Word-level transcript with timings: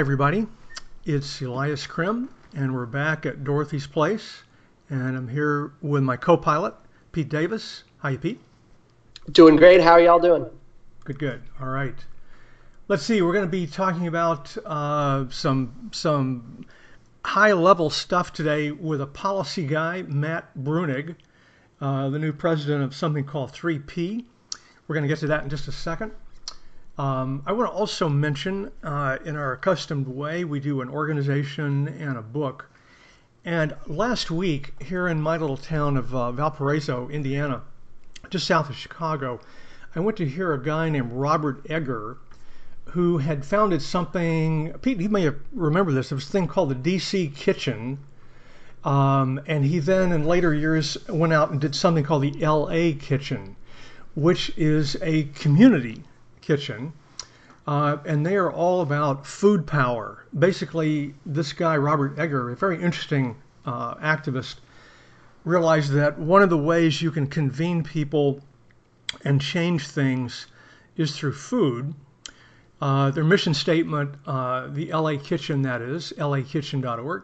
Hi, 0.00 0.02
everybody. 0.02 0.46
It's 1.04 1.42
Elias 1.42 1.86
Crim, 1.86 2.30
and 2.56 2.74
we're 2.74 2.86
back 2.86 3.26
at 3.26 3.44
Dorothy's 3.44 3.86
Place. 3.86 4.44
And 4.88 5.14
I'm 5.14 5.28
here 5.28 5.72
with 5.82 6.02
my 6.02 6.16
co 6.16 6.38
pilot, 6.38 6.72
Pete 7.12 7.28
Davis. 7.28 7.84
Hi, 7.98 8.16
Pete. 8.16 8.40
Doing 9.30 9.56
great. 9.56 9.82
How 9.82 9.90
are 9.90 10.00
y'all 10.00 10.18
doing? 10.18 10.46
Good, 11.04 11.18
good. 11.18 11.42
All 11.60 11.68
right. 11.68 11.94
Let's 12.88 13.02
see. 13.02 13.20
We're 13.20 13.34
going 13.34 13.44
to 13.44 13.50
be 13.50 13.66
talking 13.66 14.06
about 14.06 14.56
uh, 14.64 15.26
some 15.28 15.90
some 15.92 16.64
high 17.22 17.52
level 17.52 17.90
stuff 17.90 18.32
today 18.32 18.70
with 18.70 19.02
a 19.02 19.06
policy 19.06 19.66
guy, 19.66 20.00
Matt 20.00 20.48
Bruenig, 20.56 21.14
uh, 21.82 22.08
the 22.08 22.18
new 22.18 22.32
president 22.32 22.84
of 22.84 22.94
something 22.94 23.24
called 23.24 23.52
3P. 23.52 24.24
We're 24.88 24.94
going 24.94 25.04
to 25.04 25.08
get 25.08 25.18
to 25.18 25.26
that 25.26 25.42
in 25.44 25.50
just 25.50 25.68
a 25.68 25.72
second. 25.72 26.12
Um, 27.00 27.42
I 27.46 27.52
want 27.52 27.70
to 27.70 27.74
also 27.74 28.10
mention, 28.10 28.70
uh, 28.82 29.16
in 29.24 29.34
our 29.34 29.54
accustomed 29.54 30.06
way, 30.06 30.44
we 30.44 30.60
do 30.60 30.82
an 30.82 30.90
organization 30.90 31.88
and 31.88 32.18
a 32.18 32.20
book. 32.20 32.68
And 33.42 33.74
last 33.86 34.30
week, 34.30 34.74
here 34.82 35.08
in 35.08 35.18
my 35.18 35.38
little 35.38 35.56
town 35.56 35.96
of 35.96 36.14
uh, 36.14 36.30
Valparaiso, 36.32 37.08
Indiana, 37.08 37.62
just 38.28 38.46
south 38.46 38.68
of 38.68 38.76
Chicago, 38.76 39.40
I 39.96 40.00
went 40.00 40.18
to 40.18 40.28
hear 40.28 40.52
a 40.52 40.62
guy 40.62 40.90
named 40.90 41.10
Robert 41.12 41.64
Egger 41.70 42.18
who 42.84 43.16
had 43.16 43.46
founded 43.46 43.80
something. 43.80 44.74
Pete, 44.82 45.00
you 45.00 45.08
may 45.08 45.30
remember 45.54 45.92
this. 45.92 46.12
It 46.12 46.16
was 46.16 46.28
a 46.28 46.30
thing 46.30 46.48
called 46.48 46.68
the 46.68 46.98
DC 46.98 47.34
Kitchen. 47.34 47.98
Um, 48.84 49.40
and 49.46 49.64
he 49.64 49.78
then, 49.78 50.12
in 50.12 50.26
later 50.26 50.52
years, 50.52 50.98
went 51.08 51.32
out 51.32 51.50
and 51.50 51.62
did 51.62 51.74
something 51.74 52.04
called 52.04 52.24
the 52.24 52.46
LA 52.46 52.92
Kitchen, 53.00 53.56
which 54.14 54.52
is 54.58 54.98
a 55.00 55.22
community 55.22 56.04
kitchen. 56.50 56.92
Uh, 57.64 57.98
and 58.04 58.26
they 58.26 58.34
are 58.34 58.50
all 58.50 58.80
about 58.80 59.24
food 59.24 59.64
power. 59.66 60.26
Basically, 60.36 61.14
this 61.24 61.52
guy, 61.52 61.76
Robert 61.76 62.18
Egger, 62.18 62.50
a 62.50 62.56
very 62.56 62.82
interesting 62.82 63.36
uh, 63.64 63.94
activist, 63.96 64.56
realized 65.44 65.92
that 65.92 66.18
one 66.18 66.42
of 66.42 66.50
the 66.50 66.58
ways 66.58 67.00
you 67.00 67.12
can 67.12 67.28
convene 67.28 67.84
people 67.84 68.40
and 69.24 69.40
change 69.40 69.86
things 69.86 70.48
is 70.96 71.16
through 71.16 71.34
food. 71.34 71.94
Uh, 72.80 73.12
their 73.12 73.22
mission 73.22 73.54
statement, 73.54 74.16
uh, 74.26 74.66
the 74.68 74.92
LA 74.92 75.16
Kitchen, 75.22 75.62
that 75.62 75.80
is, 75.80 76.12
lakitchen.org, 76.18 77.22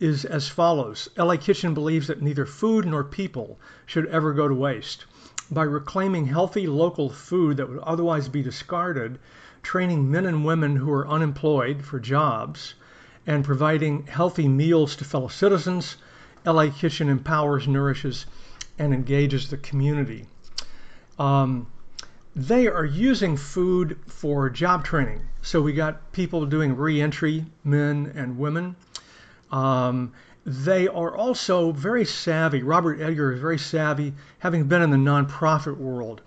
is 0.00 0.24
as 0.24 0.48
follows 0.48 1.08
LA 1.16 1.36
Kitchen 1.36 1.74
believes 1.74 2.08
that 2.08 2.22
neither 2.22 2.46
food 2.46 2.86
nor 2.86 3.04
people 3.04 3.60
should 3.86 4.06
ever 4.06 4.32
go 4.32 4.48
to 4.48 4.54
waste. 4.54 5.04
By 5.50 5.62
reclaiming 5.62 6.26
healthy 6.26 6.66
local 6.66 7.08
food 7.08 7.56
that 7.56 7.68
would 7.68 7.78
otherwise 7.78 8.28
be 8.28 8.42
discarded, 8.42 9.18
training 9.62 10.10
men 10.10 10.26
and 10.26 10.44
women 10.44 10.76
who 10.76 10.92
are 10.92 11.08
unemployed 11.08 11.84
for 11.84 11.98
jobs, 11.98 12.74
and 13.26 13.44
providing 13.44 14.06
healthy 14.06 14.48
meals 14.48 14.96
to 14.96 15.04
fellow 15.04 15.28
citizens, 15.28 15.96
LA 16.44 16.70
Kitchen 16.70 17.08
empowers, 17.08 17.66
nourishes, 17.66 18.26
and 18.78 18.94
engages 18.94 19.50
the 19.50 19.56
community. 19.56 20.26
Um, 21.18 21.66
they 22.36 22.68
are 22.68 22.84
using 22.84 23.36
food 23.36 23.98
for 24.06 24.48
job 24.48 24.84
training. 24.84 25.22
So 25.42 25.60
we 25.60 25.72
got 25.72 26.12
people 26.12 26.46
doing 26.46 26.76
reentry, 26.76 27.44
men 27.64 28.12
and 28.14 28.38
women. 28.38 28.76
Um, 29.50 30.12
they 30.50 30.88
are 30.88 31.14
also 31.14 31.72
very 31.72 32.06
savvy. 32.06 32.62
Robert 32.62 33.02
Egger 33.02 33.32
is 33.32 33.40
very 33.40 33.58
savvy, 33.58 34.14
having 34.38 34.64
been 34.64 34.80
in 34.80 34.90
the 34.90 34.96
nonprofit 34.96 35.76
world, 35.76 36.22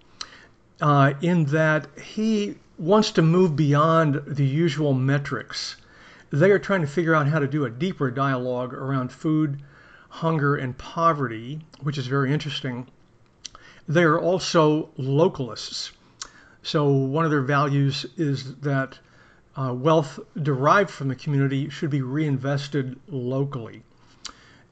uh, 0.79 1.13
in 1.21 1.45
that 1.45 1.87
he 1.99 2.55
wants 2.77 3.09
to 3.11 3.23
move 3.23 3.55
beyond 3.55 4.21
the 4.27 4.45
usual 4.45 4.93
metrics. 4.93 5.75
They 6.29 6.51
are 6.51 6.59
trying 6.59 6.81
to 6.81 6.87
figure 6.87 7.15
out 7.15 7.27
how 7.27 7.39
to 7.39 7.47
do 7.47 7.65
a 7.65 7.69
deeper 7.71 8.11
dialogue 8.11 8.75
around 8.75 9.11
food, 9.11 9.63
hunger, 10.09 10.55
and 10.55 10.77
poverty, 10.77 11.65
which 11.79 11.97
is 11.97 12.05
very 12.05 12.31
interesting. 12.31 12.85
They 13.87 14.03
are 14.03 14.19
also 14.19 14.89
localists. 14.99 15.91
So 16.61 16.89
one 16.91 17.25
of 17.25 17.31
their 17.31 17.41
values 17.41 18.05
is 18.17 18.55
that 18.57 18.99
uh, 19.55 19.73
wealth 19.73 20.19
derived 20.39 20.91
from 20.91 21.07
the 21.07 21.15
community 21.15 21.69
should 21.69 21.89
be 21.89 22.03
reinvested 22.03 22.99
locally. 23.07 23.81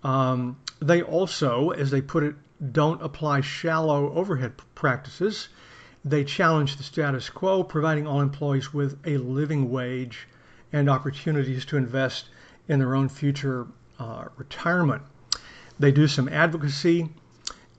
Um, 0.03 0.57
they 0.79 1.01
also, 1.01 1.71
as 1.71 1.91
they 1.91 2.01
put 2.01 2.23
it, 2.23 2.35
don't 2.71 3.01
apply 3.01 3.41
shallow 3.41 4.13
overhead 4.13 4.53
practices. 4.75 5.49
They 6.05 6.23
challenge 6.23 6.77
the 6.77 6.83
status 6.83 7.29
quo, 7.29 7.63
providing 7.63 8.07
all 8.07 8.21
employees 8.21 8.73
with 8.73 8.97
a 9.05 9.17
living 9.17 9.69
wage 9.69 10.27
and 10.71 10.89
opportunities 10.89 11.65
to 11.65 11.77
invest 11.77 12.29
in 12.67 12.79
their 12.79 12.95
own 12.95 13.09
future 13.09 13.67
uh, 13.97 14.25
retirement. 14.37 15.03
They 15.79 15.91
do 15.91 16.07
some 16.07 16.29
advocacy 16.29 17.09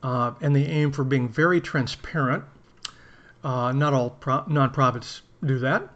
uh, 0.02 0.32
and 0.40 0.54
they 0.54 0.64
aim 0.64 0.92
for 0.92 1.04
being 1.04 1.28
very 1.28 1.60
transparent. 1.60 2.44
Uh, 3.42 3.72
not 3.72 3.94
all 3.94 4.10
pro- 4.10 4.42
nonprofits 4.42 5.20
do 5.44 5.58
that. 5.60 5.88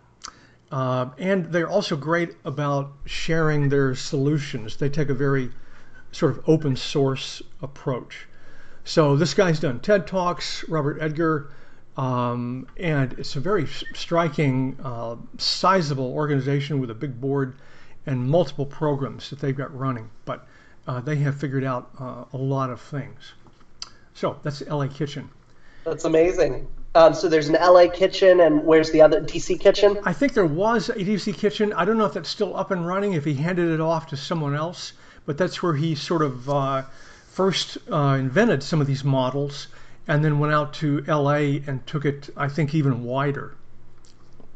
Uh, 0.71 1.11
and 1.19 1.47
they're 1.47 1.69
also 1.69 1.97
great 1.97 2.37
about 2.45 2.93
sharing 3.05 3.69
their 3.69 3.95
solutions. 3.95 4.77
They 4.77 4.89
take 4.89 5.09
a 5.09 5.15
very 5.15 5.51
sort 6.15 6.39
of 6.39 6.49
open 6.49 6.77
source 6.77 7.43
approach. 7.61 8.29
So 8.85 9.17
this 9.17 9.35
guy's 9.35 9.59
done 9.59 9.81
TED 9.81 10.07
Talks, 10.07 10.67
Robert 10.69 11.01
Egger, 11.01 11.51
um, 11.97 12.69
and 12.77 13.13
it's 13.15 13.35
a 13.35 13.41
very 13.41 13.67
striking, 13.67 14.79
uh, 14.83 15.17
sizable 15.39 16.13
organization 16.13 16.81
with 16.81 16.91
a 16.91 16.95
big 16.95 17.21
board 17.21 17.57
and 18.07 18.29
multiple 18.29 18.67
programs 18.67 19.31
that 19.31 19.41
they've 19.41 19.57
got 19.57 19.77
running. 19.77 20.11
But 20.25 20.47
uh, 20.87 21.01
they 21.01 21.17
have 21.17 21.37
figured 21.37 21.65
out 21.65 21.91
uh, 21.99 22.25
a 22.33 22.37
lot 22.37 22.71
of 22.71 22.81
things. 22.81 23.33
So 24.13 24.39
that's 24.43 24.61
LA 24.67 24.87
Kitchen. 24.87 25.31
That's 25.85 26.05
amazing. 26.05 26.69
Um, 26.95 27.13
so 27.13 27.29
there's 27.29 27.49
an 27.49 27.57
LA 27.61 27.89
Kitchen, 27.89 28.41
and 28.41 28.65
where's 28.65 28.93
the 28.93 29.03
other 29.03 29.21
DC 29.21 29.59
Kitchen? 29.59 29.99
I 30.05 30.13
think 30.13 30.35
there 30.35 30.47
was 30.47 30.91
a 30.91 30.95
DC 30.95 31.37
Kitchen. 31.37 31.73
I 31.73 31.85
don't 31.85 31.99
know 31.99 32.07
if 32.07 32.13
that's 32.13 32.29
still 32.29 32.57
up 32.57 32.71
and 32.71 32.87
running. 32.87 33.15
If 33.15 33.25
he 33.25 33.35
handed 33.35 33.69
it 33.69 33.81
off 33.81 34.07
to 34.09 34.17
someone 34.17 34.55
else, 34.55 34.93
but 35.27 35.39
that's 35.39 35.63
where 35.63 35.75
he 35.75 35.95
sort 35.95 36.23
of 36.23 36.49
uh, 36.49 36.83
first 37.29 37.79
uh, 37.91 38.17
invented 38.19 38.63
some 38.63 38.81
of 38.81 38.87
these 38.87 39.05
models, 39.05 39.69
and 40.07 40.25
then 40.25 40.39
went 40.39 40.53
out 40.53 40.75
to 40.75 41.03
LA 41.07 41.61
and 41.67 41.87
took 41.87 42.05
it, 42.05 42.31
I 42.37 42.49
think, 42.49 42.75
even 42.75 43.05
wider. 43.05 43.55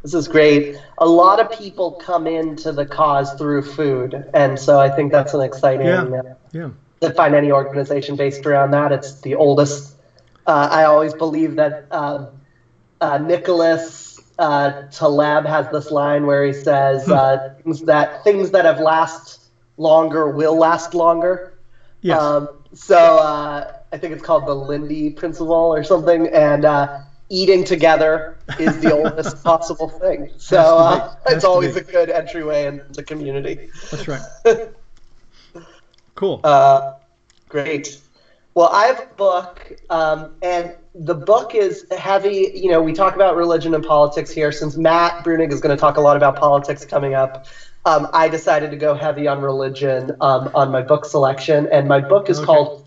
This 0.02 0.14
is 0.14 0.28
great. 0.28 0.76
A 0.98 1.06
lot 1.06 1.40
of 1.40 1.50
people 1.58 1.92
come 1.92 2.26
into 2.26 2.70
the 2.70 2.86
cause 2.86 3.32
through 3.34 3.62
food, 3.62 4.30
and 4.32 4.58
so 4.58 4.78
I 4.78 4.88
think 4.90 5.10
that's 5.10 5.34
an 5.34 5.40
exciting. 5.40 5.86
Yeah. 5.86 6.02
Uh, 6.02 6.34
yeah. 6.52 6.70
To 7.00 7.10
find 7.10 7.34
any 7.34 7.52
organization 7.52 8.16
based 8.16 8.44
around 8.44 8.72
that, 8.72 8.90
it's 8.90 9.20
the 9.20 9.36
oldest 9.36 9.98
uh, 10.48 10.66
I 10.70 10.84
always 10.84 11.12
believe 11.12 11.56
that 11.56 11.86
um, 11.90 12.28
uh, 13.02 13.18
Nicholas 13.18 14.18
uh, 14.38 14.84
Taleb 14.90 15.44
has 15.44 15.70
this 15.70 15.90
line 15.90 16.24
where 16.24 16.44
he 16.44 16.54
says 16.54 17.04
hmm. 17.04 17.12
uh, 17.12 17.50
things 17.62 17.82
that 17.82 18.24
things 18.24 18.50
that 18.52 18.64
have 18.64 18.80
last 18.80 19.37
longer 19.78 20.30
will 20.30 20.56
last 20.56 20.92
longer. 20.92 21.54
Yes. 22.02 22.20
Um, 22.20 22.48
so 22.74 22.96
uh, 22.96 23.72
I 23.92 23.96
think 23.96 24.12
it's 24.12 24.22
called 24.22 24.46
the 24.46 24.54
Lindy 24.54 25.10
principle 25.10 25.54
or 25.54 25.82
something, 25.82 26.28
and 26.28 26.64
uh, 26.64 26.98
eating 27.30 27.64
together 27.64 28.36
is 28.58 28.78
the 28.80 28.92
oldest 28.92 29.42
possible 29.44 29.88
thing. 29.88 30.30
So 30.36 31.16
it's 31.26 31.44
always 31.44 31.76
a 31.76 31.82
good 31.82 32.10
entryway 32.10 32.66
into 32.66 33.02
community. 33.02 33.70
That's 33.90 34.06
right. 34.06 34.20
cool. 36.14 36.40
great. 37.48 38.00
Well, 38.54 38.70
I 38.72 38.86
have 38.86 39.00
a 39.00 39.14
book, 39.14 39.72
um, 39.88 40.34
and 40.42 40.74
the 40.94 41.14
book 41.14 41.54
is 41.54 41.86
heavy. 41.96 42.50
You 42.54 42.70
know, 42.70 42.82
we 42.82 42.92
talk 42.92 43.14
about 43.14 43.36
religion 43.36 43.72
and 43.72 43.84
politics 43.84 44.32
here. 44.32 44.50
Since 44.50 44.76
Matt 44.76 45.24
Bruenig 45.24 45.52
is 45.52 45.60
going 45.60 45.76
to 45.76 45.80
talk 45.80 45.96
a 45.96 46.00
lot 46.00 46.16
about 46.16 46.34
politics 46.36 46.84
coming 46.84 47.14
up, 47.14 47.46
um, 47.84 48.08
I 48.12 48.28
decided 48.28 48.70
to 48.70 48.76
go 48.76 48.94
heavy 48.94 49.26
on 49.26 49.40
religion 49.40 50.12
um, 50.20 50.50
on 50.54 50.70
my 50.70 50.82
book 50.82 51.04
selection. 51.04 51.68
And 51.70 51.88
my 51.88 52.00
book 52.00 52.28
is 52.28 52.38
okay. 52.38 52.46
called 52.46 52.82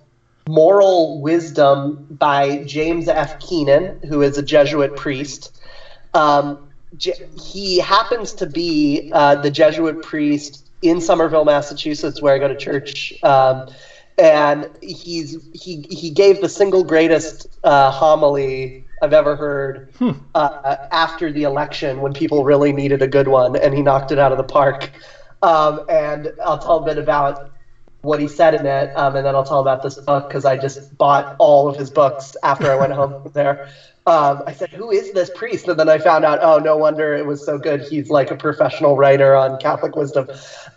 Moral 0.48 1.20
Wisdom 1.22 2.06
by 2.10 2.64
James 2.66 3.08
F. 3.08 3.40
Keenan, 3.40 4.00
who 4.08 4.22
is 4.22 4.38
a 4.38 4.44
Jesuit 4.44 4.96
priest. 4.96 5.60
Um, 6.14 6.60
he 7.00 7.80
happens 7.80 8.34
to 8.34 8.46
be 8.46 9.10
uh, 9.12 9.36
the 9.36 9.50
Jesuit 9.50 10.02
priest 10.02 10.66
in 10.82 11.00
Somerville, 11.00 11.46
Massachusetts, 11.46 12.22
where 12.22 12.34
I 12.34 12.38
go 12.38 12.48
to 12.48 12.56
church. 12.56 13.14
Um, 13.24 13.64
and 14.18 14.68
he's 14.82 15.38
he 15.54 15.86
he 15.90 16.10
gave 16.10 16.42
the 16.42 16.50
single 16.50 16.84
greatest 16.84 17.48
uh, 17.64 17.90
homily 17.92 18.84
I've 19.02 19.14
ever 19.14 19.36
heard 19.36 19.90
hmm. 19.98 20.12
uh, 20.36 20.76
after 20.92 21.32
the 21.32 21.44
election 21.44 22.02
when 22.02 22.14
people 22.14 22.44
really 22.44 22.72
needed 22.72 23.02
a 23.02 23.08
good 23.08 23.28
one, 23.28 23.56
and 23.56 23.74
he 23.74 23.82
knocked 23.82 24.12
it 24.12 24.20
out 24.20 24.32
of 24.32 24.38
the 24.38 24.44
park. 24.44 24.92
Um, 25.42 25.82
and 25.90 26.32
I'll 26.44 26.60
tell 26.60 26.78
a 26.78 26.86
bit 26.86 26.98
about 26.98 27.52
what 28.02 28.20
he 28.20 28.28
said 28.28 28.54
in 28.54 28.66
it, 28.66 28.92
um, 28.96 29.16
and 29.16 29.26
then 29.26 29.36
I'll 29.36 29.44
tell 29.44 29.60
about 29.60 29.82
this 29.82 30.00
book 30.00 30.28
because 30.28 30.46
I 30.46 30.58
just 30.58 30.96
bought 30.98 31.36
all 31.40 31.68
of 31.68 31.76
his 31.76 31.90
books 31.90 32.36
after 32.44 32.72
I 32.72 32.76
went 32.76 32.94
home 32.94 33.22
from 33.22 33.32
there. 33.34 33.70
Um, 34.08 34.42
I 34.48 34.54
said, 34.54 34.70
"Who 34.70 34.92
is 34.92 35.12
this 35.14 35.30
priest?" 35.36 35.68
And 35.68 35.80
then 35.80 35.88
I 35.88 36.00
found 36.00 36.26
out, 36.26 36.40
oh, 36.42 36.58
no 36.58 36.76
wonder 36.78 37.14
it 37.14 37.26
was 37.26 37.46
so 37.46 37.60
good. 37.60 37.82
He's 37.82 38.10
like 38.10 38.32
a 38.32 38.36
professional 38.36 38.98
writer 38.98 39.36
on 39.36 39.58
Catholic 39.58 39.96
wisdom. 39.96 40.28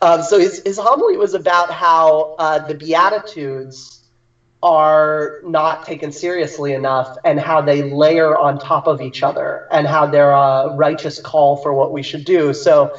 Um, 0.02 0.22
so 0.22 0.38
his 0.38 0.60
his 0.66 0.78
homily 0.78 1.16
was 1.16 1.32
about 1.32 1.70
how 1.70 2.36
uh, 2.38 2.58
the 2.58 2.74
Beatitudes 2.74 4.03
are 4.64 5.34
not 5.42 5.84
taken 5.84 6.10
seriously 6.10 6.72
enough 6.72 7.14
and 7.22 7.38
how 7.38 7.60
they 7.60 7.82
layer 7.82 8.34
on 8.36 8.56
top 8.56 8.86
of 8.86 9.02
each 9.02 9.22
other 9.22 9.66
and 9.70 9.86
how 9.86 10.06
they're 10.06 10.32
a 10.32 10.70
righteous 10.70 11.20
call 11.20 11.54
for 11.54 11.74
what 11.74 11.92
we 11.92 12.02
should 12.02 12.24
do. 12.24 12.54
So 12.54 12.90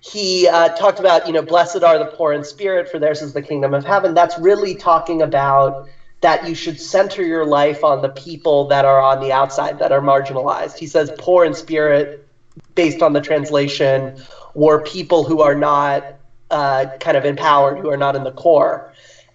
he 0.00 0.48
uh, 0.48 0.70
talked 0.70 0.98
about, 0.98 1.24
you 1.24 1.32
know, 1.32 1.42
blessed 1.42 1.84
are 1.84 1.96
the 1.96 2.06
poor 2.06 2.32
in 2.32 2.42
spirit, 2.42 2.88
for 2.88 2.98
theirs 2.98 3.22
is 3.22 3.34
the 3.34 3.40
kingdom 3.40 3.72
of 3.72 3.84
heaven. 3.84 4.14
That's 4.14 4.36
really 4.36 4.74
talking 4.74 5.22
about 5.22 5.78
that 6.22 6.44
you 6.44 6.56
should 6.56 6.80
center 6.80 7.22
your 7.22 7.46
life 7.46 7.84
on 7.84 8.00
the 8.00 8.08
people 8.08 8.64
that 8.64 8.84
are 8.84 9.00
on 9.00 9.20
the 9.20 9.32
outside, 9.32 9.78
that 9.78 9.92
are 9.92 10.00
marginalized. 10.00 10.76
He 10.76 10.88
says 10.88 11.12
poor 11.18 11.44
in 11.44 11.54
spirit, 11.54 12.12
based 12.74 13.00
on 13.00 13.12
the 13.12 13.20
translation, 13.20 14.12
were 14.54 14.80
people 14.80 15.22
who 15.22 15.40
are 15.40 15.54
not 15.54 16.04
uh, 16.50 16.86
kind 16.98 17.16
of 17.16 17.24
empowered, 17.24 17.78
who 17.78 17.90
are 17.90 17.96
not 17.96 18.16
in 18.16 18.24
the 18.24 18.32
core. 18.32 18.84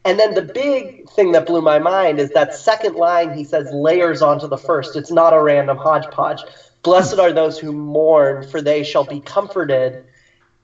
And 0.07 0.19
then 0.19 0.33
the 0.33 0.41
big 0.41 1.07
thing 1.09 1.33
that 1.33 1.45
blew 1.45 1.61
my 1.61 1.79
mind 1.79 2.19
is 2.19 2.31
that 2.31 2.53
second 2.53 2.95
line, 2.95 3.33
he 3.33 3.43
says, 3.43 3.71
layers 3.71 4.21
onto 4.21 4.47
the 4.47 4.57
first. 4.57 4.95
It's 4.95 5.11
not 5.11 5.33
a 5.33 5.41
random 5.41 5.77
hodgepodge. 5.77 6.45
Blessed 6.81 7.19
are 7.19 7.33
those 7.33 7.59
who 7.59 7.73
mourn, 7.73 8.43
for 8.43 8.61
they 8.61 8.83
shall 8.83 9.03
be 9.03 9.19
comforted. 9.19 9.99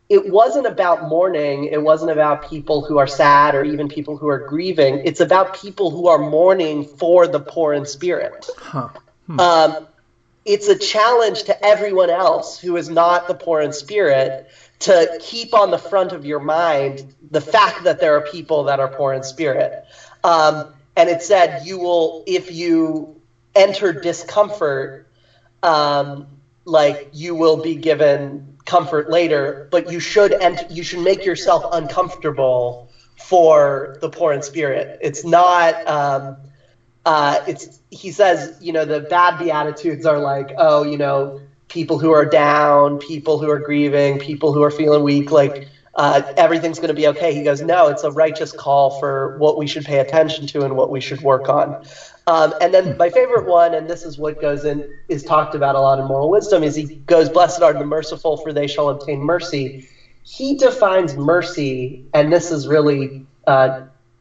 It 0.09 0.25
wasn't 0.25 0.67
about 0.67 1.03
mourning. 1.03 1.65
It 1.65 1.81
wasn't 1.81 2.11
about 2.11 2.41
people 2.41 2.83
who 2.83 2.97
are 2.97 3.07
sad 3.07 3.53
or 3.53 3.63
even 3.65 3.89
people 3.89 4.15
who 4.15 4.29
are 4.29 4.39
grieving. 4.39 5.01
It's 5.03 5.19
about 5.19 5.53
people 5.53 5.91
who 5.91 6.07
are 6.07 6.19
mourning 6.19 6.83
for 6.83 7.27
the 7.27 7.41
poor 7.41 7.73
in 7.73 7.85
spirit. 7.85 8.49
Huh. 8.57 8.87
Hmm. 9.27 9.39
Um, 9.39 9.77
it's 10.45 10.69
a 10.69 10.75
challenge 10.77 11.43
to 11.45 11.65
everyone 11.65 12.09
else 12.09 12.57
who 12.57 12.77
is 12.77 12.89
not 12.89 13.27
the 13.27 13.35
poor 13.35 13.61
in 13.61 13.73
spirit 13.73 14.45
to 14.79 15.09
keep 15.19 15.53
on 15.53 15.71
the 15.71 15.77
front 15.77 16.11
of 16.11 16.25
your 16.25 16.39
mind 16.39 17.03
the 17.31 17.41
fact 17.41 17.83
that 17.83 17.99
there 17.99 18.15
are 18.15 18.21
people 18.21 18.63
that 18.65 18.79
are 18.79 18.89
poor 18.89 19.13
in 19.13 19.23
spirit. 19.23 19.73
Um, 20.23 20.65
and 20.95 21.09
it 21.09 21.21
said, 21.21 21.53
you 21.59 21.79
will, 21.79 22.15
if 22.25 22.51
you 22.51 23.09
enter 23.55 23.93
discomfort, 23.93 24.93
um, 25.63 26.25
like 26.65 26.99
you 27.11 27.35
will 27.35 27.57
be 27.57 27.75
given 27.75 28.43
comfort 28.65 29.09
later, 29.09 29.59
but 29.69 29.87
you 29.87 29.99
should 29.99 30.35
ent- 30.41 30.63
you 30.69 30.83
should 30.83 30.99
make 30.99 31.25
yourself 31.25 31.65
uncomfortable 31.71 32.79
for 33.17 33.89
the 34.01 34.09
poor 34.09 34.33
in 34.33 34.41
spirit. 34.41 34.89
It's 34.99 35.23
not. 35.23 35.77
Um, 35.87 36.37
uh, 37.05 37.39
it's 37.45 37.69
he 37.91 38.11
says, 38.11 38.51
you 38.59 38.71
know, 38.73 38.85
the 38.85 39.01
bad 39.01 39.37
beatitudes 39.37 40.05
are 40.05 40.19
like, 40.19 40.53
oh, 40.57 40.83
you 40.83 40.97
know, 40.97 41.33
people 41.73 41.97
who 41.97 42.11
are 42.11 42.25
down, 42.25 42.99
people 42.99 43.39
who 43.39 43.49
are 43.49 43.59
grieving, 43.59 44.19
people 44.19 44.53
who 44.53 44.61
are 44.61 44.69
feeling 44.69 45.01
weak, 45.01 45.31
like 45.31 45.59
uh, 45.95 46.21
everything's 46.37 46.79
going 46.79 46.89
to 46.89 46.93
be 46.93 47.07
okay. 47.07 47.33
He 47.33 47.41
goes, 47.41 47.63
no, 47.63 47.87
it's 47.87 48.03
a 48.03 48.11
righteous 48.11 48.51
call 48.53 48.91
for 48.91 49.29
what 49.33 49.57
we 49.57 49.65
should 49.65 49.83
pay 49.83 49.97
attention 49.97 50.45
to 50.47 50.61
and 50.61 50.75
what 50.75 50.91
we 50.91 50.99
should 50.99 51.21
work 51.21 51.49
on. 51.49 51.75
Um, 52.27 52.53
and 52.61 52.73
then 52.73 52.95
my 52.99 53.09
favorite 53.09 53.45
one, 53.45 53.73
and 53.73 53.89
this 53.89 54.05
is 54.05 54.17
what 54.19 54.37
goes 54.39 54.63
in, 54.63 54.85
is 55.09 55.23
talked 55.23 55.55
about 55.55 55.75
a 55.75 55.81
lot 55.81 55.97
in 55.99 56.05
moral 56.05 56.29
wisdom, 56.29 56.63
is 56.63 56.75
he 56.75 56.91
goes, 57.07 57.29
blessed 57.29 57.61
are 57.63 57.73
the 57.73 57.83
merciful, 57.83 58.37
for 58.37 58.53
they 58.53 58.67
shall 58.67 58.89
obtain 58.89 59.19
mercy. 59.19 59.73
He 60.21 60.53
defines 60.53 61.15
mercy, 61.15 61.99
and 62.13 62.31
this 62.31 62.51
is 62.51 62.67
really 62.67 63.11
uh, 63.47 63.69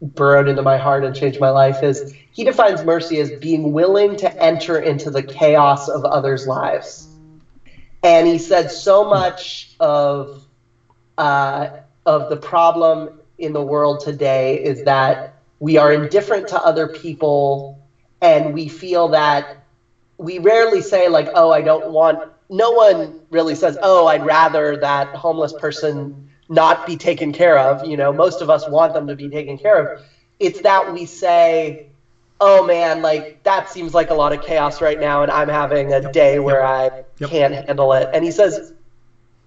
burrowed 0.00 0.48
into 0.48 0.62
my 0.62 0.78
heart 0.78 1.04
and 1.04 1.14
changed 1.14 1.38
my 1.38 1.50
life, 1.50 1.82
is 1.82 2.02
he 2.30 2.44
defines 2.44 2.82
mercy 2.82 3.18
as 3.20 3.30
being 3.30 3.72
willing 3.72 4.16
to 4.16 4.42
enter 4.42 4.78
into 4.78 5.10
the 5.10 5.22
chaos 5.22 5.86
of 5.88 6.04
others' 6.06 6.46
lives. 6.46 7.08
And 8.02 8.26
he 8.26 8.38
said 8.38 8.70
so 8.70 9.04
much 9.04 9.68
of 9.80 10.30
uh, 11.18 11.68
of 12.06 12.28
the 12.28 12.36
problem 12.36 13.10
in 13.38 13.52
the 13.52 13.62
world 13.62 14.00
today 14.00 14.54
is 14.56 14.82
that 14.84 15.20
we 15.60 15.76
are 15.76 15.92
indifferent 15.92 16.48
to 16.48 16.62
other 16.64 16.86
people, 16.88 17.66
and 18.20 18.52
we 18.52 18.68
feel 18.68 19.08
that 19.10 19.46
we 20.18 20.38
rarely 20.38 20.80
say 20.80 21.08
like, 21.08 21.28
"Oh, 21.34 21.50
I 21.50 21.62
don't 21.62 21.86
want." 21.86 22.20
No 22.50 22.70
one 22.72 23.14
really 23.30 23.54
says, 23.54 23.78
"Oh, 23.82 24.06
I'd 24.06 24.24
rather 24.24 24.76
that 24.78 25.08
homeless 25.14 25.52
person 25.52 26.12
not 26.48 26.84
be 26.86 26.96
taken 26.96 27.32
care 27.32 27.58
of." 27.58 27.82
You 27.84 27.96
know, 27.96 28.12
most 28.12 28.40
of 28.42 28.50
us 28.50 28.66
want 28.66 28.92
them 28.94 29.06
to 29.08 29.16
be 29.16 29.28
taken 29.30 29.58
care 29.58 29.78
of. 29.78 29.90
It's 30.40 30.60
that 30.62 30.88
we 30.88 31.04
say, 31.06 31.78
oh 32.42 32.66
man, 32.66 33.02
like 33.02 33.42
that 33.44 33.70
seems 33.70 33.94
like 33.94 34.10
a 34.10 34.14
lot 34.14 34.32
of 34.32 34.40
chaos 34.40 34.80
right 34.80 34.98
now, 34.98 35.22
and 35.22 35.30
I'm 35.30 35.48
having 35.48 35.92
a 35.92 36.00
day 36.12 36.40
where 36.40 36.64
I 36.64 36.90
yep. 37.18 37.30
can't 37.30 37.54
handle 37.54 37.92
it. 37.92 38.10
And 38.12 38.24
he 38.24 38.32
says, 38.32 38.72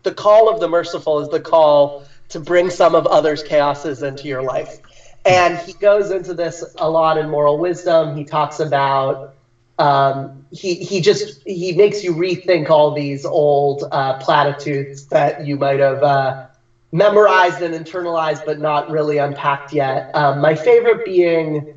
the 0.03 0.13
call 0.13 0.47
of 0.47 0.61
the 0.61 0.69
merciful 0.69 1.19
is 1.19 1.27
the 1.27 1.41
call 1.41 2.05
to 2.29 2.39
bring 2.39 2.69
some 2.69 2.95
of 2.95 3.05
others' 3.07 3.43
chaoses 3.43 4.01
into 4.01 4.27
your 4.29 4.41
life. 4.41 4.79
And 5.25 5.57
he 5.57 5.73
goes 5.73 6.09
into 6.11 6.33
this 6.33 6.63
a 6.77 6.89
lot 6.89 7.17
in 7.17 7.27
moral 7.29 7.57
wisdom. 7.57 8.15
He 8.15 8.23
talks 8.23 8.59
about 8.59 9.35
um, 9.77 10.45
he 10.51 10.75
he 10.75 11.01
just 11.01 11.41
he 11.45 11.73
makes 11.73 12.01
you 12.01 12.13
rethink 12.15 12.69
all 12.69 12.91
these 12.91 13.25
old 13.25 13.83
uh, 13.91 14.13
platitudes 14.19 15.07
that 15.07 15.45
you 15.45 15.57
might 15.57 15.79
have 15.81 16.01
uh, 16.01 16.45
memorized 16.93 17.61
and 17.61 17.73
internalized, 17.75 18.45
but 18.45 18.59
not 18.59 18.89
really 18.89 19.17
unpacked 19.17 19.73
yet. 19.73 20.11
Um, 20.13 20.39
my 20.39 20.55
favorite 20.55 21.03
being 21.03 21.74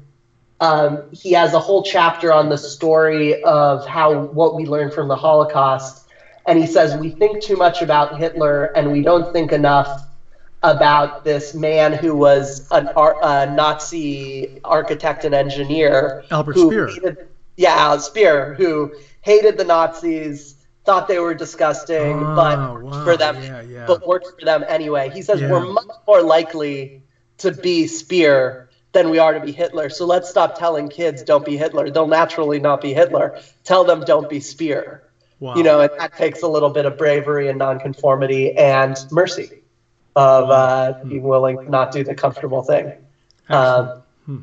um, 0.60 1.04
he 1.12 1.32
has 1.32 1.54
a 1.54 1.60
whole 1.60 1.82
chapter 1.82 2.32
on 2.32 2.48
the 2.48 2.58
story 2.58 3.42
of 3.44 3.86
how 3.86 4.24
what 4.26 4.56
we 4.56 4.66
learned 4.66 4.92
from 4.92 5.08
the 5.08 5.16
Holocaust. 5.16 6.08
And 6.46 6.58
he 6.58 6.66
says, 6.66 6.96
We 6.96 7.10
think 7.10 7.42
too 7.42 7.56
much 7.56 7.82
about 7.82 8.18
Hitler 8.18 8.64
and 8.76 8.90
we 8.90 9.02
don't 9.02 9.32
think 9.32 9.52
enough 9.52 10.06
about 10.62 11.22
this 11.22 11.54
man 11.54 11.92
who 11.92 12.16
was 12.16 12.66
an, 12.72 12.88
a 12.96 13.46
Nazi 13.54 14.60
architect 14.64 15.24
and 15.24 15.34
engineer. 15.34 16.24
Albert 16.30 16.56
Speer. 16.56 16.88
Hated, 16.88 17.28
yeah, 17.56 17.74
Albert 17.76 18.02
Speer, 18.02 18.54
who 18.54 18.92
hated 19.20 19.58
the 19.58 19.64
Nazis, 19.64 20.56
thought 20.84 21.06
they 21.06 21.20
were 21.20 21.34
disgusting, 21.34 22.24
oh, 22.24 22.34
but 22.34 22.58
wow. 22.58 23.04
for 23.04 23.16
them, 23.16 23.40
yeah, 23.42 23.60
yeah. 23.60 23.84
but 23.86 24.06
worked 24.06 24.38
for 24.38 24.44
them 24.44 24.64
anyway. 24.66 25.10
He 25.10 25.22
says 25.22 25.40
yeah. 25.40 25.50
we're 25.50 25.66
much 25.66 25.86
more 26.06 26.22
likely 26.22 27.02
to 27.38 27.52
be 27.52 27.86
Speer 27.86 28.67
than 28.92 29.10
we 29.10 29.18
are 29.18 29.34
to 29.34 29.40
be 29.40 29.52
Hitler. 29.52 29.90
So 29.90 30.06
let's 30.06 30.28
stop 30.28 30.58
telling 30.58 30.88
kids 30.88 31.22
don't 31.22 31.44
be 31.44 31.56
Hitler. 31.56 31.90
They'll 31.90 32.06
naturally 32.06 32.58
not 32.58 32.80
be 32.80 32.94
Hitler. 32.94 33.40
Tell 33.64 33.84
them 33.84 34.00
don't 34.00 34.28
be 34.28 34.40
Speer. 34.40 35.02
Wow. 35.40 35.54
You 35.54 35.62
know, 35.62 35.80
and 35.80 35.90
that 35.98 36.16
takes 36.16 36.42
a 36.42 36.48
little 36.48 36.70
bit 36.70 36.84
of 36.84 36.98
bravery 36.98 37.48
and 37.48 37.58
nonconformity 37.58 38.56
and 38.56 38.96
mercy 39.10 39.62
of 40.16 40.50
uh, 40.50 40.94
hmm. 40.94 41.08
being 41.08 41.22
willing 41.22 41.58
to 41.58 41.70
not 41.70 41.92
do 41.92 42.02
the 42.02 42.14
comfortable 42.14 42.62
thing. 42.62 42.92
Um, 43.48 44.02
hmm. 44.26 44.38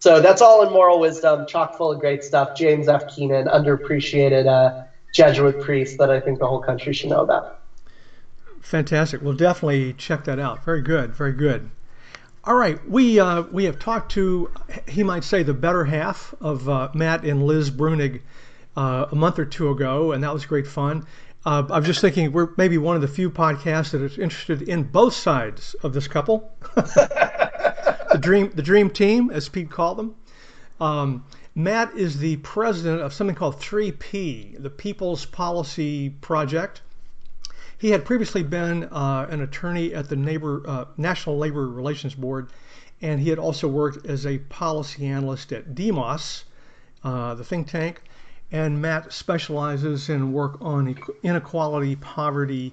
So 0.00 0.20
that's 0.20 0.42
all 0.42 0.66
in 0.66 0.72
moral 0.72 0.98
wisdom, 0.98 1.46
chock 1.46 1.76
full 1.76 1.92
of 1.92 2.00
great 2.00 2.24
stuff. 2.24 2.56
James 2.56 2.88
F. 2.88 3.14
Keenan, 3.14 3.46
underappreciated 3.46 4.46
uh, 4.46 4.86
Jesuit 5.12 5.60
priest 5.60 5.98
that 5.98 6.10
I 6.10 6.18
think 6.18 6.40
the 6.40 6.48
whole 6.48 6.60
country 6.60 6.92
should 6.92 7.10
know 7.10 7.20
about. 7.20 7.60
Fantastic. 8.60 9.22
We'll 9.22 9.34
definitely 9.34 9.92
check 9.92 10.24
that 10.24 10.40
out. 10.40 10.64
Very 10.64 10.82
good. 10.82 11.14
Very 11.14 11.32
good. 11.32 11.70
All 12.46 12.54
right, 12.54 12.78
we 12.86 13.18
uh, 13.18 13.40
we 13.52 13.64
have 13.64 13.78
talked 13.78 14.12
to 14.12 14.50
he 14.86 15.02
might 15.02 15.24
say 15.24 15.42
the 15.42 15.54
better 15.54 15.82
half 15.82 16.34
of 16.42 16.68
uh, 16.68 16.90
Matt 16.92 17.24
and 17.24 17.42
Liz 17.42 17.70
Bruenig 17.70 18.20
uh, 18.76 19.06
a 19.10 19.14
month 19.14 19.38
or 19.38 19.46
two 19.46 19.70
ago, 19.70 20.12
and 20.12 20.22
that 20.22 20.34
was 20.34 20.44
great 20.44 20.66
fun. 20.66 21.06
Uh, 21.46 21.62
I'm 21.70 21.84
just 21.84 22.02
thinking 22.02 22.32
we're 22.32 22.50
maybe 22.58 22.76
one 22.76 22.96
of 22.96 23.02
the 23.02 23.08
few 23.08 23.30
podcasts 23.30 23.92
that 23.92 24.02
is 24.02 24.18
interested 24.18 24.60
in 24.60 24.82
both 24.82 25.14
sides 25.14 25.72
of 25.82 25.94
this 25.94 26.06
couple, 26.06 26.52
the 26.74 28.18
dream 28.20 28.50
the 28.54 28.62
dream 28.62 28.90
team, 28.90 29.30
as 29.30 29.48
Pete 29.48 29.70
called 29.70 29.96
them. 29.96 30.14
Um, 30.82 31.24
Matt 31.54 31.96
is 31.96 32.18
the 32.18 32.36
president 32.36 33.00
of 33.00 33.14
something 33.14 33.36
called 33.36 33.58
3P, 33.58 34.62
the 34.62 34.68
People's 34.68 35.24
Policy 35.24 36.10
Project. 36.10 36.82
He 37.84 37.90
had 37.90 38.06
previously 38.06 38.42
been 38.42 38.84
uh, 38.84 39.26
an 39.28 39.42
attorney 39.42 39.92
at 39.92 40.08
the 40.08 40.16
neighbor, 40.16 40.62
uh, 40.66 40.86
National 40.96 41.36
Labor 41.36 41.68
Relations 41.68 42.14
Board, 42.14 42.48
and 43.02 43.20
he 43.20 43.28
had 43.28 43.38
also 43.38 43.68
worked 43.68 44.06
as 44.06 44.24
a 44.24 44.38
policy 44.38 45.04
analyst 45.04 45.52
at 45.52 45.74
Demos, 45.74 46.44
uh, 47.02 47.34
the 47.34 47.44
think 47.44 47.68
tank. 47.68 48.00
And 48.50 48.80
Matt 48.80 49.12
specializes 49.12 50.08
in 50.08 50.32
work 50.32 50.56
on 50.62 50.96
inequality, 51.22 51.96
poverty, 51.96 52.72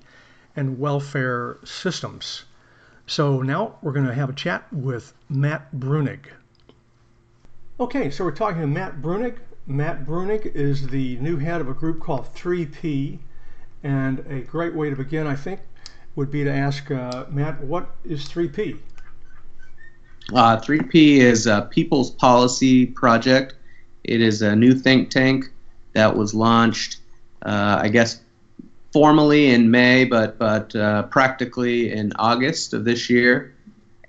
and 0.56 0.80
welfare 0.80 1.58
systems. 1.66 2.46
So 3.06 3.42
now 3.42 3.80
we're 3.82 3.92
going 3.92 4.08
to 4.08 4.14
have 4.14 4.30
a 4.30 4.34
chat 4.34 4.72
with 4.72 5.14
Matt 5.28 5.76
Bruenig. 5.76 6.28
Okay, 7.82 8.12
so 8.12 8.24
we're 8.24 8.32
talking 8.32 8.62
to 8.62 8.68
Matt 8.68 9.02
Bruenig. 9.02 9.40
Matt 9.68 10.06
Bruenig 10.06 10.46
is 10.56 10.88
the 10.88 11.18
new 11.18 11.36
head 11.36 11.60
of 11.60 11.68
a 11.68 11.74
group 11.74 12.00
called 12.00 12.34
3P, 12.34 13.20
and 13.84 14.20
a 14.30 14.42
great 14.42 14.76
way 14.76 14.90
to 14.90 14.96
begin, 14.96 15.28
I 15.28 15.36
think, 15.36 15.62
would 16.16 16.32
be 16.32 16.44
to 16.44 16.52
ask 16.52 16.92
uh, 16.92 17.26
Matt, 17.30 17.62
what 17.64 17.90
is 18.04 18.26
3P? 18.26 18.78
Uh, 20.34 20.58
3P 20.58 21.18
is 21.18 21.48
a 21.48 21.68
People's 21.72 22.12
Policy 22.12 22.86
Project. 22.86 23.56
It 24.04 24.22
is 24.22 24.42
a 24.42 24.56
new 24.56 24.74
think 24.74 25.10
tank 25.10 25.46
that 25.94 26.16
was 26.16 26.34
launched, 26.34 26.98
uh, 27.42 27.80
I 27.82 27.90
guess, 27.90 28.22
formally 28.94 29.52
in 29.52 29.72
May, 29.72 30.06
but 30.06 30.38
but 30.38 30.76
uh, 30.76 31.04
practically 31.04 31.92
in 31.92 32.14
August 32.18 32.74
of 32.74 32.86
this 32.86 33.10
year. 33.10 33.54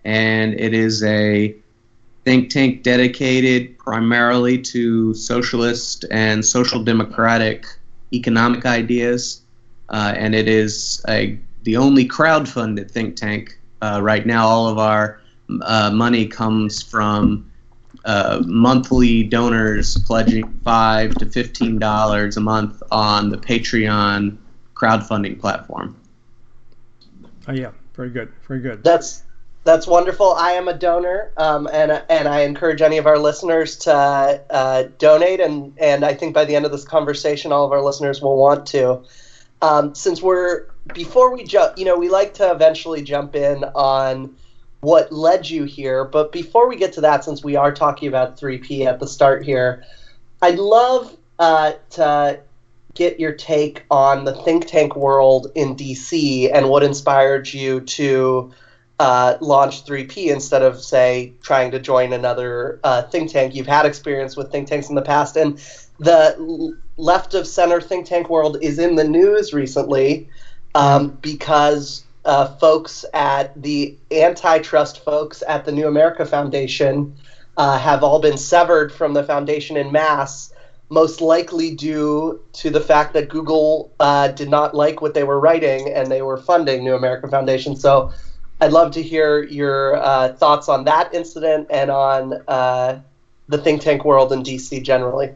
And 0.04 0.58
it 0.58 0.74
is 0.74 1.02
a 1.02 1.54
think 2.24 2.50
tank 2.50 2.82
dedicated 2.82 3.78
primarily 3.78 4.58
to 4.58 5.14
socialist 5.14 6.04
and 6.10 6.44
social 6.44 6.84
democratic 6.84 7.66
economic 8.12 8.66
ideas. 8.66 9.41
Uh, 9.92 10.14
and 10.16 10.34
it 10.34 10.48
is 10.48 11.04
a, 11.08 11.38
the 11.64 11.76
only 11.76 12.06
crowd-funded 12.06 12.90
think 12.90 13.14
tank 13.14 13.58
uh, 13.82 14.00
right 14.02 14.24
now. 14.24 14.46
All 14.46 14.68
of 14.68 14.78
our 14.78 15.20
uh, 15.60 15.90
money 15.92 16.26
comes 16.26 16.82
from 16.82 17.50
uh, 18.04 18.42
monthly 18.46 19.22
donors 19.22 19.96
pledging 19.98 20.48
five 20.64 21.14
to 21.16 21.26
fifteen 21.26 21.78
dollars 21.78 22.36
a 22.36 22.40
month 22.40 22.82
on 22.90 23.28
the 23.28 23.36
Patreon 23.36 24.38
crowdfunding 24.74 25.38
platform. 25.38 25.94
Oh 27.46 27.52
yeah, 27.52 27.70
very 27.94 28.10
good, 28.10 28.32
very 28.48 28.60
good. 28.60 28.82
That's 28.82 29.22
that's 29.64 29.86
wonderful. 29.86 30.32
I 30.32 30.52
am 30.52 30.68
a 30.68 30.74
donor, 30.74 31.32
um, 31.36 31.68
and 31.72 32.02
and 32.08 32.26
I 32.26 32.40
encourage 32.40 32.82
any 32.82 32.98
of 32.98 33.06
our 33.06 33.18
listeners 33.18 33.76
to 33.78 33.92
uh, 33.92 34.84
donate. 34.98 35.40
And 35.40 35.74
and 35.78 36.04
I 36.04 36.14
think 36.14 36.34
by 36.34 36.44
the 36.44 36.56
end 36.56 36.64
of 36.64 36.72
this 36.72 36.84
conversation, 36.84 37.52
all 37.52 37.66
of 37.66 37.72
our 37.72 37.82
listeners 37.82 38.20
will 38.22 38.36
want 38.36 38.66
to. 38.68 39.02
Um, 39.62 39.94
since 39.94 40.20
we're 40.20 40.66
before 40.92 41.32
we 41.32 41.44
jump, 41.44 41.78
you 41.78 41.84
know, 41.84 41.96
we 41.96 42.08
like 42.08 42.34
to 42.34 42.50
eventually 42.50 43.02
jump 43.02 43.34
in 43.34 43.64
on 43.64 44.34
what 44.80 45.12
led 45.12 45.48
you 45.48 45.64
here. 45.64 46.04
But 46.04 46.32
before 46.32 46.68
we 46.68 46.76
get 46.76 46.92
to 46.94 47.00
that, 47.02 47.24
since 47.24 47.42
we 47.42 47.56
are 47.56 47.72
talking 47.72 48.08
about 48.08 48.38
3P 48.38 48.84
at 48.84 48.98
the 48.98 49.06
start 49.06 49.44
here, 49.44 49.84
I'd 50.42 50.58
love 50.58 51.16
uh, 51.38 51.72
to 51.90 52.40
get 52.94 53.18
your 53.18 53.32
take 53.32 53.84
on 53.90 54.24
the 54.24 54.34
think 54.34 54.66
tank 54.66 54.96
world 54.96 55.50
in 55.54 55.76
DC 55.76 56.50
and 56.52 56.68
what 56.68 56.82
inspired 56.82 57.50
you 57.52 57.80
to 57.80 58.52
uh, 58.98 59.36
launch 59.40 59.84
3P 59.84 60.30
instead 60.30 60.62
of, 60.62 60.82
say, 60.82 61.32
trying 61.42 61.70
to 61.70 61.78
join 61.78 62.12
another 62.12 62.80
uh, 62.84 63.02
think 63.02 63.30
tank. 63.30 63.54
You've 63.54 63.66
had 63.66 63.86
experience 63.86 64.36
with 64.36 64.50
think 64.50 64.68
tanks 64.68 64.88
in 64.88 64.94
the 64.94 65.02
past, 65.02 65.36
and 65.36 65.56
the 65.98 66.76
left 67.02 67.34
of 67.34 67.48
center 67.48 67.80
think 67.80 68.06
tank 68.06 68.30
world 68.30 68.56
is 68.62 68.78
in 68.78 68.94
the 68.94 69.04
news 69.04 69.52
recently 69.52 70.28
um, 70.76 71.08
because 71.20 72.04
uh, 72.24 72.46
folks 72.58 73.04
at 73.12 73.60
the 73.60 73.96
antitrust 74.12 75.04
folks 75.04 75.42
at 75.48 75.64
the 75.64 75.72
New 75.72 75.88
America 75.88 76.24
Foundation 76.24 77.14
uh, 77.56 77.76
have 77.76 78.04
all 78.04 78.20
been 78.20 78.38
severed 78.38 78.92
from 78.92 79.14
the 79.14 79.24
foundation 79.24 79.76
in 79.76 79.90
mass, 79.90 80.52
most 80.90 81.20
likely 81.20 81.74
due 81.74 82.40
to 82.52 82.70
the 82.70 82.80
fact 82.80 83.14
that 83.14 83.28
Google 83.28 83.90
uh, 83.98 84.28
did 84.28 84.48
not 84.48 84.72
like 84.72 85.02
what 85.02 85.12
they 85.12 85.24
were 85.24 85.40
writing 85.40 85.92
and 85.92 86.10
they 86.10 86.22
were 86.22 86.36
funding 86.36 86.84
New 86.84 86.94
America 86.94 87.26
Foundation. 87.26 87.74
So 87.74 88.12
I'd 88.60 88.70
love 88.70 88.92
to 88.92 89.02
hear 89.02 89.42
your 89.42 89.96
uh, 89.96 90.28
thoughts 90.34 90.68
on 90.68 90.84
that 90.84 91.12
incident 91.12 91.66
and 91.68 91.90
on 91.90 92.34
uh, 92.46 93.00
the 93.48 93.58
think 93.58 93.82
tank 93.82 94.04
world 94.04 94.32
in 94.32 94.44
DC 94.44 94.80
generally. 94.84 95.34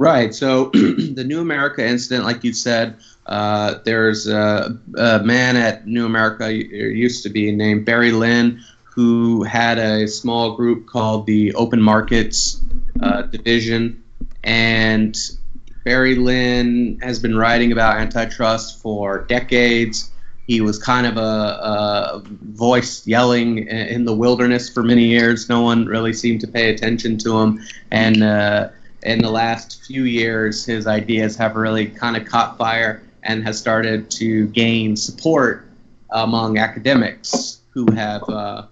Right. 0.00 0.34
So 0.34 0.70
the 0.72 1.24
New 1.26 1.42
America 1.42 1.86
incident, 1.86 2.24
like 2.24 2.42
you 2.42 2.54
said, 2.54 2.96
uh, 3.26 3.80
there's 3.84 4.26
a, 4.26 4.78
a, 4.96 5.22
man 5.22 5.56
at 5.56 5.86
New 5.86 6.06
America, 6.06 6.50
used 6.50 7.22
to 7.24 7.28
be 7.28 7.52
named 7.52 7.84
Barry 7.84 8.10
Lynn, 8.10 8.64
who 8.84 9.42
had 9.42 9.76
a 9.76 10.08
small 10.08 10.56
group 10.56 10.86
called 10.86 11.26
the 11.26 11.52
Open 11.52 11.82
Markets 11.82 12.62
uh, 13.02 13.22
Division. 13.22 14.02
And 14.42 15.14
Barry 15.84 16.14
Lynn 16.14 16.98
has 17.02 17.18
been 17.18 17.36
writing 17.36 17.70
about 17.70 17.98
antitrust 17.98 18.80
for 18.80 19.26
decades. 19.26 20.10
He 20.46 20.62
was 20.62 20.82
kind 20.82 21.06
of 21.06 21.18
a, 21.18 21.20
a 21.20 22.22
voice 22.24 23.06
yelling 23.06 23.68
in 23.68 24.06
the 24.06 24.14
wilderness 24.14 24.70
for 24.70 24.82
many 24.82 25.08
years. 25.08 25.50
No 25.50 25.60
one 25.60 25.84
really 25.84 26.14
seemed 26.14 26.40
to 26.40 26.48
pay 26.48 26.72
attention 26.72 27.18
to 27.18 27.38
him. 27.38 27.60
And 27.90 28.22
uh, 28.22 28.70
in 29.02 29.20
the 29.20 29.30
last 29.30 29.84
few 29.86 30.04
years, 30.04 30.64
his 30.64 30.86
ideas 30.86 31.36
have 31.36 31.56
really 31.56 31.86
kind 31.86 32.16
of 32.16 32.26
caught 32.26 32.58
fire 32.58 33.02
and 33.22 33.42
has 33.44 33.58
started 33.58 34.10
to 34.10 34.46
gain 34.48 34.96
support 34.96 35.66
among 36.10 36.58
academics 36.58 37.60
who 37.70 37.90
have 37.92 38.22
uh, 38.28 38.66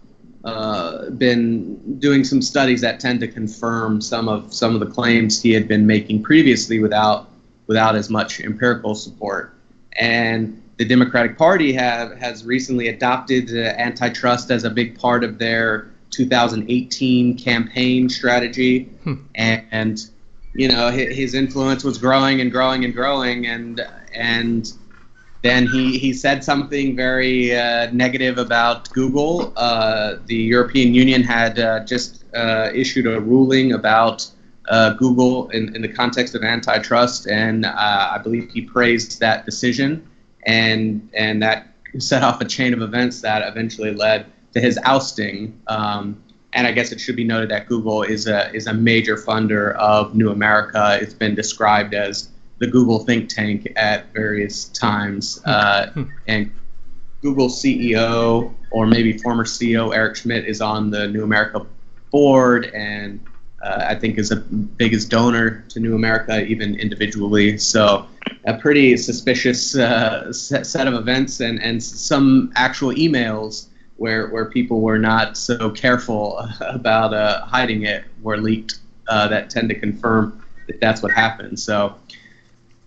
uh, 0.45 1.11
been 1.11 1.99
doing 1.99 2.25
some 2.25 2.43
studies 2.43 2.81
that 2.81 3.01
tend 3.01 3.21
to 3.21 3.29
confirm 3.29 4.01
some 4.01 4.29
of 4.29 4.53
some 4.53 4.75
of 4.75 4.81
the 4.81 4.87
claims 4.87 5.41
he 5.41 5.53
had 5.53 5.69
been 5.69 5.87
making 5.87 6.23
previously 6.23 6.79
without 6.79 7.29
without 7.67 7.95
as 7.95 8.11
much 8.11 8.41
empirical 8.41 8.95
support. 8.95 9.55
And 9.99 10.63
the 10.79 10.85
Democratic 10.85 11.37
Party 11.37 11.73
have 11.73 12.17
has 12.19 12.45
recently 12.45 12.89
adopted 12.89 13.51
uh, 13.51 13.75
antitrust 13.79 14.51
as 14.51 14.65
a 14.65 14.71
big 14.71 14.99
part 14.99 15.25
of 15.25 15.39
their 15.39 15.91
2018 16.11 17.37
campaign 17.37 18.09
strategy, 18.09 18.85
hmm. 19.05 19.15
and, 19.35 19.65
and 19.71 20.11
you 20.59 20.69
know 20.69 20.91
his 20.91 21.35
influence 21.35 21.85
was 21.85 21.97
growing 21.99 22.41
and 22.41 22.51
growing 22.51 22.85
and 22.85 22.93
growing 22.93 23.47
and 23.47 23.81
and 24.13 24.73
then 25.43 25.69
he, 25.69 25.99
he 25.99 26.13
said 26.13 26.43
something 26.43 26.97
very 26.97 27.57
uh, 27.57 27.93
negative 27.93 28.39
about 28.39 28.91
Google. 28.91 29.53
Uh, 29.57 30.17
the 30.27 30.35
European 30.35 30.95
Union 30.95 31.23
had 31.23 31.61
uh, 31.61 31.85
just 31.85 32.25
uh, 32.35 32.71
issued 32.75 33.07
a 33.07 33.21
ruling 33.21 33.73
about 33.73 34.29
uh, 34.69 34.95
Google 34.95 35.49
in, 35.51 35.77
in 35.77 35.83
the 35.83 35.89
context 35.89 36.35
of 36.35 36.43
antitrust, 36.43 37.29
and 37.29 37.65
uh, 37.65 37.73
I 37.77 38.19
believe 38.19 38.51
he 38.53 38.63
praised 38.63 39.21
that 39.21 39.47
decision, 39.47 40.09
and 40.45 41.09
and 41.15 41.41
that 41.41 41.69
set 41.99 42.25
off 42.25 42.41
a 42.41 42.45
chain 42.45 42.75
of 42.75 42.83
events 42.83 43.21
that 43.21 43.47
eventually 43.47 43.95
led 43.95 44.27
to 44.55 44.61
his 44.61 44.77
ousting. 44.83 45.61
Um, 45.69 46.21
and 46.53 46.67
I 46.67 46.73
guess 46.73 46.93
it 46.93 47.01
should 47.01 47.17
be 47.17 47.25
noted 47.25 47.51
that 47.51 47.67
Google 47.67 48.03
is 48.03 48.27
a 48.27 48.53
is 48.55 48.67
a 48.67 48.75
major 48.75 49.17
funder 49.17 49.75
of 49.77 50.15
New 50.15 50.31
America. 50.31 50.99
It's 51.01 51.15
been 51.15 51.35
described 51.35 51.95
as 51.95 52.31
the 52.59 52.67
Google 52.67 53.01
think 53.01 53.29
tank 53.29 53.73
at 53.77 54.13
various 54.13 54.67
times, 54.67 55.41
hmm. 55.45 55.51
uh, 55.51 55.87
and 56.27 56.51
Google 57.23 57.49
CEO 57.49 58.55
or 58.71 58.87
maybe 58.87 59.19
former 59.19 59.45
CEO 59.45 59.95
Eric 59.95 60.17
Schmidt 60.17 60.45
is 60.47 60.61
on 60.61 60.91
the 60.91 61.09
New 61.09 61.25
America 61.25 61.67
board, 62.11 62.67
and 62.67 63.21
uh, 63.63 63.87
I 63.89 63.95
think 63.95 64.19
is 64.19 64.29
the 64.29 64.37
biggest 64.37 65.11
donor 65.11 65.65
to 65.69 65.81
New 65.81 65.95
America, 65.95 66.45
even 66.47 66.77
individually. 66.77 67.59
So 67.59 68.07
a 68.45 68.55
pretty 68.55 68.97
suspicious 68.97 69.77
uh, 69.77 70.33
set 70.33 70.87
of 70.87 70.95
events, 70.95 71.41
and 71.41 71.61
and 71.63 71.83
some 71.83 72.53
actual 72.57 72.93
emails 72.93 73.67
where 73.99 74.29
where 74.29 74.47
people 74.47 74.81
were 74.81 74.99
not 74.99 75.37
so 75.37 75.71
careful 75.71 76.39
about 76.61 77.13
uh, 77.13 77.45
hiding 77.45 77.83
it 77.83 78.05
were 78.23 78.39
leaked 78.39 78.79
uh, 79.09 79.29
that 79.29 79.51
tend 79.51 79.69
to 79.69 79.79
confirm 79.79 80.43
that 80.67 80.81
that's 80.81 81.03
what 81.03 81.13
happened. 81.13 81.61
So 81.61 81.95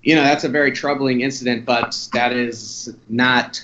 you 0.01 0.15
know 0.15 0.24
that's 0.24 0.44
a 0.44 0.50
very 0.50 0.72
troubling 0.72 1.22
incident, 1.22 1.65
but 1.65 1.96
that 2.13 2.34
is 2.34 2.96
not. 3.08 3.63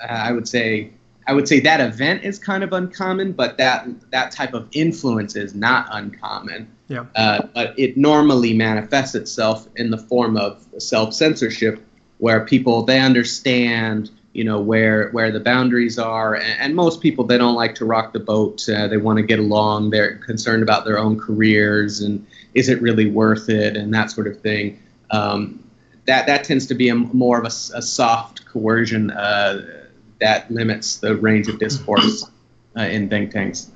Uh, 0.00 0.06
I 0.06 0.32
would 0.32 0.46
say 0.46 0.90
I 1.26 1.32
would 1.32 1.48
say 1.48 1.60
that 1.60 1.80
event 1.80 2.22
is 2.24 2.38
kind 2.38 2.62
of 2.62 2.72
uncommon, 2.72 3.32
but 3.32 3.56
that 3.58 3.88
that 4.10 4.30
type 4.30 4.54
of 4.54 4.68
influence 4.72 5.36
is 5.36 5.54
not 5.54 5.88
uncommon. 5.90 6.68
Yeah. 6.88 7.06
Uh, 7.16 7.46
but 7.54 7.78
it 7.78 7.96
normally 7.96 8.52
manifests 8.52 9.14
itself 9.14 9.66
in 9.76 9.90
the 9.90 9.96
form 9.98 10.36
of 10.36 10.64
self 10.78 11.14
censorship, 11.14 11.82
where 12.18 12.44
people 12.44 12.82
they 12.82 13.00
understand 13.00 14.10
you 14.34 14.44
know 14.44 14.60
where 14.60 15.08
where 15.10 15.30
the 15.30 15.40
boundaries 15.40 15.98
are. 15.98 16.34
And, 16.34 16.60
and 16.60 16.74
most 16.74 17.00
people 17.00 17.24
they 17.24 17.38
don't 17.38 17.54
like 17.54 17.76
to 17.76 17.86
rock 17.86 18.12
the 18.12 18.20
boat. 18.20 18.68
Uh, 18.68 18.88
they 18.88 18.98
want 18.98 19.16
to 19.18 19.22
get 19.22 19.38
along. 19.38 19.90
They're 19.90 20.18
concerned 20.18 20.62
about 20.62 20.84
their 20.84 20.98
own 20.98 21.18
careers 21.18 22.00
and 22.02 22.26
is 22.52 22.68
it 22.68 22.82
really 22.82 23.10
worth 23.10 23.48
it 23.48 23.76
and 23.76 23.94
that 23.94 24.10
sort 24.10 24.26
of 24.26 24.40
thing. 24.40 24.82
Um, 25.10 25.64
that 26.06 26.26
that 26.26 26.44
tends 26.44 26.66
to 26.66 26.74
be 26.74 26.88
a, 26.88 26.94
more 26.94 27.38
of 27.38 27.44
a, 27.44 27.78
a 27.78 27.82
soft 27.82 28.44
coercion 28.44 29.10
uh, 29.10 29.86
that 30.20 30.50
limits 30.50 30.98
the 30.98 31.16
range 31.16 31.48
of 31.48 31.58
discourse 31.58 32.28
uh, 32.76 32.82
in 32.82 33.08
think 33.08 33.30
tanks. 33.30 33.70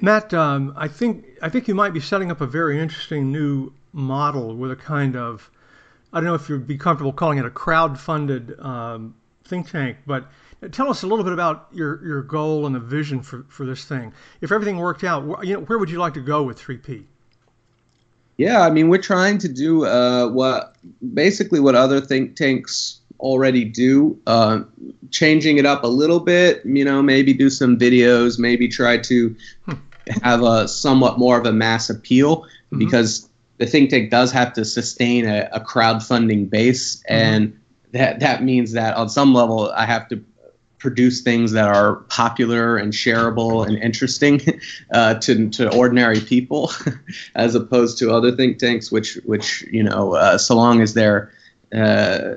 Matt, 0.00 0.34
um, 0.34 0.74
I 0.76 0.88
think 0.88 1.24
I 1.40 1.48
think 1.48 1.68
you 1.68 1.74
might 1.74 1.92
be 1.92 2.00
setting 2.00 2.30
up 2.30 2.40
a 2.40 2.46
very 2.46 2.80
interesting 2.80 3.30
new 3.30 3.72
model 3.92 4.56
with 4.56 4.70
a 4.70 4.76
kind 4.76 5.16
of 5.16 5.50
I 6.12 6.18
don't 6.18 6.24
know 6.24 6.34
if 6.34 6.48
you'd 6.48 6.66
be 6.66 6.78
comfortable 6.78 7.12
calling 7.12 7.38
it 7.38 7.44
a 7.44 7.50
crowd-funded 7.50 8.58
um, 8.60 9.14
think 9.44 9.70
tank, 9.70 9.98
but 10.06 10.30
tell 10.72 10.90
us 10.90 11.02
a 11.02 11.06
little 11.06 11.24
bit 11.24 11.32
about 11.32 11.68
your, 11.72 12.04
your 12.06 12.22
goal 12.22 12.66
and 12.66 12.74
the 12.74 12.80
vision 12.80 13.22
for, 13.22 13.44
for 13.48 13.66
this 13.66 13.84
thing. 13.84 14.12
If 14.40 14.52
everything 14.52 14.78
worked 14.78 15.04
out, 15.04 15.46
you 15.46 15.54
know, 15.54 15.60
where 15.60 15.78
would 15.78 15.90
you 15.90 15.98
like 15.98 16.14
to 16.14 16.20
go 16.20 16.42
with 16.42 16.58
3P? 16.58 17.04
Yeah, 18.36 18.60
I 18.60 18.70
mean, 18.70 18.88
we're 18.88 19.02
trying 19.02 19.38
to 19.38 19.48
do 19.48 19.84
uh, 19.84 20.28
what 20.28 20.76
basically 21.12 21.58
what 21.58 21.74
other 21.74 22.00
think 22.00 22.36
tanks 22.36 23.00
already 23.18 23.64
do, 23.64 24.16
uh, 24.28 24.60
changing 25.10 25.58
it 25.58 25.66
up 25.66 25.82
a 25.82 25.88
little 25.88 26.20
bit. 26.20 26.64
You 26.64 26.84
know, 26.84 27.02
maybe 27.02 27.34
do 27.34 27.50
some 27.50 27.76
videos, 27.76 28.38
maybe 28.38 28.68
try 28.68 28.98
to 28.98 29.34
have 30.22 30.42
a 30.42 30.68
somewhat 30.68 31.18
more 31.18 31.36
of 31.36 31.46
a 31.46 31.52
mass 31.52 31.90
appeal 31.90 32.42
mm-hmm. 32.42 32.78
because 32.78 33.27
the 33.58 33.66
think 33.66 33.90
tank 33.90 34.10
does 34.10 34.32
have 34.32 34.52
to 34.54 34.64
sustain 34.64 35.26
a, 35.26 35.48
a 35.52 35.60
crowdfunding 35.60 36.48
base, 36.48 36.96
mm-hmm. 36.96 37.14
and 37.14 37.60
that 37.92 38.20
that 38.20 38.42
means 38.42 38.72
that 38.72 38.96
on 38.96 39.08
some 39.08 39.34
level 39.34 39.70
I 39.70 39.86
have 39.86 40.08
to 40.08 40.24
produce 40.78 41.22
things 41.22 41.52
that 41.52 41.68
are 41.68 41.96
popular 42.08 42.76
and 42.76 42.92
shareable 42.92 43.66
and 43.66 43.76
interesting 43.78 44.40
uh, 44.92 45.14
to, 45.14 45.50
to 45.50 45.74
ordinary 45.76 46.20
people, 46.20 46.72
as 47.34 47.54
opposed 47.54 47.98
to 47.98 48.12
other 48.12 48.32
think 48.32 48.58
tanks, 48.58 48.90
which 48.90 49.14
which 49.24 49.62
you 49.70 49.82
know, 49.82 50.14
uh, 50.14 50.38
so 50.38 50.54
long 50.54 50.80
as 50.80 50.94
they're 50.94 51.32
uh, 51.74 52.34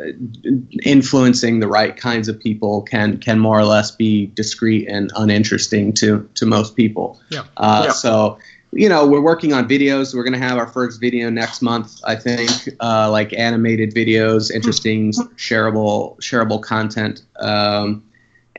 influencing 0.83 1.59
the 1.59 1.67
right 1.67 1.95
kinds 1.95 2.27
of 2.27 2.39
people, 2.39 2.81
can 2.81 3.17
can 3.17 3.39
more 3.39 3.59
or 3.59 3.65
less 3.65 3.91
be 3.91 4.25
discreet 4.27 4.87
and 4.87 5.11
uninteresting 5.15 5.93
to 5.93 6.27
to 6.35 6.45
most 6.45 6.75
people. 6.75 7.19
Yeah. 7.29 7.43
Uh, 7.55 7.83
yeah. 7.85 7.91
So 7.91 8.39
you 8.73 8.87
know, 8.87 9.05
we're 9.05 9.21
working 9.21 9.53
on 9.53 9.67
videos. 9.67 10.15
We're 10.15 10.23
going 10.23 10.39
to 10.39 10.39
have 10.39 10.57
our 10.57 10.67
first 10.67 11.01
video 11.01 11.29
next 11.29 11.61
month, 11.61 11.99
I 12.05 12.15
think, 12.15 12.51
uh, 12.79 13.11
like 13.11 13.33
animated 13.33 13.93
videos, 13.93 14.51
interesting, 14.51 15.11
shareable, 15.11 16.17
shareable 16.19 16.61
content. 16.61 17.23
Um, 17.39 18.03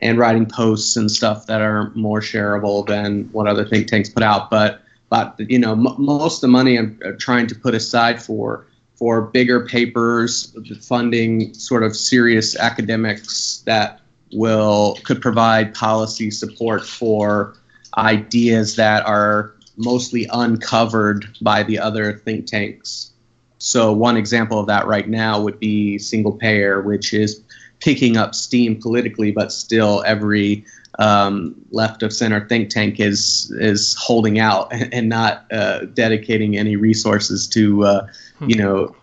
and 0.03 0.17
writing 0.17 0.45
posts 0.45 0.97
and 0.97 1.09
stuff 1.09 1.47
that 1.47 1.61
are 1.61 1.89
more 1.91 2.19
shareable 2.19 2.85
than 2.85 3.29
what 3.31 3.47
other 3.47 3.65
think 3.65 3.87
tanks 3.87 4.09
put 4.09 4.21
out. 4.21 4.49
But 4.49 4.81
but 5.09 5.35
you 5.39 5.57
know 5.57 5.71
m- 5.71 5.95
most 5.97 6.37
of 6.37 6.41
the 6.41 6.47
money 6.49 6.77
I'm 6.77 6.99
trying 7.19 7.47
to 7.47 7.55
put 7.55 7.73
aside 7.73 8.21
for 8.21 8.67
for 8.95 9.21
bigger 9.21 9.65
papers, 9.65 10.55
funding 10.81 11.53
sort 11.53 11.83
of 11.83 11.95
serious 11.95 12.55
academics 12.57 13.63
that 13.65 14.01
will 14.33 14.97
could 15.03 15.21
provide 15.21 15.73
policy 15.73 16.29
support 16.31 16.85
for 16.85 17.55
ideas 17.97 18.75
that 18.75 19.05
are 19.05 19.53
mostly 19.77 20.27
uncovered 20.31 21.27
by 21.41 21.63
the 21.63 21.79
other 21.79 22.13
think 22.13 22.45
tanks. 22.45 23.11
So 23.57 23.93
one 23.93 24.17
example 24.17 24.59
of 24.59 24.67
that 24.67 24.87
right 24.87 25.07
now 25.07 25.41
would 25.41 25.59
be 25.59 25.97
single 25.97 26.33
payer, 26.33 26.81
which 26.81 27.13
is 27.13 27.41
picking 27.79 28.17
up 28.17 28.35
steam 28.35 28.79
politically, 28.79 29.31
but 29.31 29.51
still 29.51 30.03
every 30.05 30.65
um, 30.99 31.55
left 31.71 32.03
of 32.03 32.13
center 32.13 32.47
think 32.47 32.69
tank 32.69 32.99
is 32.99 33.51
is 33.59 33.95
holding 33.95 34.39
out 34.39 34.71
and 34.93 35.09
not 35.09 35.45
uh, 35.51 35.85
dedicating 35.85 36.57
any 36.57 36.75
resources 36.75 37.47
to 37.47 37.83
uh, 37.83 38.07
hmm. 38.39 38.49
you 38.49 38.55
know 38.55 38.95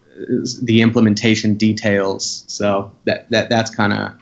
the 0.63 0.83
implementation 0.83 1.55
details. 1.55 2.45
So 2.47 2.93
that 3.05 3.29
that 3.31 3.49
that's 3.49 3.75
kind 3.75 3.93
of 3.93 4.13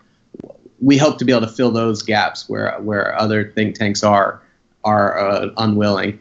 we 0.81 0.97
hope 0.97 1.19
to 1.19 1.25
be 1.25 1.33
able 1.33 1.47
to 1.47 1.53
fill 1.53 1.71
those 1.71 2.03
gaps 2.03 2.49
where 2.49 2.73
where 2.81 3.19
other 3.21 3.53
think 3.53 3.77
tanks 3.77 4.03
are 4.03 4.43
are 4.85 5.19
uh, 5.19 5.49
unwilling. 5.57 6.21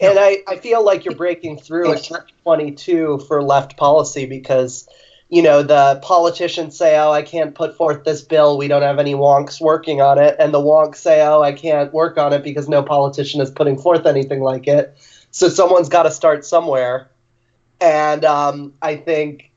And 0.00 0.18
I, 0.18 0.38
I 0.46 0.56
feel 0.56 0.84
like 0.84 1.04
you're 1.04 1.14
breaking 1.14 1.58
through 1.58 1.92
a 1.92 2.00
22 2.42 3.24
for 3.26 3.42
left 3.42 3.76
policy 3.76 4.26
because 4.26 4.88
you 5.28 5.42
know, 5.42 5.62
the 5.62 5.98
politicians 6.02 6.76
say, 6.76 6.96
oh, 6.98 7.10
I 7.10 7.22
can't 7.22 7.54
put 7.54 7.76
forth 7.76 8.04
this 8.04 8.22
bill. 8.22 8.56
We 8.56 8.68
don't 8.68 8.82
have 8.82 8.98
any 8.98 9.14
wonks 9.14 9.60
working 9.60 10.00
on 10.00 10.18
it. 10.18 10.36
And 10.38 10.54
the 10.54 10.60
wonks 10.60 10.96
say, 10.96 11.26
oh, 11.26 11.42
I 11.42 11.52
can't 11.52 11.92
work 11.92 12.16
on 12.16 12.32
it 12.32 12.44
because 12.44 12.68
no 12.68 12.82
politician 12.82 13.40
is 13.40 13.50
putting 13.50 13.76
forth 13.76 14.06
anything 14.06 14.40
like 14.40 14.68
it. 14.68 14.96
So 15.32 15.48
someone's 15.48 15.88
got 15.88 16.04
to 16.04 16.12
start 16.12 16.44
somewhere. 16.44 17.10
And 17.80 18.24
um, 18.24 18.72
I 18.80 18.96
think 18.96 19.50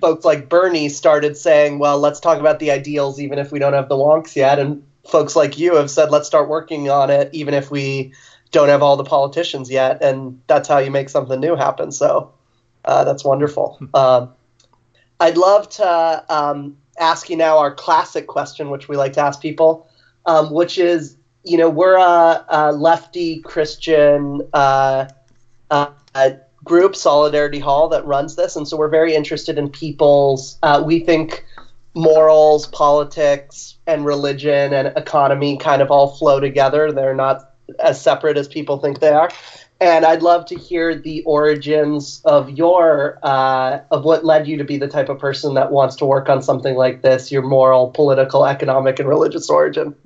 folks 0.00 0.24
like 0.24 0.48
Bernie 0.48 0.88
started 0.88 1.36
saying, 1.36 1.78
well, 1.78 1.98
let's 1.98 2.18
talk 2.18 2.40
about 2.40 2.58
the 2.58 2.72
ideals 2.72 3.20
even 3.20 3.38
if 3.38 3.52
we 3.52 3.60
don't 3.60 3.74
have 3.74 3.88
the 3.88 3.94
wonks 3.94 4.34
yet. 4.34 4.58
And 4.58 4.82
folks 5.06 5.36
like 5.36 5.56
you 5.56 5.76
have 5.76 5.90
said, 5.90 6.10
let's 6.10 6.26
start 6.26 6.48
working 6.48 6.90
on 6.90 7.10
it 7.10 7.30
even 7.32 7.54
if 7.54 7.70
we 7.70 8.12
don't 8.52 8.68
have 8.68 8.82
all 8.82 8.96
the 8.96 9.04
politicians 9.04 9.70
yet. 9.70 10.02
And 10.02 10.40
that's 10.46 10.68
how 10.68 10.78
you 10.78 10.90
make 10.90 11.08
something 11.08 11.40
new 11.40 11.56
happen. 11.56 11.90
So 11.90 12.32
uh, 12.84 13.04
that's 13.04 13.24
wonderful. 13.24 13.78
Uh, 13.92 14.28
I'd 15.18 15.36
love 15.36 15.68
to 15.70 16.24
um, 16.28 16.76
ask 16.98 17.28
you 17.30 17.36
now 17.36 17.58
our 17.58 17.74
classic 17.74 18.26
question, 18.26 18.70
which 18.70 18.88
we 18.88 18.96
like 18.96 19.14
to 19.14 19.20
ask 19.20 19.40
people, 19.40 19.88
um, 20.26 20.52
which 20.52 20.78
is, 20.78 21.16
you 21.44 21.58
know, 21.58 21.70
we're 21.70 21.96
a, 21.96 22.44
a 22.48 22.72
lefty 22.72 23.40
Christian 23.40 24.42
uh, 24.52 25.08
uh, 25.70 26.30
group, 26.62 26.94
Solidarity 26.94 27.58
Hall, 27.58 27.88
that 27.88 28.04
runs 28.06 28.36
this, 28.36 28.56
and 28.56 28.68
so 28.68 28.76
we're 28.76 28.88
very 28.88 29.14
interested 29.14 29.58
in 29.58 29.68
people's. 29.68 30.58
Uh, 30.62 30.82
we 30.84 31.00
think 31.00 31.44
morals, 31.94 32.66
politics, 32.68 33.76
and 33.86 34.04
religion 34.04 34.72
and 34.72 34.96
economy 34.96 35.56
kind 35.56 35.82
of 35.82 35.90
all 35.90 36.16
flow 36.16 36.40
together. 36.40 36.92
They're 36.92 37.14
not 37.14 37.51
as 37.78 38.00
separate 38.00 38.36
as 38.36 38.48
people 38.48 38.78
think 38.78 39.00
they 39.00 39.10
are 39.10 39.30
and 39.82 40.04
I'd 40.06 40.22
love 40.22 40.46
to 40.46 40.54
hear 40.54 40.94
the 40.94 41.24
origins 41.24 42.22
of 42.24 42.50
your 42.50 43.18
uh, 43.22 43.80
of 43.90 44.04
what 44.04 44.24
led 44.24 44.46
you 44.46 44.56
to 44.58 44.64
be 44.64 44.78
the 44.78 44.86
type 44.86 45.08
of 45.08 45.18
person 45.18 45.54
that 45.54 45.72
wants 45.72 45.96
to 45.96 46.06
work 46.06 46.28
on 46.28 46.40
something 46.40 46.76
like 46.76 47.02
this. 47.02 47.32
Your 47.32 47.42
moral, 47.42 47.90
political, 47.90 48.46
economic, 48.46 49.00
and 49.00 49.08
religious 49.08 49.50
origin. 49.50 49.96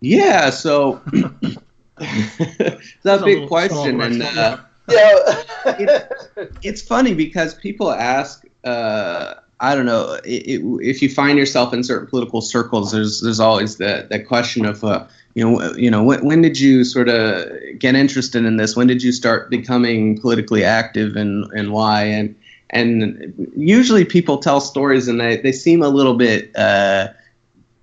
Yeah, 0.00 0.50
so 0.50 1.00
that's 1.96 3.22
a 3.22 3.24
big 3.24 3.48
question, 3.48 4.02
and 4.02 4.22
uh, 4.22 4.58
yeah, 4.90 5.42
it's, 5.64 6.28
it's, 6.62 6.82
funny 6.82 7.14
because 7.14 7.54
people 7.54 7.90
ask. 7.90 8.44
Uh, 8.64 9.34
I 9.58 9.74
don't 9.74 9.86
know 9.86 10.18
it, 10.24 10.28
it, 10.28 10.60
if 10.82 11.00
you 11.00 11.08
find 11.08 11.38
yourself 11.38 11.72
in 11.72 11.82
certain 11.82 12.06
political 12.06 12.42
circles. 12.42 12.92
There's 12.92 13.22
there's 13.22 13.40
always 13.40 13.78
that 13.78 14.10
that 14.10 14.26
question 14.26 14.66
of 14.66 14.84
uh, 14.84 15.06
you 15.36 15.44
know, 15.44 15.74
you 15.74 15.90
know, 15.90 16.02
when, 16.02 16.24
when 16.24 16.40
did 16.40 16.58
you 16.58 16.82
sort 16.82 17.10
of 17.10 17.46
get 17.78 17.94
interested 17.94 18.46
in 18.46 18.56
this? 18.56 18.74
When 18.74 18.86
did 18.86 19.02
you 19.02 19.12
start 19.12 19.50
becoming 19.50 20.18
politically 20.18 20.64
active, 20.64 21.14
and 21.14 21.44
and 21.52 21.72
why? 21.72 22.04
And 22.04 22.34
and 22.70 23.50
usually 23.54 24.06
people 24.06 24.38
tell 24.38 24.62
stories, 24.62 25.08
and 25.08 25.20
they 25.20 25.36
they 25.36 25.52
seem 25.52 25.82
a 25.82 25.88
little 25.88 26.14
bit. 26.14 26.56
Uh, 26.56 27.08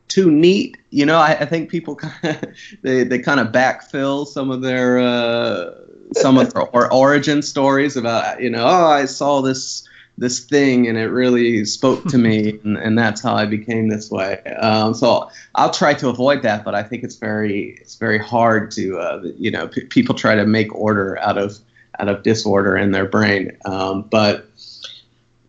too 0.07 0.29
neat. 0.29 0.77
You 0.89 1.05
know, 1.05 1.17
I, 1.17 1.31
I 1.39 1.45
think 1.45 1.69
people 1.69 1.95
kind 1.95 2.13
of 2.23 2.55
they, 2.81 3.03
they 3.03 3.19
kind 3.19 3.39
of 3.39 3.51
backfill 3.51 4.25
some 4.25 4.49
of 4.49 4.63
their 4.63 4.97
uh, 4.97 5.75
some 6.13 6.39
of 6.39 6.51
their 6.53 6.63
or 6.63 6.91
origin 6.91 7.43
stories 7.43 7.95
about 7.95 8.41
you 8.41 8.49
know 8.49 8.65
oh 8.65 8.87
I 8.87 9.05
saw 9.05 9.41
this 9.41 9.87
this 10.17 10.45
thing 10.45 10.87
and 10.87 10.97
it 10.97 11.07
really 11.07 11.65
spoke 11.65 12.05
to 12.05 12.17
me 12.17 12.59
and, 12.63 12.77
and 12.77 12.97
that's 12.97 13.21
how 13.21 13.33
I 13.33 13.45
became 13.45 13.89
this 13.89 14.11
way. 14.11 14.39
Um, 14.43 14.93
so 14.93 15.29
I'll 15.55 15.71
try 15.71 15.93
to 15.95 16.09
avoid 16.09 16.43
that, 16.43 16.63
but 16.63 16.75
I 16.75 16.83
think 16.83 17.03
it's 17.03 17.15
very 17.15 17.77
it's 17.81 17.95
very 17.95 18.19
hard 18.19 18.71
to 18.71 18.99
uh, 18.99 19.23
you 19.37 19.51
know 19.51 19.67
p- 19.67 19.85
people 19.85 20.15
try 20.15 20.35
to 20.35 20.45
make 20.45 20.73
order 20.75 21.17
out 21.19 21.37
of 21.37 21.57
out 21.99 22.09
of 22.09 22.23
disorder 22.23 22.77
in 22.77 22.91
their 22.91 23.05
brain. 23.05 23.57
Um, 23.65 24.03
but 24.03 24.49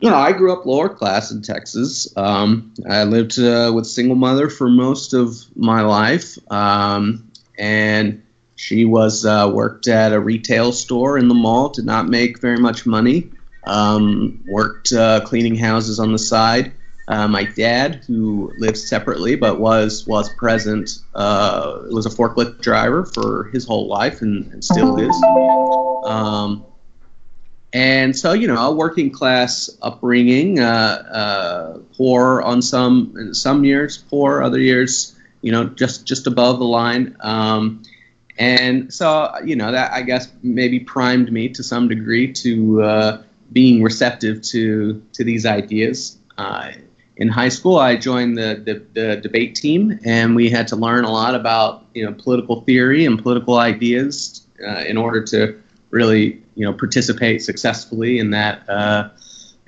you 0.00 0.11
know, 0.11 0.16
I 0.16 0.33
grew 0.33 0.53
up 0.53 0.66
lower 0.66 0.90
class 0.90 1.31
in 1.31 1.40
Texas. 1.40 2.14
Um, 2.14 2.74
I 2.88 3.05
lived 3.05 3.38
uh, 3.38 3.72
with 3.74 3.87
single 3.87 4.16
mother 4.16 4.50
for 4.50 4.68
most 4.68 5.14
of 5.14 5.35
my 5.57 5.81
life, 5.81 6.37
um, 6.53 7.31
and 7.57 8.22
she 8.55 8.85
was 8.85 9.24
uh, 9.24 9.50
worked 9.53 9.88
at 9.88 10.12
a 10.12 10.20
retail 10.20 10.72
store 10.72 11.16
in 11.16 11.29
the 11.29 11.35
mall. 11.35 11.70
Did 11.70 11.87
not 11.87 12.07
make 12.07 12.40
very 12.40 12.59
much 12.59 12.85
money. 12.85 13.31
Um, 13.66 14.44
worked 14.46 14.92
uh, 14.92 15.20
cleaning 15.20 15.57
houses 15.57 15.98
on 15.98 16.12
the 16.12 16.18
side. 16.18 16.72
Uh, 17.07 17.29
my 17.29 17.44
dad, 17.44 18.03
who 18.07 18.53
lived 18.59 18.79
separately 18.79 19.37
but 19.37 19.61
was 19.61 20.07
was 20.07 20.33
present, 20.35 20.90
uh, 21.14 21.81
was 21.90 22.07
a 22.07 22.11
forklift 22.11 22.61
driver 22.62 23.05
for 23.05 23.44
his 23.53 23.66
whole 23.66 23.87
life 23.88 24.22
and, 24.22 24.50
and 24.53 24.64
still 24.64 24.96
is. 24.98 25.22
Um, 26.05 26.64
and 27.74 28.16
so, 28.16 28.33
you 28.33 28.46
know, 28.46 28.57
a 28.57 28.72
working 28.72 29.11
class 29.11 29.68
upbringing, 29.83 30.61
uh, 30.61 30.64
uh, 30.64 31.79
poor 31.96 32.40
on 32.40 32.62
some 32.62 33.35
some 33.35 33.64
years, 33.64 33.98
poor 33.98 34.42
other 34.42 34.61
years, 34.61 35.18
you 35.42 35.50
know, 35.50 35.64
just 35.64 36.07
just 36.07 36.27
above 36.27 36.61
the 36.61 36.64
line. 36.64 37.16
Um, 37.20 37.83
and 38.38 38.94
so, 38.94 39.35
you 39.44 39.57
know, 39.57 39.72
that 39.72 39.92
I 39.92 40.03
guess 40.03 40.29
maybe 40.42 40.81
primed 40.81 41.33
me 41.33 41.48
to 41.50 41.62
some 41.62 41.88
degree 41.88 42.33
to 42.33 42.83
uh, 42.83 43.22
being 43.55 43.83
receptive 43.83 44.43
to 44.43 45.01
to 45.14 45.25
these 45.25 45.47
ideas. 45.47 46.19
Uh, 46.37 46.73
in 47.17 47.29
high 47.29 47.49
school, 47.49 47.79
I 47.79 47.95
joined 47.97 48.37
the, 48.37 48.61
the, 48.64 49.01
the, 49.01 49.17
debate 49.17 49.55
team, 49.55 50.01
and 50.05 50.35
we 50.35 50.51
had 50.51 50.67
to 50.69 50.77
learn 50.77 51.05
a 51.05 51.12
lot 51.12 51.37
about 51.37 51.87
you 51.95 52.05
know 52.05 52.12
political 52.12 52.62
theory 52.62 53.07
and 53.07 53.23
political 53.23 53.57
ideas 53.57 54.45
uh, 54.67 54.81
in 54.81 54.97
order 54.97 55.23
to 55.23 55.57
really 55.90 56.43
you 56.57 56.67
know 56.67 56.73
participate 56.73 57.43
successfully 57.43 58.19
in 58.19 58.31
that 58.31 58.69
uh, 58.69 59.09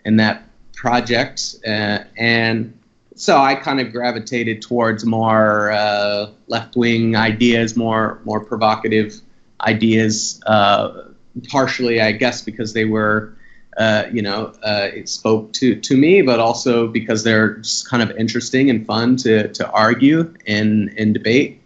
in 0.05 0.17
that 0.17 0.43
project. 0.75 1.55
Uh, 1.65 2.01
and 2.17 2.77
so 3.15 3.39
I 3.39 3.55
kind 3.55 3.81
of 3.81 3.93
gravitated 3.93 4.61
towards 4.61 5.07
more 5.07 5.71
uh, 5.71 6.27
left 6.49 6.75
wing 6.75 7.15
ideas, 7.15 7.77
more 7.77 8.21
more 8.25 8.41
provocative 8.41 9.21
ideas. 9.61 10.43
Uh, 10.45 11.05
partially, 11.49 12.01
I 12.01 12.11
guess, 12.11 12.43
because 12.43 12.73
they 12.73 12.87
were 12.87 13.37
uh, 13.77 14.05
you 14.11 14.23
know, 14.23 14.53
uh, 14.63 14.89
it 14.93 15.09
spoke 15.09 15.53
to, 15.53 15.79
to 15.81 15.97
me, 15.97 16.23
but 16.23 16.41
also 16.41 16.89
because 16.89 17.25
they're 17.25 17.57
just 17.57 17.89
kind 17.89 18.03
of 18.03 18.17
interesting 18.17 18.71
and 18.71 18.87
fun 18.87 19.17
to, 19.17 19.49
to 19.49 19.71
argue 19.71 20.35
and, 20.47 20.95
and 20.97 21.13
debate. 21.13 21.61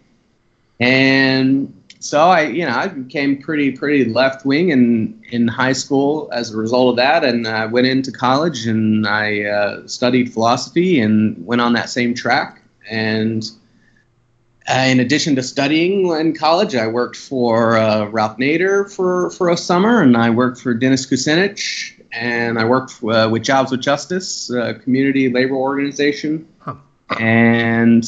And 0.79 1.73
so 1.99 2.19
I, 2.19 2.41
you 2.41 2.65
know, 2.65 2.75
I 2.75 2.87
became 2.87 3.41
pretty, 3.41 3.71
pretty 3.71 4.05
left 4.05 4.45
wing 4.45 4.69
in, 4.69 5.23
in 5.29 5.47
high 5.47 5.73
school 5.73 6.29
as 6.33 6.51
a 6.51 6.57
result 6.57 6.89
of 6.89 6.95
that. 6.97 7.23
And 7.23 7.47
I 7.47 7.67
went 7.67 7.87
into 7.87 8.11
college 8.11 8.65
and 8.65 9.07
I 9.07 9.43
uh, 9.43 9.87
studied 9.87 10.33
philosophy 10.33 10.99
and 10.99 11.45
went 11.45 11.61
on 11.61 11.73
that 11.73 11.89
same 11.89 12.13
track. 12.13 12.61
And 12.89 13.49
uh, 14.67 14.85
in 14.87 14.99
addition 14.99 15.35
to 15.35 15.43
studying 15.43 16.07
in 16.07 16.35
college, 16.35 16.75
I 16.75 16.87
worked 16.87 17.15
for 17.15 17.77
uh, 17.77 18.05
Ralph 18.05 18.37
Nader 18.37 18.91
for, 18.91 19.29
for 19.31 19.49
a 19.49 19.57
summer, 19.57 20.01
and 20.01 20.15
I 20.15 20.29
worked 20.29 20.61
for 20.61 20.73
Dennis 20.73 21.05
Kucinich, 21.05 22.00
and 22.13 22.59
I 22.59 22.65
worked 22.65 23.03
uh, 23.03 23.29
with 23.31 23.43
Jobs 23.43 23.71
with 23.71 23.81
Justice, 23.81 24.49
a 24.49 24.75
community 24.75 25.29
labor 25.29 25.55
organization. 25.55 26.47
Huh. 26.59 26.75
And 27.19 28.03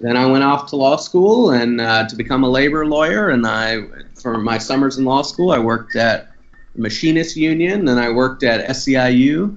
then 0.00 0.16
I 0.16 0.26
went 0.26 0.44
off 0.44 0.70
to 0.70 0.76
law 0.76 0.96
school 0.96 1.50
and 1.50 1.80
uh, 1.80 2.08
to 2.08 2.16
become 2.16 2.44
a 2.44 2.48
labor 2.48 2.86
lawyer. 2.86 3.30
And 3.30 3.46
I, 3.46 3.82
for 4.14 4.38
my 4.38 4.58
summers 4.58 4.98
in 4.98 5.04
law 5.04 5.22
school, 5.22 5.50
I 5.52 5.58
worked 5.58 5.96
at 5.96 6.30
the 6.74 6.82
Machinist 6.82 7.36
Union, 7.36 7.88
and 7.88 7.98
I 7.98 8.10
worked 8.10 8.42
at 8.42 8.68
SEIU. 8.68 9.56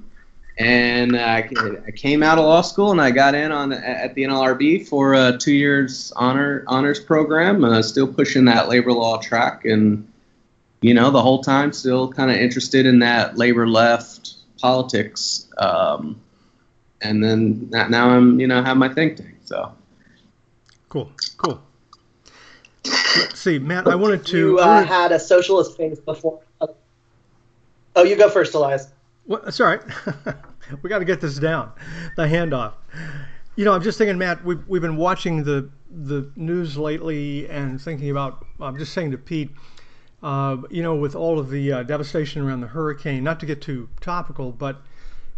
And 0.58 1.16
I, 1.16 1.48
I 1.86 1.90
came 1.90 2.22
out 2.22 2.36
of 2.36 2.44
law 2.44 2.60
school 2.60 2.90
and 2.90 3.00
I 3.00 3.12
got 3.12 3.34
in 3.34 3.50
on 3.50 3.72
at 3.72 4.14
the 4.14 4.24
NLRB 4.24 4.86
for 4.86 5.14
a 5.14 5.38
two 5.38 5.54
years 5.54 6.12
honor 6.16 6.64
honors 6.66 7.00
program, 7.00 7.64
and 7.64 7.72
I 7.72 7.78
was 7.78 7.88
still 7.88 8.06
pushing 8.06 8.44
that 8.44 8.68
labor 8.68 8.92
law 8.92 9.18
track. 9.18 9.64
And 9.64 10.09
you 10.80 10.94
know, 10.94 11.10
the 11.10 11.22
whole 11.22 11.42
time 11.42 11.72
still 11.72 12.10
kind 12.10 12.30
of 12.30 12.36
interested 12.36 12.86
in 12.86 13.00
that 13.00 13.36
labor 13.36 13.68
left 13.68 14.34
politics. 14.60 15.46
Um, 15.58 16.20
and 17.02 17.22
then 17.22 17.68
now 17.70 18.10
I'm, 18.10 18.40
you 18.40 18.46
know, 18.46 18.62
have 18.62 18.76
my 18.76 18.88
think 18.88 19.16
tank. 19.16 19.36
So 19.44 19.72
cool, 20.88 21.10
cool. 21.36 21.60
Let's 22.84 23.38
see, 23.38 23.58
Matt. 23.58 23.86
I 23.88 23.94
wanted 23.94 24.24
to. 24.26 24.38
You 24.38 24.58
uh, 24.58 24.66
wanted... 24.66 24.86
had 24.86 25.12
a 25.12 25.20
socialist 25.20 25.76
phase 25.76 26.00
before. 26.00 26.40
Oh, 27.96 28.04
you 28.04 28.16
go 28.16 28.30
first, 28.30 28.54
Elias. 28.54 28.88
Well, 29.26 29.40
that's 29.44 29.60
all 29.60 29.66
right. 29.66 29.82
we 30.82 30.88
got 30.88 31.00
to 31.00 31.04
get 31.04 31.20
this 31.20 31.38
down. 31.38 31.72
The 32.16 32.22
handoff. 32.22 32.74
You 33.56 33.64
know, 33.64 33.72
I'm 33.72 33.82
just 33.82 33.98
thinking, 33.98 34.16
Matt. 34.16 34.44
We've 34.44 34.66
we've 34.68 34.82
been 34.82 34.96
watching 34.96 35.44
the 35.44 35.68
the 35.90 36.30
news 36.36 36.76
lately 36.78 37.48
and 37.48 37.80
thinking 37.80 38.10
about. 38.10 38.46
I'm 38.60 38.78
just 38.78 38.92
saying 38.92 39.10
to 39.10 39.18
Pete 39.18 39.50
uh, 40.22 40.58
you 40.68 40.82
know, 40.82 40.94
with 40.94 41.14
all 41.14 41.38
of 41.38 41.50
the 41.50 41.72
uh, 41.72 41.82
devastation 41.82 42.42
around 42.42 42.60
the 42.60 42.66
hurricane, 42.66 43.24
not 43.24 43.40
to 43.40 43.46
get 43.46 43.62
too 43.62 43.88
topical, 44.00 44.52
but, 44.52 44.82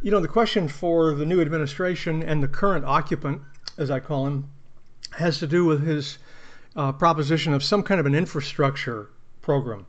you 0.02 0.10
know, 0.10 0.20
the 0.20 0.28
question 0.28 0.68
for 0.68 1.14
the 1.14 1.24
new 1.24 1.40
administration 1.40 2.22
and 2.22 2.42
the 2.42 2.48
current 2.48 2.84
occupant, 2.84 3.40
as 3.78 3.90
I 3.90 4.00
call 4.00 4.26
him, 4.26 4.50
has 5.12 5.38
to 5.38 5.46
do 5.46 5.64
with 5.64 5.86
his 5.86 6.18
uh, 6.74 6.92
proposition 6.92 7.52
of 7.52 7.62
some 7.62 7.82
kind 7.82 8.00
of 8.00 8.06
an 8.06 8.14
infrastructure 8.14 9.08
program. 9.40 9.86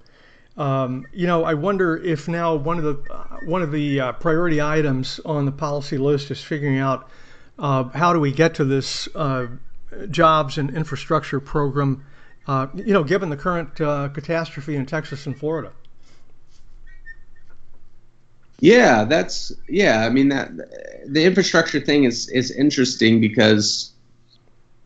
Um, 0.58 1.08
you 1.12 1.26
know, 1.26 1.44
I 1.44 1.56
wonder 1.56 1.98
if 1.98 2.28
now 2.28 2.56
one 2.56 2.78
of 2.78 2.84
the 2.84 3.12
uh, 3.12 3.38
one 3.46 3.64
of 3.64 3.72
the 3.72 4.00
uh, 4.00 4.12
priority 4.14 4.62
items 4.62 5.20
on 5.26 5.46
the 5.46 5.52
policy 5.52 5.98
list 5.98 6.30
is 6.30 6.44
figuring 6.44 6.78
out 6.78 7.10
how 7.58 8.14
do 8.14 8.20
we 8.20 8.32
get 8.32 8.56
to 8.56 8.66
this 8.66 9.08
jobs 10.10 10.58
and 10.58 10.76
infrastructure 10.76 11.40
program 11.40 12.06
uh, 12.48 12.68
you 12.74 12.94
know, 12.94 13.04
given 13.04 13.30
the 13.30 13.38
current 13.38 13.80
uh, 13.80 14.10
catastrophe 14.10 14.76
in 14.76 14.86
Texas 14.86 15.26
and 15.26 15.38
Florida. 15.38 15.72
Yeah, 18.60 19.04
that's 19.04 19.52
yeah. 19.68 20.06
I 20.06 20.10
mean 20.10 20.30
that 20.30 20.52
the 21.06 21.26
infrastructure 21.26 21.82
thing 21.82 22.06
is 22.06 22.30
is 22.30 22.52
interesting 22.52 23.20
because 23.20 23.92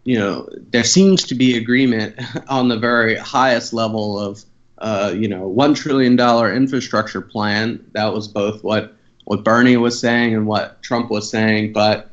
you 0.04 0.18
know 0.18 0.50
there 0.72 0.84
seems 0.84 1.24
to 1.26 1.36
be 1.36 1.58
agreement 1.58 2.20
on 2.50 2.70
the 2.70 2.78
very 2.78 3.16
highest 3.16 3.74
level 3.74 4.20
of 4.20 4.44
uh, 4.80 5.14
you 5.16 5.28
know 5.28 5.48
one 5.48 5.74
trillion 5.74 6.16
dollar 6.16 6.52
infrastructure 6.54 7.22
plan. 7.22 7.86
That 7.92 8.14
was 8.14 8.28
both 8.28 8.64
what 8.64 8.96
what 9.26 9.44
Bernie 9.44 9.78
was 9.78 10.00
saying 10.00 10.34
and 10.34 10.48
what 10.48 10.82
Trump 10.82 11.12
was 11.12 11.30
saying. 11.30 11.74
But 11.74 12.10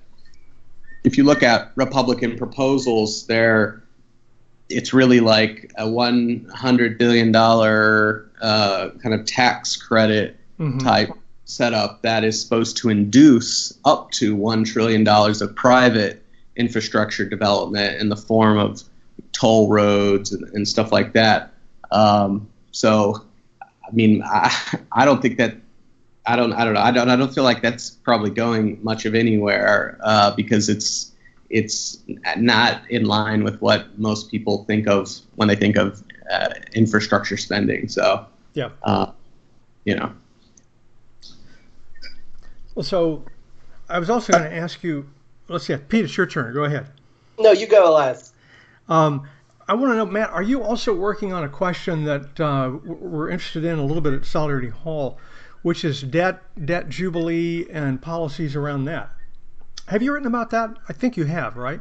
if 1.05 1.17
you 1.17 1.25
look 1.25 1.43
at 1.43 1.71
Republican 1.77 2.37
proposals, 2.37 3.27
they're 3.27 3.84
it's 4.69 4.93
really 4.93 5.21
like 5.21 5.73
a 5.77 5.89
one 5.89 6.47
hundred 6.53 6.99
billion 6.99 7.33
dollar 7.33 8.31
uh, 8.41 8.91
kind 9.03 9.15
of 9.15 9.27
tax 9.27 9.77
credit 9.77 10.37
mm-hmm. 10.59 10.79
type 10.79 11.11
setup 11.45 12.03
that 12.03 12.25
is 12.25 12.41
supposed 12.41 12.77
to 12.79 12.89
induce 12.89 13.77
up 13.85 14.11
to 14.13 14.35
one 14.35 14.65
trillion 14.65 15.05
dollars 15.05 15.43
of 15.43 15.55
private 15.55 16.23
infrastructure 16.57 17.25
development 17.29 18.01
in 18.01 18.09
the 18.09 18.17
form 18.17 18.59
of 18.59 18.83
toll 19.33 19.69
roads 19.69 20.33
and, 20.33 20.45
and 20.55 20.67
stuff 20.67 20.93
like 20.93 21.13
that. 21.13 21.53
Um, 21.91 22.49
so, 22.73 23.25
I 23.63 23.91
mean, 23.93 24.23
I, 24.25 24.55
I 24.93 25.05
don't 25.05 25.21
think 25.21 25.39
that 25.39 25.57
I 26.27 26.37
don't 26.37 26.53
I 26.53 26.65
don't 26.65 26.75
know 26.75 26.81
I 26.81 26.91
don't 26.91 27.11
I 27.11 27.17
don't 27.17 27.35
feel 27.35 27.45
like 27.45 27.61
that's 27.61 27.91
probably 27.91 28.31
going 28.31 28.79
much 28.83 29.05
of 29.05 29.15
anywhere 29.15 29.99
uh, 30.03 30.31
because 30.35 30.69
it's 30.69 31.13
it's 31.55 32.03
not 32.37 32.83
in 32.91 33.05
line 33.05 33.45
with 33.45 33.61
what 33.61 33.97
most 33.97 34.29
people 34.29 34.65
think 34.65 34.89
of 34.89 35.09
when 35.37 35.47
they 35.47 35.55
think 35.55 35.77
of 35.77 36.03
uh, 36.29 36.49
infrastructure 36.75 37.37
spending. 37.37 37.87
So, 37.87 38.27
yeah, 38.55 38.71
uh, 38.83 39.13
you 39.85 39.95
know. 39.95 40.13
Well, 42.75 42.83
so 42.83 43.25
I 43.89 44.01
was 44.01 44.11
also 44.11 44.33
going 44.33 44.51
to 44.51 44.57
ask 44.57 44.83
you. 44.83 45.09
Let's 45.47 45.67
see, 45.67 45.77
Pete, 45.77 46.07
it's 46.07 46.17
your 46.17 46.27
turn. 46.27 46.53
Go 46.55 46.65
ahead. 46.65 46.89
No, 47.39 47.53
you 47.53 47.69
go, 47.69 47.89
Elias. 47.89 48.33
Um, 48.89 49.29
I 49.69 49.75
want 49.75 49.93
to 49.93 49.97
know, 49.97 50.07
Matt, 50.07 50.31
are 50.31 50.43
you 50.43 50.63
also 50.63 50.93
working 50.93 51.33
on 51.33 51.45
a 51.45 51.49
question 51.49 52.05
that 52.05 52.41
uh, 52.41 52.79
we're 52.85 53.31
interested 53.31 53.65
in 53.65 53.79
a 53.79 53.85
little 53.85 54.01
bit 54.01 54.15
at 54.15 54.25
Solidarity 54.25 54.71
Hall, 54.71 55.19
which 55.63 55.85
is 55.85 56.03
debt, 56.03 56.43
debt 56.65 56.89
jubilee, 56.89 57.67
and 57.71 58.03
policies 58.03 58.57
around 58.57 58.87
that? 58.87 59.11
Have 59.87 60.03
you 60.03 60.13
written 60.13 60.27
about 60.27 60.51
that? 60.51 60.77
I 60.89 60.93
think 60.93 61.17
you 61.17 61.25
have, 61.25 61.57
right? 61.57 61.81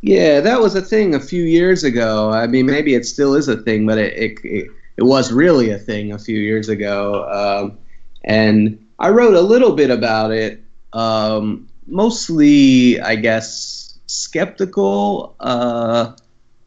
Yeah, 0.00 0.40
that 0.40 0.60
was 0.60 0.74
a 0.74 0.82
thing 0.82 1.14
a 1.14 1.20
few 1.20 1.42
years 1.42 1.82
ago. 1.82 2.30
I 2.30 2.46
mean, 2.46 2.66
maybe 2.66 2.94
it 2.94 3.06
still 3.06 3.34
is 3.34 3.48
a 3.48 3.56
thing, 3.56 3.86
but 3.86 3.98
it 3.98 4.12
it, 4.44 4.70
it, 4.98 5.02
was 5.02 5.32
really 5.32 5.70
a 5.70 5.78
thing 5.78 6.12
a 6.12 6.18
few 6.18 6.38
years 6.38 6.68
ago. 6.68 7.24
Um, 7.24 7.78
and 8.22 8.86
I 8.98 9.08
wrote 9.08 9.34
a 9.34 9.40
little 9.40 9.72
bit 9.72 9.90
about 9.90 10.30
it, 10.30 10.62
um, 10.92 11.68
mostly, 11.86 13.00
I 13.00 13.16
guess, 13.16 13.98
skeptical. 14.06 15.34
Uh, 15.40 16.12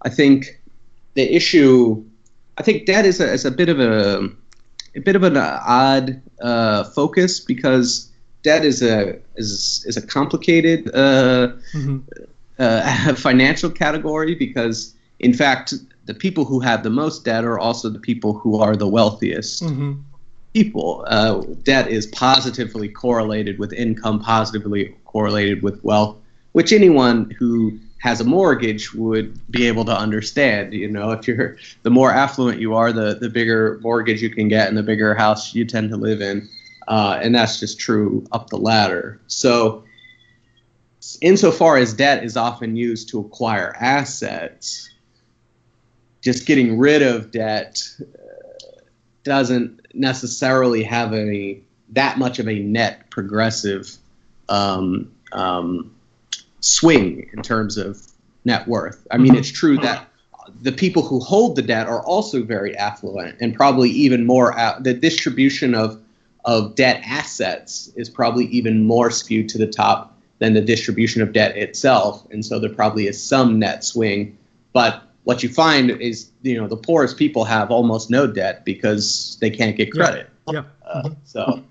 I 0.01 0.09
think 0.09 0.59
the 1.13 1.35
issue, 1.35 2.03
I 2.57 2.63
think 2.63 2.87
that 2.87 3.05
is 3.05 3.21
a, 3.21 3.31
is 3.31 3.45
a 3.45 3.51
bit 3.51 3.69
of 3.69 3.79
a, 3.79 4.29
a 4.95 4.99
bit 4.99 5.15
of 5.15 5.23
an 5.23 5.37
odd 5.37 6.21
uh, 6.41 6.83
focus 6.85 7.39
because 7.39 8.06
debt 8.47 8.63
is 8.63 8.81
a 8.81 9.19
is 9.35 9.83
is 9.85 9.97
a 9.97 10.05
complicated 10.17 10.87
uh, 10.93 11.51
mm-hmm. 11.73 11.97
uh, 12.59 13.13
financial 13.27 13.69
category 13.69 14.35
because 14.35 14.95
in 15.19 15.33
fact 15.33 15.73
the 16.05 16.13
people 16.13 16.45
who 16.45 16.59
have 16.61 16.81
the 16.83 16.89
most 16.89 17.25
debt 17.25 17.43
are 17.43 17.59
also 17.59 17.89
the 17.89 17.99
people 17.99 18.31
who 18.41 18.51
are 18.63 18.75
the 18.77 18.87
wealthiest 18.87 19.63
mm-hmm. 19.63 19.93
people. 20.53 21.03
Uh, 21.07 21.41
debt 21.63 21.89
is 21.89 22.07
positively 22.07 22.87
correlated 22.87 23.59
with 23.59 23.73
income, 23.73 24.17
positively 24.21 24.95
correlated 25.03 25.61
with 25.61 25.83
wealth, 25.83 26.15
which 26.53 26.71
anyone 26.71 27.29
who 27.31 27.77
has 27.99 28.21
a 28.21 28.23
mortgage 28.23 28.93
would 28.93 29.27
be 29.51 29.67
able 29.67 29.83
to 29.83 29.95
understand. 30.05 30.73
You 30.73 30.89
know, 30.89 31.11
if 31.11 31.27
you're 31.27 31.57
the 31.83 31.89
more 31.89 32.11
affluent 32.13 32.61
you 32.61 32.75
are, 32.75 32.93
the 32.93 33.15
the 33.15 33.29
bigger 33.29 33.77
mortgage 33.81 34.21
you 34.21 34.29
can 34.29 34.47
get 34.47 34.69
and 34.69 34.77
the 34.77 34.87
bigger 34.91 35.13
house 35.13 35.53
you 35.53 35.65
tend 35.65 35.89
to 35.89 35.97
live 35.97 36.21
in. 36.21 36.47
Uh, 36.87 37.19
and 37.21 37.35
that's 37.35 37.59
just 37.59 37.79
true 37.79 38.25
up 38.31 38.49
the 38.49 38.57
ladder. 38.57 39.19
So, 39.27 39.83
insofar 41.21 41.77
as 41.77 41.93
debt 41.93 42.23
is 42.23 42.37
often 42.37 42.75
used 42.75 43.09
to 43.09 43.19
acquire 43.19 43.75
assets, 43.77 44.89
just 46.21 46.45
getting 46.45 46.77
rid 46.77 47.01
of 47.01 47.31
debt 47.31 47.83
uh, 47.99 48.05
doesn't 49.23 49.81
necessarily 49.93 50.83
have 50.83 51.13
a 51.13 51.61
that 51.89 52.17
much 52.17 52.39
of 52.39 52.47
a 52.47 52.59
net 52.59 53.09
progressive 53.09 53.97
um, 54.49 55.11
um, 55.31 55.93
swing 56.59 57.29
in 57.33 57.41
terms 57.41 57.77
of 57.77 58.01
net 58.45 58.67
worth. 58.67 59.05
I 59.11 59.17
mean, 59.17 59.31
mm-hmm. 59.31 59.39
it's 59.39 59.51
true 59.51 59.77
that 59.79 60.07
the 60.61 60.71
people 60.71 61.03
who 61.03 61.19
hold 61.19 61.55
the 61.55 61.61
debt 61.61 61.87
are 61.87 62.01
also 62.03 62.43
very 62.43 62.75
affluent 62.75 63.37
and 63.41 63.53
probably 63.53 63.89
even 63.89 64.25
more. 64.25 64.57
Out, 64.57 64.83
the 64.83 64.93
distribution 64.93 65.75
of 65.75 65.99
of 66.45 66.75
debt 66.75 67.01
assets 67.05 67.91
is 67.95 68.09
probably 68.09 68.45
even 68.45 68.85
more 68.85 69.11
skewed 69.11 69.49
to 69.49 69.57
the 69.57 69.67
top 69.67 70.17
than 70.39 70.53
the 70.53 70.61
distribution 70.61 71.21
of 71.21 71.33
debt 71.33 71.57
itself. 71.57 72.25
And 72.31 72.45
so 72.45 72.59
there 72.59 72.69
probably 72.69 73.07
is 73.07 73.21
some 73.21 73.59
net 73.59 73.83
swing. 73.83 74.37
But 74.71 75.03
what 75.23 75.43
you 75.43 75.49
find 75.49 75.89
is, 75.89 76.29
you 76.41 76.59
know, 76.59 76.67
the 76.67 76.77
poorest 76.77 77.17
people 77.17 77.43
have 77.43 77.71
almost 77.71 78.09
no 78.09 78.27
debt 78.27 78.63
because 78.63 79.37
they 79.41 79.49
can't 79.49 79.75
get 79.75 79.91
credit. 79.91 80.29
Yeah. 80.47 80.53
yeah. 80.53 80.89
Uh, 80.89 81.09
so 81.25 81.63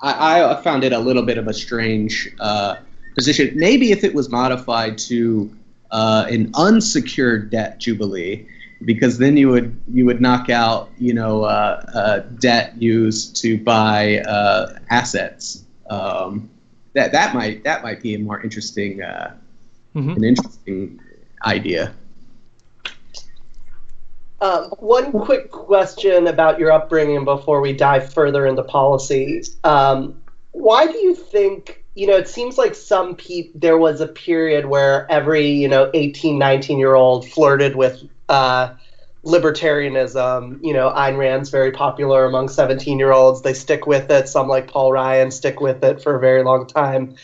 I, 0.00 0.42
I, 0.42 0.62
found 0.62 0.84
it 0.84 0.92
a 0.92 0.98
little 0.98 1.22
bit 1.22 1.36
of 1.36 1.48
a 1.48 1.52
strange 1.52 2.28
uh, 2.40 2.76
position. 3.14 3.52
Maybe 3.56 3.92
if 3.92 4.04
it 4.04 4.14
was 4.14 4.30
modified 4.30 4.96
to 4.98 5.54
uh, 5.90 6.26
an 6.30 6.50
unsecured 6.54 7.50
debt 7.50 7.78
jubilee, 7.78 8.46
because 8.84 9.18
then 9.18 9.36
you 9.36 9.48
would 9.48 9.80
you 9.92 10.06
would 10.06 10.20
knock 10.20 10.50
out 10.50 10.90
you 10.98 11.14
know 11.14 11.44
uh, 11.44 11.84
uh 11.94 12.18
debt 12.38 12.80
used 12.80 13.36
to 13.42 13.58
buy 13.58 14.18
uh, 14.20 14.78
assets. 14.90 15.64
Um, 15.88 16.50
that 16.94 17.12
that 17.12 17.34
might 17.34 17.64
that 17.64 17.82
might 17.82 18.02
be 18.02 18.14
a 18.14 18.18
more 18.18 18.40
interesting 18.40 19.02
uh, 19.02 19.34
mm-hmm. 19.94 20.10
an 20.10 20.24
interesting 20.24 21.00
idea. 21.44 21.94
Um, 24.40 24.64
one 24.78 25.12
quick 25.12 25.50
question 25.50 26.26
about 26.26 26.58
your 26.58 26.70
upbringing 26.70 27.24
before 27.24 27.60
we 27.60 27.72
dive 27.72 28.12
further 28.12 28.46
into 28.46 28.62
policy. 28.62 29.42
Um, 29.64 30.20
why 30.52 30.86
do 30.86 30.98
you 30.98 31.14
think, 31.14 31.84
you 31.94 32.06
know, 32.06 32.16
it 32.16 32.28
seems 32.28 32.58
like 32.58 32.74
some 32.74 33.16
people, 33.16 33.58
there 33.58 33.78
was 33.78 34.00
a 34.02 34.06
period 34.06 34.66
where 34.66 35.10
every, 35.10 35.48
you 35.48 35.68
know, 35.68 35.90
18, 35.94 36.38
19 36.38 36.78
year 36.78 36.94
old 36.94 37.26
flirted 37.28 37.76
with 37.76 38.04
uh, 38.28 38.74
libertarianism. 39.24 40.64
You 40.64 40.72
know, 40.72 40.90
Ayn 40.90 41.18
Rand's 41.18 41.50
very 41.50 41.72
popular 41.72 42.24
among 42.24 42.48
17 42.48 42.98
year 42.98 43.12
olds. 43.12 43.42
They 43.42 43.54
stick 43.54 43.86
with 43.86 44.10
it. 44.10 44.28
Some 44.28 44.48
like 44.48 44.68
Paul 44.68 44.92
Ryan 44.92 45.30
stick 45.30 45.60
with 45.60 45.82
it 45.84 46.02
for 46.02 46.16
a 46.16 46.20
very 46.20 46.42
long 46.42 46.66
time. 46.66 47.16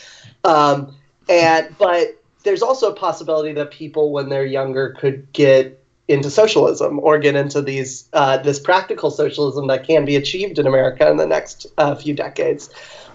Um, 0.45 0.97
and, 1.29 1.75
but 1.79 2.21
there's 2.43 2.63
also 2.63 2.91
a 2.91 2.95
possibility 2.95 3.53
that 3.55 3.71
people, 3.71 4.13
when 4.13 4.29
they're 4.29 4.45
younger, 4.45 4.91
could 4.91 5.33
get 5.33 5.79
into 6.09 6.31
socialism 6.31 6.99
or 6.99 7.19
get 7.19 7.37
into 7.37 7.63
these 7.63 8.09
uh, 8.13 8.37
this 8.39 8.59
practical 8.59 9.11
socialism 9.11 9.69
that 9.69 9.87
can 9.87 10.05
be 10.05 10.17
achieved 10.17 10.59
in 10.59 10.67
America 10.67 11.09
in 11.09 11.17
the 11.17 11.27
next 11.27 11.67
uh, 11.79 11.95
few 11.95 12.15
decades. 12.15 12.71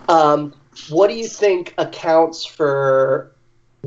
Um, 0.08 0.54
what 0.90 1.08
do 1.08 1.16
you 1.16 1.28
think 1.28 1.74
accounts 1.78 2.46
for 2.46 3.32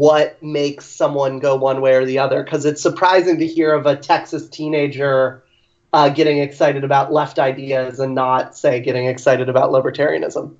what 0.01 0.43
makes 0.43 0.87
someone 0.87 1.41
go 1.41 1.57
one 1.57 1.83
way 1.83 1.93
or 1.93 2.07
the 2.07 2.21
other? 2.21 2.43
Because 2.43 2.65
it's 2.65 2.81
surprising 2.81 3.39
to 3.39 3.47
hear 3.47 3.75
of 3.75 3.85
a 3.85 3.97
Texas 3.97 4.49
teenager 4.49 5.45
uh, 5.93 6.09
getting 6.09 6.39
excited 6.39 6.85
about 6.85 7.13
left 7.13 7.39
ideas 7.39 8.01
and 8.01 8.15
not, 8.15 8.57
say, 8.57 8.81
getting 8.81 9.05
excited 9.05 9.51
about 9.51 9.73
libertarianism. 9.73 10.55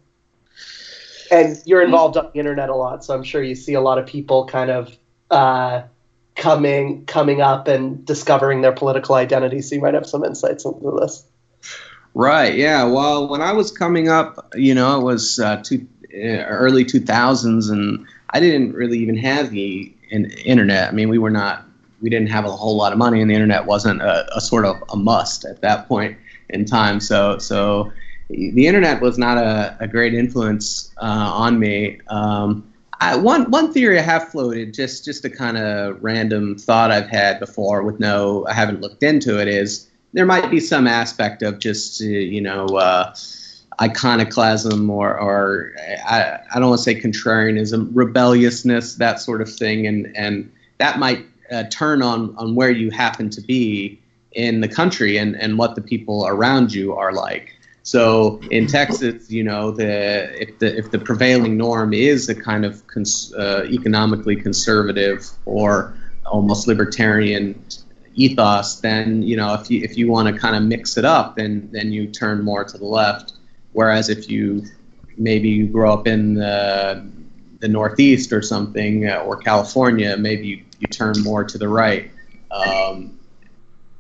And 1.33 1.57
you're 1.65 1.81
involved 1.81 2.19
on 2.19 2.29
the 2.35 2.39
internet 2.39 2.69
a 2.69 2.75
lot, 2.75 3.03
so 3.03 3.15
I'm 3.15 3.23
sure 3.23 3.43
you 3.43 3.55
see 3.55 3.73
a 3.73 3.81
lot 3.81 3.97
of 3.97 4.05
people 4.05 4.45
kind 4.45 4.71
of 4.71 4.95
uh, 5.31 5.85
coming 6.37 7.07
coming 7.07 7.41
up 7.41 7.67
and 7.67 8.05
discovering 8.05 8.61
their 8.61 8.73
political 8.73 9.15
identity. 9.15 9.63
So 9.63 9.75
you 9.75 9.81
might 9.81 9.95
have 9.95 10.07
some 10.07 10.23
insights 10.23 10.67
into 10.67 10.99
this. 11.01 11.25
Right. 12.13 12.57
Yeah. 12.57 12.85
Well, 12.85 13.27
when 13.27 13.41
I 13.41 13.53
was 13.53 13.71
coming 13.71 14.11
up, 14.11 14.53
you 14.55 14.75
know, 14.75 15.01
it 15.01 15.03
was 15.03 15.39
uh, 15.39 15.63
two, 15.65 15.87
uh, 16.13 16.45
early 16.45 16.85
2000s, 16.85 17.71
and 17.71 18.07
I 18.31 18.41
didn't 18.41 18.73
really 18.75 18.99
even 18.99 19.17
have 19.17 19.51
the 19.51 19.93
in, 20.11 20.31
internet. 20.45 20.89
I 20.89 20.93
mean, 20.93 21.09
we 21.09 21.19
were 21.19 21.31
not, 21.31 21.65
we 22.01 22.11
didn't 22.11 22.31
have 22.31 22.45
a 22.45 22.51
whole 22.51 22.77
lot 22.77 22.93
of 22.93 22.99
money, 22.99 23.21
and 23.21 23.31
the 23.31 23.35
internet 23.35 23.67
wasn't 23.67 24.01
a, 24.01 24.37
a 24.37 24.41
sort 24.41 24.65
of 24.65 24.83
a 24.91 24.97
must 24.97 25.45
at 25.45 25.61
that 25.63 25.89
point 25.89 26.17
in 26.49 26.65
time. 26.65 27.01
So, 27.01 27.39
so 27.39 27.93
the 28.29 28.67
internet 28.67 29.01
was 29.01 29.19
not 29.19 29.39
a, 29.39 29.77
a 29.81 29.89
great 29.89 30.15
influence 30.15 30.93
uh, 30.99 31.31
on 31.35 31.59
me. 31.59 32.01
Um, 32.09 32.67
I, 33.01 33.17
one 33.17 33.51
one 33.51 33.73
theory 33.73 33.99
I 33.99 34.03
have 34.03 34.29
floated, 34.29 34.75
just 34.75 35.05
just 35.05 35.25
a 35.25 35.31
kind 35.31 35.57
of 35.57 36.03
random 36.03 36.59
thought 36.59 36.91
I've 36.91 37.09
had 37.09 37.41
before, 37.41 37.83
with 37.83 37.99
no, 37.99 38.47
I 38.47 38.53
haven't 38.53 38.83
looked 38.83 39.03
into 39.03 39.41
it, 39.41 39.49
is 39.49 39.89
there 40.13 40.27
might 40.27 40.51
be 40.51 40.61
some 40.61 40.87
aspect 40.87 41.43
of 41.43 41.59
just 41.59 42.03
uh, 42.03 42.07
you 42.07 42.41
know 42.41 42.67
uh, 42.67 43.15
iconoclasm 43.81 44.91
or 44.91 45.19
or 45.19 45.73
I, 46.07 46.39
I 46.55 46.59
don't 46.59 46.69
want 46.69 46.79
to 46.79 46.85
say 46.85 47.01
contrarianism, 47.01 47.91
rebelliousness, 47.93 48.97
that 48.97 49.21
sort 49.21 49.41
of 49.41 49.53
thing, 49.53 49.87
and 49.87 50.15
and 50.17 50.53
that 50.79 50.99
might 50.99 51.27
uh, 51.51 51.65
turn 51.71 52.03
on 52.03 52.35
on 52.37 52.55
where 52.55 52.71
you 52.71 52.91
happen 52.91 53.31
to 53.31 53.41
be 53.41 54.01
in 54.33 54.61
the 54.61 54.69
country 54.69 55.17
and 55.17 55.35
and 55.37 55.59
what 55.59 55.75
the 55.75 55.83
people 55.83 56.27
around 56.27 56.73
you 56.73 56.95
are 56.95 57.13
like. 57.13 57.55
So 57.83 58.41
in 58.51 58.67
Texas, 58.67 59.31
you 59.31 59.43
know, 59.43 59.71
the 59.71 60.41
if 60.41 60.59
the 60.59 60.77
if 60.77 60.91
the 60.91 60.99
prevailing 60.99 61.57
norm 61.57 61.95
is 61.95 62.29
a 62.29 62.35
kind 62.35 62.65
of 62.65 62.87
cons, 62.87 63.33
uh, 63.35 63.67
economically 63.71 64.37
conservative 64.37 65.29
or 65.47 65.97
almost 66.27 66.69
libertarian 66.69 67.65
ethos, 68.15 68.81
then 68.81 69.23
you 69.23 69.37
know 69.37 69.55
if 69.55 69.71
you 69.71 69.83
if 69.83 69.97
you 69.97 70.09
want 70.11 70.33
to 70.33 70.39
kind 70.39 70.55
of 70.55 70.63
mix 70.63 70.99
it 70.99 71.05
up, 71.05 71.37
then 71.37 71.71
then 71.73 71.91
you 71.91 72.07
turn 72.07 72.45
more 72.45 72.65
to 72.65 72.77
the 72.77 72.85
left. 72.85 73.33
Whereas 73.73 74.09
if 74.09 74.29
you 74.29 74.65
maybe 75.17 75.49
you 75.49 75.67
grow 75.67 75.93
up 75.93 76.07
in 76.07 76.35
the 76.35 77.11
the 77.61 77.69
Northeast 77.69 78.33
or 78.33 78.43
something 78.43 79.09
uh, 79.09 79.19
or 79.19 79.37
California, 79.37 80.17
maybe 80.17 80.47
you, 80.47 80.65
you 80.79 80.89
turn 80.89 81.15
more 81.23 81.45
to 81.45 81.59
the 81.59 81.69
right. 81.69 82.11
Um, 82.51 83.19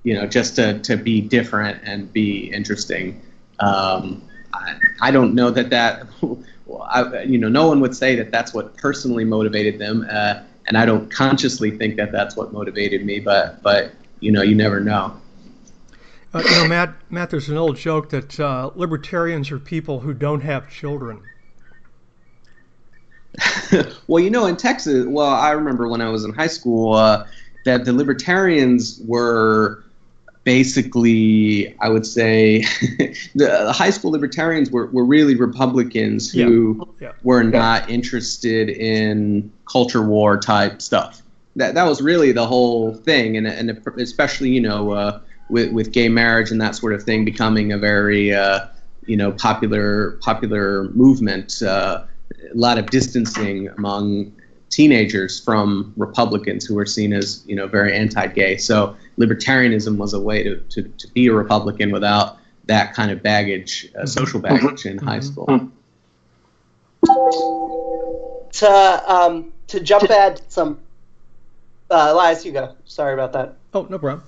you 0.02 0.14
know, 0.14 0.26
just 0.26 0.56
to, 0.56 0.78
to 0.80 0.96
be 0.96 1.20
different 1.20 1.80
and 1.84 2.10
be 2.12 2.50
interesting. 2.52 3.20
Um, 3.60 4.22
I, 4.54 4.76
I, 5.02 5.10
don't 5.10 5.34
know 5.34 5.50
that 5.50 5.68
that, 5.70 6.06
I, 6.88 7.22
you 7.22 7.36
know, 7.36 7.48
no 7.48 7.68
one 7.68 7.80
would 7.80 7.94
say 7.94 8.16
that 8.16 8.30
that's 8.30 8.54
what 8.54 8.76
personally 8.78 9.24
motivated 9.24 9.78
them, 9.78 10.06
uh, 10.10 10.42
and 10.66 10.78
I 10.78 10.86
don't 10.86 11.10
consciously 11.10 11.70
think 11.70 11.96
that 11.96 12.12
that's 12.12 12.36
what 12.36 12.52
motivated 12.52 13.04
me. 13.04 13.20
But, 13.20 13.62
but 13.62 13.92
you 14.20 14.32
know, 14.32 14.42
you 14.42 14.54
never 14.54 14.80
know. 14.80 15.19
Uh, 16.32 16.42
you 16.44 16.50
know, 16.50 16.68
Matt, 16.68 16.94
Matt, 17.10 17.30
there's 17.30 17.48
an 17.48 17.56
old 17.56 17.76
joke 17.76 18.10
that 18.10 18.38
uh, 18.38 18.70
libertarians 18.74 19.50
are 19.50 19.58
people 19.58 19.98
who 19.98 20.14
don't 20.14 20.42
have 20.42 20.70
children. 20.70 21.22
well, 24.06 24.22
you 24.22 24.30
know, 24.30 24.46
in 24.46 24.56
Texas, 24.56 25.06
well, 25.06 25.30
I 25.30 25.50
remember 25.50 25.88
when 25.88 26.00
I 26.00 26.08
was 26.08 26.24
in 26.24 26.32
high 26.32 26.46
school 26.46 26.94
uh, 26.94 27.26
that 27.64 27.84
the 27.84 27.92
libertarians 27.92 29.00
were 29.04 29.84
basically, 30.44 31.76
I 31.80 31.88
would 31.88 32.06
say, 32.06 32.60
the 33.34 33.72
high 33.74 33.90
school 33.90 34.12
libertarians 34.12 34.70
were, 34.70 34.86
were 34.86 35.04
really 35.04 35.34
Republicans 35.34 36.30
who 36.30 36.88
yeah. 37.00 37.08
Yeah. 37.08 37.12
were 37.22 37.42
not 37.42 37.90
interested 37.90 38.68
in 38.68 39.52
culture 39.70 40.02
war 40.02 40.38
type 40.38 40.80
stuff. 40.80 41.22
That, 41.56 41.74
that 41.74 41.84
was 41.84 42.00
really 42.00 42.30
the 42.30 42.46
whole 42.46 42.94
thing, 42.94 43.36
and, 43.36 43.46
and 43.46 43.70
especially, 43.98 44.50
you 44.50 44.60
know, 44.60 44.92
uh, 44.92 45.20
with, 45.50 45.72
with 45.72 45.92
gay 45.92 46.08
marriage 46.08 46.50
and 46.50 46.60
that 46.60 46.74
sort 46.74 46.92
of 46.92 47.02
thing 47.02 47.24
becoming 47.24 47.72
a 47.72 47.78
very, 47.78 48.32
uh, 48.32 48.66
you 49.06 49.16
know, 49.16 49.32
popular 49.32 50.12
popular 50.22 50.84
movement. 50.90 51.62
Uh, 51.62 52.04
a 52.52 52.56
lot 52.56 52.78
of 52.78 52.86
distancing 52.86 53.68
among 53.68 54.32
teenagers 54.70 55.40
from 55.40 55.92
Republicans 55.96 56.64
who 56.64 56.74
were 56.74 56.86
seen 56.86 57.12
as 57.12 57.42
you 57.46 57.56
know 57.56 57.66
very 57.66 57.96
anti-gay. 57.96 58.56
So 58.56 58.96
libertarianism 59.18 59.96
was 59.98 60.14
a 60.14 60.20
way 60.20 60.42
to, 60.44 60.56
to, 60.56 60.82
to 60.82 61.08
be 61.08 61.26
a 61.26 61.32
Republican 61.32 61.90
without 61.90 62.38
that 62.66 62.94
kind 62.94 63.10
of 63.10 63.22
baggage, 63.22 63.90
uh, 64.00 64.06
social 64.06 64.40
mm-hmm. 64.40 64.64
baggage 64.64 64.86
in 64.86 64.98
high 64.98 65.20
school. 65.20 65.46
Mm-hmm. 65.46 65.68
To 68.52 69.12
um, 69.12 69.52
to 69.68 69.80
jump 69.80 70.10
add 70.10 70.40
some, 70.48 70.78
uh, 71.90 72.08
Elias, 72.10 72.44
you 72.44 72.52
go. 72.52 72.76
Sorry 72.84 73.14
about 73.14 73.32
that. 73.32 73.56
Oh, 73.74 73.86
no 73.88 73.98
problem. 73.98 74.24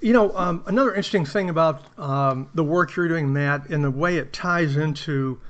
You 0.00 0.12
know, 0.12 0.36
um, 0.36 0.64
another 0.66 0.90
interesting 0.90 1.24
thing 1.24 1.50
about 1.50 1.82
um, 1.98 2.48
the 2.54 2.64
work 2.64 2.94
you're 2.96 3.08
doing, 3.08 3.32
Matt, 3.32 3.68
and 3.68 3.84
the 3.84 3.90
way 3.90 4.16
it 4.16 4.32
ties 4.32 4.76
into 4.76 5.40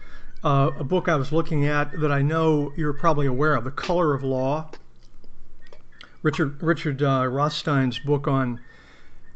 uh, 0.45 0.71
a 0.79 0.85
book 0.85 1.09
I 1.09 1.17
was 1.17 1.33
looking 1.33 1.67
at 1.67 1.99
that 2.01 2.13
I 2.13 2.23
know 2.23 2.73
you're 2.77 2.93
probably 2.93 3.27
aware 3.27 3.55
of, 3.55 3.65
The 3.65 3.71
Color 3.71 4.15
of 4.15 4.23
Law. 4.23 4.71
Richard 6.23 6.61
Richard 6.63 7.03
uh, 7.03 7.27
Rothstein's 7.29 7.99
book 8.01 8.27
on 8.27 8.61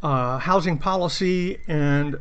uh, 0.03 0.39
housing 0.39 0.79
policy 0.79 1.59
and 1.69 2.17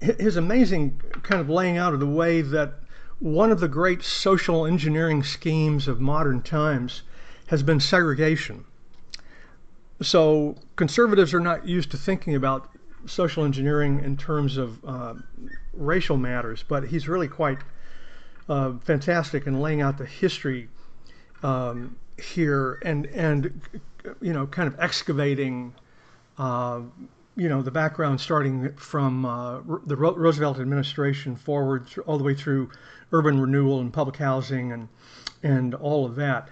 his 0.00 0.36
amazing 0.36 1.00
kind 1.22 1.40
of 1.40 1.48
laying 1.48 1.76
out 1.76 1.94
of 1.94 2.00
the 2.00 2.06
way 2.06 2.40
that 2.40 2.74
one 3.20 3.52
of 3.52 3.60
the 3.60 3.68
great 3.68 4.02
social 4.02 4.66
engineering 4.66 5.22
schemes 5.22 5.86
of 5.86 6.00
modern 6.00 6.42
times 6.42 7.02
has 7.46 7.62
been 7.62 7.78
segregation. 7.78 8.64
So 10.02 10.56
conservatives 10.76 11.34
are 11.34 11.40
not 11.40 11.68
used 11.68 11.90
to 11.90 11.96
thinking 11.96 12.34
about 12.34 12.70
social 13.06 13.44
engineering 13.44 14.00
in 14.02 14.16
terms 14.16 14.56
of 14.56 14.84
uh, 14.84 15.14
racial 15.72 16.16
matters, 16.16 16.64
but 16.66 16.84
he's 16.84 17.08
really 17.08 17.28
quite 17.28 17.58
uh, 18.48 18.72
fantastic 18.84 19.46
in 19.46 19.60
laying 19.60 19.80
out 19.80 19.98
the 19.98 20.06
history 20.06 20.68
um, 21.42 21.96
here 22.18 22.78
and 22.84 23.06
and 23.06 23.60
you 24.20 24.32
know 24.32 24.46
kind 24.46 24.66
of 24.66 24.78
excavating 24.80 25.74
uh, 26.38 26.80
you 27.36 27.48
know 27.48 27.62
the 27.62 27.70
background 27.70 28.20
starting 28.20 28.72
from 28.74 29.24
uh, 29.24 29.60
the 29.86 29.96
Roosevelt 29.96 30.58
administration 30.58 31.36
forward 31.36 31.86
all 32.06 32.18
the 32.18 32.24
way 32.24 32.34
through 32.34 32.70
urban 33.12 33.40
renewal 33.40 33.80
and 33.80 33.92
public 33.92 34.16
housing 34.16 34.72
and 34.72 34.88
and 35.42 35.74
all 35.74 36.06
of 36.06 36.16
that. 36.16 36.48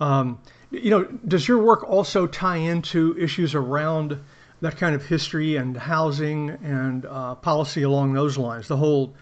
Um, 0.00 0.40
you 0.72 0.90
know, 0.90 1.04
does 1.04 1.46
your 1.46 1.58
work 1.58 1.88
also 1.88 2.26
tie 2.26 2.56
into 2.56 3.16
issues 3.18 3.54
around 3.54 4.18
that 4.60 4.76
kind 4.76 4.94
of 4.94 5.04
history 5.04 5.56
and 5.56 5.76
housing 5.76 6.50
and 6.50 7.04
uh, 7.06 7.34
policy 7.36 7.82
along 7.82 8.14
those 8.14 8.38
lines? 8.38 8.68
The 8.68 8.76
whole 8.76 9.14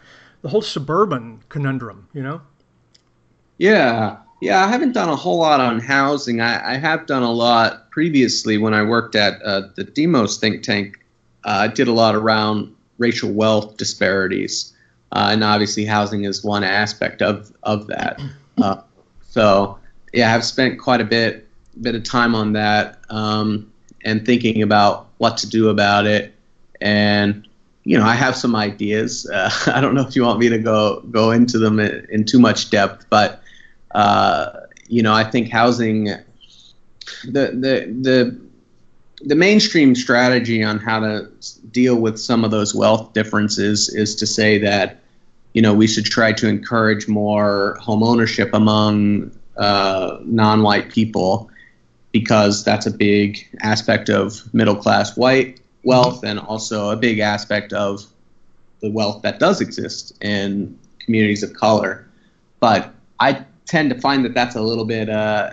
the 0.43 0.49
whole 0.49 0.63
suburban 0.63 1.41
conundrum. 1.49 2.09
You 2.13 2.23
know. 2.23 2.41
Yeah, 3.59 4.19
yeah. 4.41 4.65
I 4.65 4.69
haven't 4.69 4.93
done 4.93 5.09
a 5.09 5.17
whole 5.17 5.39
lot 5.39 5.61
on 5.61 5.81
housing. 5.81 6.41
I, 6.41 6.75
I 6.75 6.77
have 6.77 7.07
done 7.07 7.23
a 7.23 7.33
lot 7.33 7.91
previously 7.91 8.57
when 8.57 8.73
I 8.73 8.83
worked 8.83 9.17
at 9.17 9.43
uh, 9.43 9.63
the 9.75 9.85
Demos 9.85 10.39
think 10.39 10.63
tank. 10.63 10.99
Uh, 11.45 11.49
I 11.49 11.69
did 11.69 11.89
a 11.89 11.93
lot 11.93 12.15
around 12.15 12.75
racial 12.99 13.33
wealth 13.33 13.77
disparities, 13.77 14.73
uh, 15.13 15.31
and 15.33 15.43
obviously 15.43 15.85
housing 15.85 16.25
is 16.25 16.45
one 16.45 16.63
aspect 16.63 17.23
of 17.23 17.53
of 17.65 17.89
that. 17.89 18.21
Uh, 18.61 18.83
so 19.31 19.80
yeah, 20.13 20.35
I've 20.35 20.45
spent 20.45 20.79
quite 20.79 21.01
a 21.01 21.05
bit 21.05 21.47
bit 21.81 21.95
of 21.95 22.03
time 22.03 22.35
on 22.35 22.53
that 22.55 22.99
um, 23.11 23.71
and 24.05 24.25
thinking 24.27 24.63
about 24.63 25.09
what 25.19 25.39
to 25.39 25.49
do 25.49 25.69
about 25.69 26.07
it. 26.07 26.35
And 26.81 27.47
you 27.85 27.99
know, 27.99 28.05
I 28.05 28.15
have 28.15 28.37
some 28.37 28.55
ideas. 28.57 29.29
Uh, 29.33 29.51
I 29.67 29.81
don't 29.81 29.95
know 29.95 30.07
if 30.07 30.17
you 30.17 30.25
want 30.25 30.39
me 30.39 30.49
to 30.49 30.59
go 30.59 31.01
go 31.11 31.31
into 31.31 31.59
them 31.59 31.79
in, 31.81 32.07
in 32.11 32.25
too 32.25 32.39
much 32.39 32.71
depth, 32.71 33.07
but 33.11 33.43
uh, 33.93 34.51
you 34.89 35.03
know, 35.03 35.15
I 35.15 35.25
think 35.25 35.51
housing 35.51 36.05
the 37.25 37.53
the 37.53 37.95
the 38.01 38.41
the 39.23 39.35
mainstream 39.35 39.95
strategy 39.95 40.63
on 40.65 40.79
how 40.79 41.01
to 41.01 41.29
deal 41.71 41.97
with 41.97 42.19
some 42.19 42.45
of 42.45 42.51
those 42.51 42.75
wealth 42.75 43.13
differences 43.13 43.89
is 43.89 44.15
to 44.17 44.27
say 44.27 44.59
that 44.59 45.01
you 45.53 45.63
know 45.63 45.75
we 45.75 45.87
should 45.87 46.07
try 46.07 46.33
to 46.33 46.49
encourage 46.49 47.07
more 47.07 47.77
home 47.81 48.03
ownership 48.03 48.51
among 48.55 49.31
uh, 49.61 50.19
non-white 50.25 50.89
people 50.89 51.51
because 52.13 52.65
that's 52.65 52.87
a 52.87 52.91
big 52.91 53.47
aspect 53.61 54.09
of 54.09 54.53
middle 54.53 54.75
class 54.75 55.17
white 55.17 55.61
wealth 55.85 56.25
and 56.25 56.39
also 56.41 56.91
a 56.91 56.97
big 56.97 57.19
aspect 57.21 57.73
of 57.73 58.05
the 58.81 58.91
wealth 58.91 59.23
that 59.23 59.39
does 59.39 59.61
exist 59.61 60.13
in 60.23 60.77
communities 60.99 61.43
of 61.43 61.53
color. 61.53 62.07
But 62.59 62.93
I 63.21 63.45
tend 63.67 63.91
to 63.91 64.01
find 64.01 64.25
that 64.25 64.35
that's 64.35 64.57
a 64.57 64.63
little 64.63 64.85
bit 64.85 65.09
uh, 65.09 65.51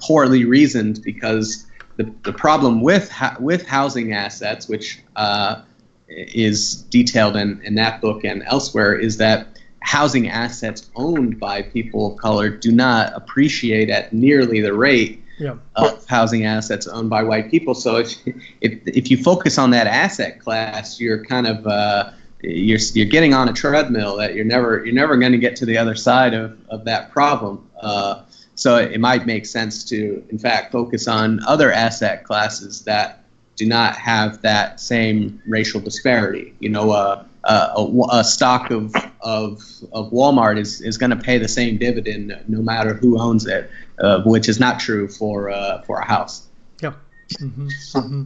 poorly 0.00 0.44
reasoned 0.44 1.00
because 1.02 1.66
the, 1.96 2.12
the 2.24 2.32
problem 2.32 2.82
with 2.82 3.12
with 3.38 3.66
housing 3.66 4.12
assets, 4.12 4.68
which 4.68 5.00
uh, 5.16 5.62
is 6.08 6.82
detailed 6.82 7.36
in, 7.36 7.60
in 7.62 7.76
that 7.76 8.00
book 8.00 8.24
and 8.24 8.42
elsewhere, 8.46 8.94
is 8.94 9.16
that 9.18 9.53
housing 9.84 10.28
assets 10.28 10.90
owned 10.96 11.38
by 11.38 11.60
people 11.60 12.12
of 12.12 12.18
color 12.18 12.48
do 12.48 12.72
not 12.72 13.12
appreciate 13.14 13.90
at 13.90 14.12
nearly 14.12 14.60
the 14.60 14.72
rate 14.72 15.22
yeah. 15.38 15.56
of 15.76 16.04
housing 16.06 16.46
assets 16.46 16.86
owned 16.86 17.10
by 17.10 17.22
white 17.22 17.50
people. 17.50 17.74
So 17.74 17.96
if, 17.96 18.16
if, 18.62 18.80
if 18.86 19.10
you 19.10 19.22
focus 19.22 19.58
on 19.58 19.70
that 19.70 19.86
asset 19.86 20.40
class, 20.40 20.98
you're 20.98 21.22
kind 21.24 21.46
of 21.46 21.66
uh, 21.66 22.12
you're, 22.40 22.78
you're 22.94 23.06
getting 23.06 23.34
on 23.34 23.48
a 23.48 23.52
treadmill 23.52 24.16
that 24.16 24.34
you're 24.34 24.46
never 24.46 24.84
you're 24.84 24.94
never 24.94 25.18
going 25.18 25.32
to 25.32 25.38
get 25.38 25.54
to 25.56 25.66
the 25.66 25.76
other 25.76 25.94
side 25.94 26.32
of, 26.32 26.58
of 26.70 26.84
that 26.86 27.10
problem. 27.10 27.68
Uh, 27.78 28.22
so 28.54 28.76
it, 28.76 28.92
it 28.92 29.00
might 29.00 29.26
make 29.26 29.44
sense 29.44 29.84
to 29.84 30.24
in 30.30 30.38
fact 30.38 30.72
focus 30.72 31.06
on 31.08 31.44
other 31.44 31.70
asset 31.70 32.24
classes 32.24 32.82
that 32.84 33.24
do 33.56 33.66
not 33.66 33.96
have 33.96 34.40
that 34.42 34.80
same 34.80 35.42
racial 35.46 35.80
disparity. 35.80 36.54
You 36.58 36.70
know, 36.70 36.90
uh, 36.90 37.24
uh, 37.44 37.74
a, 37.76 38.18
a, 38.18 38.24
stock 38.24 38.70
of, 38.70 38.94
of, 39.20 39.62
of 39.92 40.10
Walmart 40.10 40.58
is, 40.58 40.80
is 40.80 40.96
going 40.98 41.10
to 41.10 41.16
pay 41.16 41.38
the 41.38 41.48
same 41.48 41.76
dividend 41.76 42.34
no 42.48 42.62
matter 42.62 42.94
who 42.94 43.18
owns 43.18 43.46
it, 43.46 43.70
uh, 43.98 44.22
which 44.22 44.48
is 44.48 44.58
not 44.58 44.80
true 44.80 45.08
for, 45.08 45.50
uh, 45.50 45.82
for 45.82 45.98
a 45.98 46.06
house. 46.06 46.46
Yeah. 46.80 46.94
Mm-hmm. 47.34 47.68
Mm-hmm. 47.68 48.22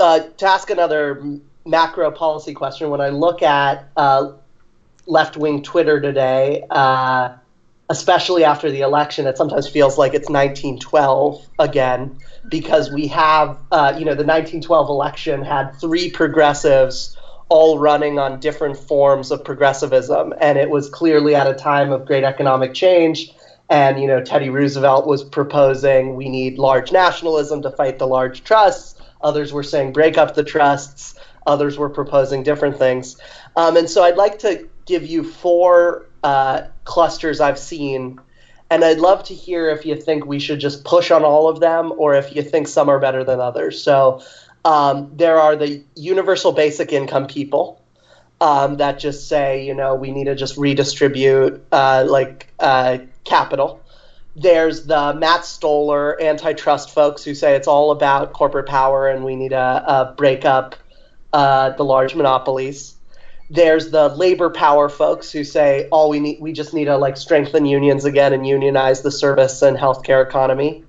Uh, 0.00 0.20
to 0.38 0.46
ask 0.46 0.70
another 0.70 1.22
macro 1.64 2.10
policy 2.10 2.52
question, 2.52 2.90
when 2.90 3.00
I 3.00 3.10
look 3.10 3.42
at 3.42 3.88
uh, 3.96 4.32
left 5.06 5.36
wing 5.36 5.62
Twitter 5.62 6.00
today, 6.00 6.64
uh, 6.68 7.34
especially 7.88 8.42
after 8.42 8.70
the 8.70 8.80
election, 8.80 9.26
it 9.26 9.36
sometimes 9.36 9.68
feels 9.68 9.96
like 9.98 10.14
it's 10.14 10.28
1912 10.28 11.46
again 11.60 12.18
because 12.48 12.90
we 12.90 13.06
have, 13.08 13.58
you 13.70 14.04
know, 14.04 14.14
the 14.14 14.24
1912 14.24 14.88
election 14.88 15.44
had 15.44 15.72
three 15.80 16.10
progressives 16.10 17.16
all 17.52 17.78
running 17.78 18.18
on 18.18 18.40
different 18.40 18.78
forms 18.78 19.30
of 19.30 19.44
progressivism. 19.44 20.32
And 20.40 20.56
it 20.56 20.70
was 20.70 20.88
clearly 20.88 21.34
at 21.34 21.46
a 21.46 21.52
time 21.52 21.92
of 21.92 22.06
great 22.06 22.24
economic 22.24 22.72
change. 22.72 23.30
And, 23.68 24.00
you 24.00 24.06
know, 24.06 24.24
Teddy 24.24 24.48
Roosevelt 24.48 25.06
was 25.06 25.22
proposing 25.22 26.16
we 26.16 26.30
need 26.30 26.58
large 26.58 26.92
nationalism 26.92 27.60
to 27.60 27.70
fight 27.70 27.98
the 27.98 28.06
large 28.06 28.42
trusts. 28.42 28.98
Others 29.20 29.52
were 29.52 29.62
saying 29.62 29.92
break 29.92 30.16
up 30.16 30.34
the 30.34 30.42
trusts. 30.42 31.14
Others 31.46 31.76
were 31.76 31.90
proposing 31.90 32.42
different 32.42 32.78
things. 32.78 33.18
Um, 33.54 33.76
and 33.76 33.90
so 33.90 34.02
I'd 34.02 34.16
like 34.16 34.38
to 34.38 34.66
give 34.86 35.04
you 35.04 35.22
four 35.22 36.06
uh, 36.24 36.62
clusters 36.84 37.38
I've 37.38 37.58
seen. 37.58 38.18
And 38.70 38.82
I'd 38.82 38.98
love 38.98 39.24
to 39.24 39.34
hear 39.34 39.68
if 39.68 39.84
you 39.84 39.94
think 39.94 40.24
we 40.24 40.38
should 40.38 40.58
just 40.58 40.84
push 40.84 41.10
on 41.10 41.22
all 41.22 41.48
of 41.48 41.60
them 41.60 41.92
or 41.98 42.14
if 42.14 42.34
you 42.34 42.40
think 42.40 42.66
some 42.66 42.88
are 42.88 42.98
better 42.98 43.24
than 43.24 43.40
others. 43.40 43.84
So 43.84 44.22
um, 44.64 45.10
there 45.14 45.38
are 45.38 45.56
the 45.56 45.82
universal 45.94 46.52
basic 46.52 46.92
income 46.92 47.26
people 47.26 47.82
um, 48.40 48.76
that 48.78 48.98
just 48.98 49.28
say, 49.28 49.64
you 49.64 49.74
know, 49.74 49.94
we 49.94 50.10
need 50.10 50.24
to 50.24 50.34
just 50.34 50.56
redistribute 50.56 51.64
uh, 51.72 52.04
like 52.08 52.52
uh, 52.58 52.98
capital. 53.24 53.80
There's 54.34 54.86
the 54.86 55.14
Matt 55.14 55.44
Stoller 55.44 56.20
antitrust 56.20 56.90
folks 56.90 57.22
who 57.22 57.34
say 57.34 57.54
it's 57.54 57.68
all 57.68 57.90
about 57.90 58.32
corporate 58.32 58.66
power 58.66 59.08
and 59.08 59.24
we 59.24 59.36
need 59.36 59.50
to 59.50 59.56
uh, 59.58 60.14
break 60.14 60.44
up 60.44 60.76
uh, 61.32 61.70
the 61.70 61.84
large 61.84 62.14
monopolies. 62.14 62.94
There's 63.50 63.90
the 63.90 64.08
labor 64.08 64.48
power 64.48 64.88
folks 64.88 65.30
who 65.30 65.44
say 65.44 65.88
all 65.90 66.08
we 66.08 66.20
need 66.20 66.40
we 66.40 66.52
just 66.52 66.72
need 66.72 66.86
to 66.86 66.96
like 66.96 67.18
strengthen 67.18 67.66
unions 67.66 68.06
again 68.06 68.32
and 68.32 68.46
unionize 68.46 69.02
the 69.02 69.10
service 69.10 69.60
and 69.60 69.76
healthcare 69.76 70.26
economy. 70.26 70.84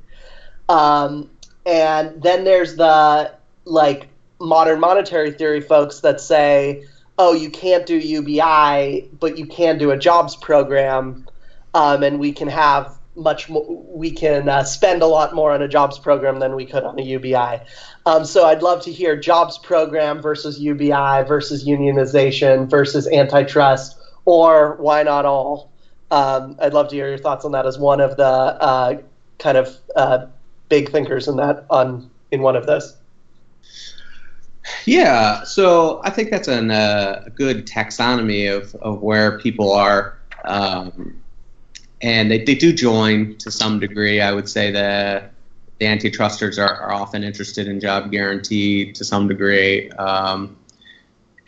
Um, 0.69 1.29
and 1.65 2.21
then 2.23 2.45
there's 2.45 2.77
the 2.77 3.33
like 3.65 4.07
modern 4.39 4.79
monetary 4.79 5.31
theory 5.31 5.61
folks 5.61 6.01
that 6.01 6.19
say, 6.19 6.85
oh, 7.17 7.33
you 7.33 7.49
can't 7.49 7.85
do 7.85 7.97
UBI, 7.97 9.09
but 9.19 9.37
you 9.37 9.45
can 9.45 9.77
do 9.77 9.91
a 9.91 9.97
jobs 9.97 10.35
program, 10.35 11.27
um, 11.73 12.03
and 12.03 12.19
we 12.19 12.33
can 12.33 12.47
have 12.47 12.97
much 13.15 13.47
more, 13.49 13.63
we 13.67 14.11
can 14.11 14.49
uh, 14.49 14.63
spend 14.63 15.01
a 15.03 15.05
lot 15.05 15.35
more 15.35 15.51
on 15.51 15.61
a 15.61 15.67
jobs 15.67 15.99
program 15.99 16.39
than 16.39 16.55
we 16.55 16.65
could 16.65 16.83
on 16.83 16.99
a 16.99 17.03
UBI. 17.03 17.61
Um, 18.05 18.25
so 18.25 18.45
I'd 18.45 18.63
love 18.63 18.83
to 18.83 18.91
hear 18.91 19.15
jobs 19.15 19.57
program 19.57 20.21
versus 20.21 20.59
UBI 20.59 21.23
versus 21.27 21.65
unionization 21.65 22.69
versus 22.69 23.07
antitrust, 23.07 23.97
or 24.25 24.77
why 24.77 25.03
not 25.03 25.25
all? 25.25 25.71
Um, 26.09 26.57
I'd 26.59 26.73
love 26.73 26.89
to 26.89 26.95
hear 26.95 27.09
your 27.09 27.17
thoughts 27.17 27.45
on 27.45 27.51
that 27.53 27.65
as 27.65 27.77
one 27.77 28.01
of 28.01 28.17
the 28.17 28.23
uh, 28.23 29.01
kind 29.39 29.57
of 29.57 29.75
uh, 29.95 30.27
big 30.69 30.91
thinkers 30.91 31.27
in 31.27 31.37
that 31.37 31.65
on 31.69 32.09
in 32.31 32.41
one 32.41 32.55
of 32.55 32.65
those. 32.65 32.97
Yeah, 34.85 35.43
so 35.43 36.01
I 36.03 36.09
think 36.09 36.31
that's 36.31 36.47
uh, 36.47 37.23
a 37.25 37.29
good 37.29 37.67
taxonomy 37.67 38.55
of, 38.55 38.75
of 38.75 39.01
where 39.01 39.39
people 39.39 39.71
are. 39.71 40.17
Um, 40.45 41.21
and 42.01 42.29
they, 42.29 42.43
they 42.43 42.55
do 42.55 42.73
join 42.73 43.35
to 43.37 43.51
some 43.51 43.79
degree. 43.79 44.21
I 44.21 44.33
would 44.33 44.49
say 44.49 44.71
that 44.71 45.33
the 45.79 45.85
antitrusters 45.85 46.59
are, 46.59 46.75
are 46.81 46.93
often 46.93 47.23
interested 47.23 47.67
in 47.67 47.79
job 47.79 48.11
guarantee 48.11 48.91
to 48.93 49.03
some 49.03 49.27
degree. 49.27 49.89
Um, 49.91 50.57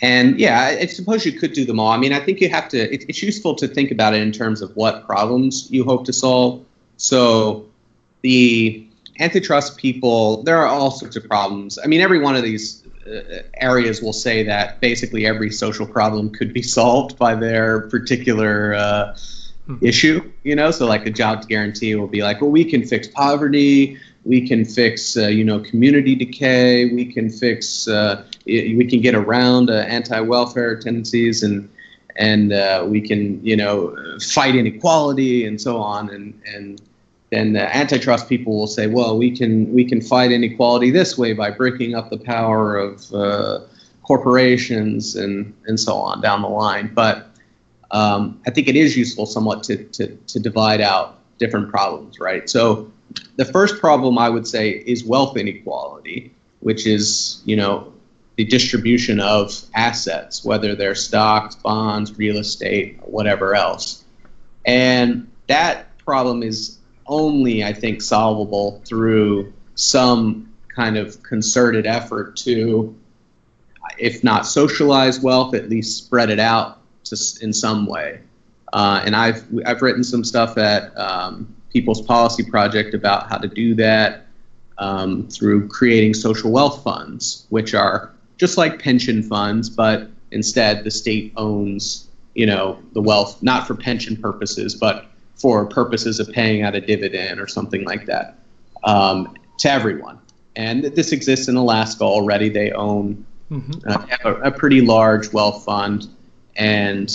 and 0.02 0.40
yeah, 0.40 0.76
I, 0.82 0.86
suppose 0.88 1.26
you 1.26 1.34
could 1.34 1.54
do 1.54 1.66
them 1.66 1.80
all. 1.80 1.92
I 1.92 1.98
mean, 1.98 2.12
I 2.12 2.20
think 2.20 2.42
you 2.42 2.50
have 2.50 2.68
to, 2.70 2.94
it, 2.94 3.06
it's 3.08 3.22
useful 3.22 3.56
to 3.56 3.68
think 3.68 3.92
about 3.92 4.14
it 4.14 4.22
in 4.22 4.32
terms 4.32 4.62
of 4.62 4.76
what 4.76 5.06
problems 5.06 5.70
you 5.72 5.84
hope 5.84 6.06
to 6.06 6.14
solve. 6.14 6.66
So 6.98 7.68
the 8.22 8.86
antitrust 9.20 9.78
people, 9.78 10.44
there 10.44 10.58
are 10.58 10.68
all 10.68 10.92
sorts 10.92 11.16
of 11.16 11.28
problems. 11.28 11.80
I 11.82 11.88
mean, 11.88 12.02
every 12.02 12.20
one 12.20 12.36
of 12.36 12.44
these 12.44 12.84
uh, 12.86 12.90
areas 13.56 14.02
will 14.02 14.14
say 14.14 14.44
that 14.44 14.80
basically 14.80 15.26
every 15.26 15.52
social 15.52 15.86
problem 15.86 16.30
could 16.32 16.54
be 16.54 16.62
solved 16.78 17.18
by 17.18 17.36
their 17.36 17.82
particular 17.90 18.74
uh, 18.74 19.18
hmm. 19.66 19.78
issue. 19.82 20.32
You 20.44 20.56
know, 20.56 20.72
so 20.72 20.86
like 20.86 21.06
a 21.06 21.12
jobs 21.12 21.46
guarantee 21.46 21.96
will 21.96 22.08
be 22.08 22.24
like, 22.24 22.42
well, 22.42 22.52
we 22.52 22.66
can 22.66 22.86
fix 22.86 23.08
poverty, 23.08 23.98
we 24.26 24.48
can 24.48 24.66
fix 24.66 25.16
uh, 25.16 25.28
you 25.28 25.44
know 25.44 25.60
community 25.60 26.16
decay, 26.16 26.94
we 26.94 27.06
can 27.06 27.30
fix 27.30 27.88
uh, 27.88 28.26
we 28.46 28.86
can 28.86 29.02
get 29.02 29.16
around 29.16 29.70
uh, 29.70 29.74
anti-welfare 29.74 30.80
tendencies 30.80 31.44
and 31.44 31.70
and 32.16 32.54
uh, 32.54 32.84
we 32.88 33.02
can 33.02 33.44
you 33.46 33.56
know 33.56 33.96
fight 34.20 34.56
inequality 34.56 35.46
and 35.46 35.62
so 35.62 35.78
on 35.78 36.10
and 36.10 36.42
and 36.46 36.82
then 37.32 37.54
the 37.54 37.76
antitrust 37.76 38.30
people 38.30 38.58
will 38.58 38.68
say, 38.68 38.88
well, 38.88 39.18
we 39.18 39.36
can 39.36 39.74
we 39.74 39.86
can 39.86 40.02
fight 40.02 40.32
inequality 40.32 40.92
this 40.92 41.18
way 41.18 41.34
by 41.34 41.52
breaking 41.52 41.96
up 41.96 42.10
the 42.10 42.18
power 42.18 42.78
of 42.78 43.14
uh, 43.14 43.60
corporations 44.04 45.16
and 45.16 45.54
and 45.66 45.80
so 45.80 45.96
on 45.96 46.22
down 46.22 46.42
the 46.42 46.48
line. 46.48 46.92
But 46.94 47.30
um, 47.92 48.40
I 48.46 48.52
think 48.52 48.68
it 48.68 48.76
is 48.76 48.96
useful 48.96 49.26
somewhat 49.26 49.64
to, 49.64 49.84
to 49.84 50.16
to 50.16 50.40
divide 50.40 50.82
out 50.82 51.20
different 51.40 51.70
problems, 51.70 52.20
right? 52.20 52.50
So 52.50 52.92
the 53.38 53.46
first 53.46 53.80
problem 53.80 54.18
I 54.18 54.30
would 54.30 54.48
say 54.48 54.70
is 54.70 55.04
wealth 55.04 55.36
inequality, 55.36 56.32
which 56.60 56.86
is 56.86 57.42
you 57.46 57.56
know 57.56 57.92
the 58.36 58.46
distribution 58.46 59.20
of 59.20 59.62
assets, 59.74 60.44
whether 60.44 60.76
they're 60.76 60.96
stocks, 60.96 61.56
bonds, 61.56 62.18
real 62.18 62.38
estate, 62.38 63.00
whatever 63.02 63.56
else. 63.56 64.04
And 64.66 65.32
that 65.48 65.98
problem 66.00 66.44
is 66.44 66.78
only, 67.08 67.64
I 67.64 67.74
think, 67.74 68.02
solvable 68.02 68.82
through 68.86 69.54
some 69.76 70.54
kind 70.76 70.98
of 70.98 71.22
concerted 71.24 71.86
effort 71.86 72.36
to, 72.38 72.96
if 73.98 74.24
not 74.24 74.46
socialize 74.46 75.20
wealth, 75.20 75.54
at 75.54 75.70
least 75.70 75.98
spread 75.98 76.30
it 76.30 76.40
out 76.40 76.80
to, 77.06 77.18
in 77.42 77.54
some 77.54 77.86
way. 77.86 78.20
Uh, 78.74 79.02
and 79.06 79.16
I've 79.16 79.46
I've 79.66 79.82
written 79.82 80.04
some 80.04 80.24
stuff 80.24 80.58
at 80.58 80.98
um, 80.98 81.56
People's 81.72 82.02
Policy 82.02 82.44
Project 82.44 82.94
about 82.94 83.30
how 83.30 83.38
to 83.38 83.48
do 83.48 83.76
that 83.76 84.26
um, 84.78 85.28
through 85.30 85.68
creating 85.68 86.14
social 86.14 86.52
wealth 86.52 86.84
funds, 86.84 87.46
which 87.50 87.74
are 87.74 88.12
just 88.38 88.58
like 88.58 88.82
pension 88.82 89.24
funds, 89.24 89.70
but 89.70 90.10
instead 90.32 90.84
the 90.84 90.92
state 90.92 91.32
owns, 91.38 92.10
you 92.34 92.46
know, 92.46 92.80
the 92.94 93.02
wealth 93.02 93.42
not 93.42 93.66
for 93.66 93.76
pension 93.76 94.18
purposes, 94.18 94.76
but 94.76 95.06
for 95.36 95.66
purposes 95.66 96.20
of 96.20 96.32
paying 96.32 96.62
out 96.64 96.76
a 96.76 96.82
dividend 96.82 97.40
or 97.40 97.48
something 97.48 97.84
like 97.84 98.06
that 98.06 98.40
um, 98.84 99.36
to 99.60 99.70
everyone. 99.70 100.20
And 100.56 100.84
this 100.84 101.12
exists 101.12 101.48
in 101.48 101.56
Alaska 101.56 102.04
already. 102.04 102.50
They 102.50 102.72
own 102.72 103.26
mm-hmm. 103.52 103.90
uh, 103.90 104.06
a, 104.24 104.48
a 104.48 104.52
pretty 104.52 104.82
large 104.82 105.34
wealth 105.34 105.66
fund, 105.66 106.08
and 106.56 107.14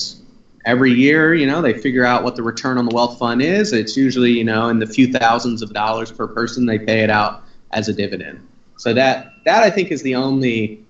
every 0.67 0.93
year, 0.93 1.35
you 1.35 1.47
know, 1.47 1.63
they 1.63 1.73
figure 1.73 2.05
out 2.05 2.23
what 2.23 2.37
the 2.37 2.43
return 2.43 2.77
on 2.77 2.85
the 2.85 2.95
wealth 2.95 3.19
fund 3.19 3.41
is. 3.41 3.73
It's 3.73 3.97
usually, 3.97 4.33
you 4.33 4.45
know, 4.45 4.69
in 4.69 4.79
the 4.79 4.87
few 4.87 5.11
thousands 5.11 5.63
of 5.63 5.73
dollars 5.73 6.13
per 6.13 6.27
person. 6.27 6.67
They 6.67 6.79
pay 6.79 7.01
it 7.01 7.11
out 7.11 7.43
as 7.73 7.89
a 7.89 7.95
dividend. 7.95 8.47
So 8.77 8.93
that 8.95 9.33
that 9.45 9.63
I 9.63 9.71
think 9.71 9.91
is 9.91 10.03
the 10.03 10.15
only 10.15 10.85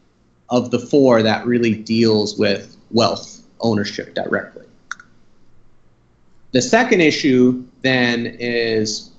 of 0.48 0.70
the 0.70 0.78
four 0.78 1.22
that 1.22 1.46
really 1.46 1.74
deals 1.74 2.36
with 2.38 2.76
wealth 2.90 3.40
ownership 3.60 4.14
directly. 4.14 4.59
The 6.52 6.62
second 6.62 7.00
issue 7.00 7.64
then 7.82 8.26
is 8.26 9.10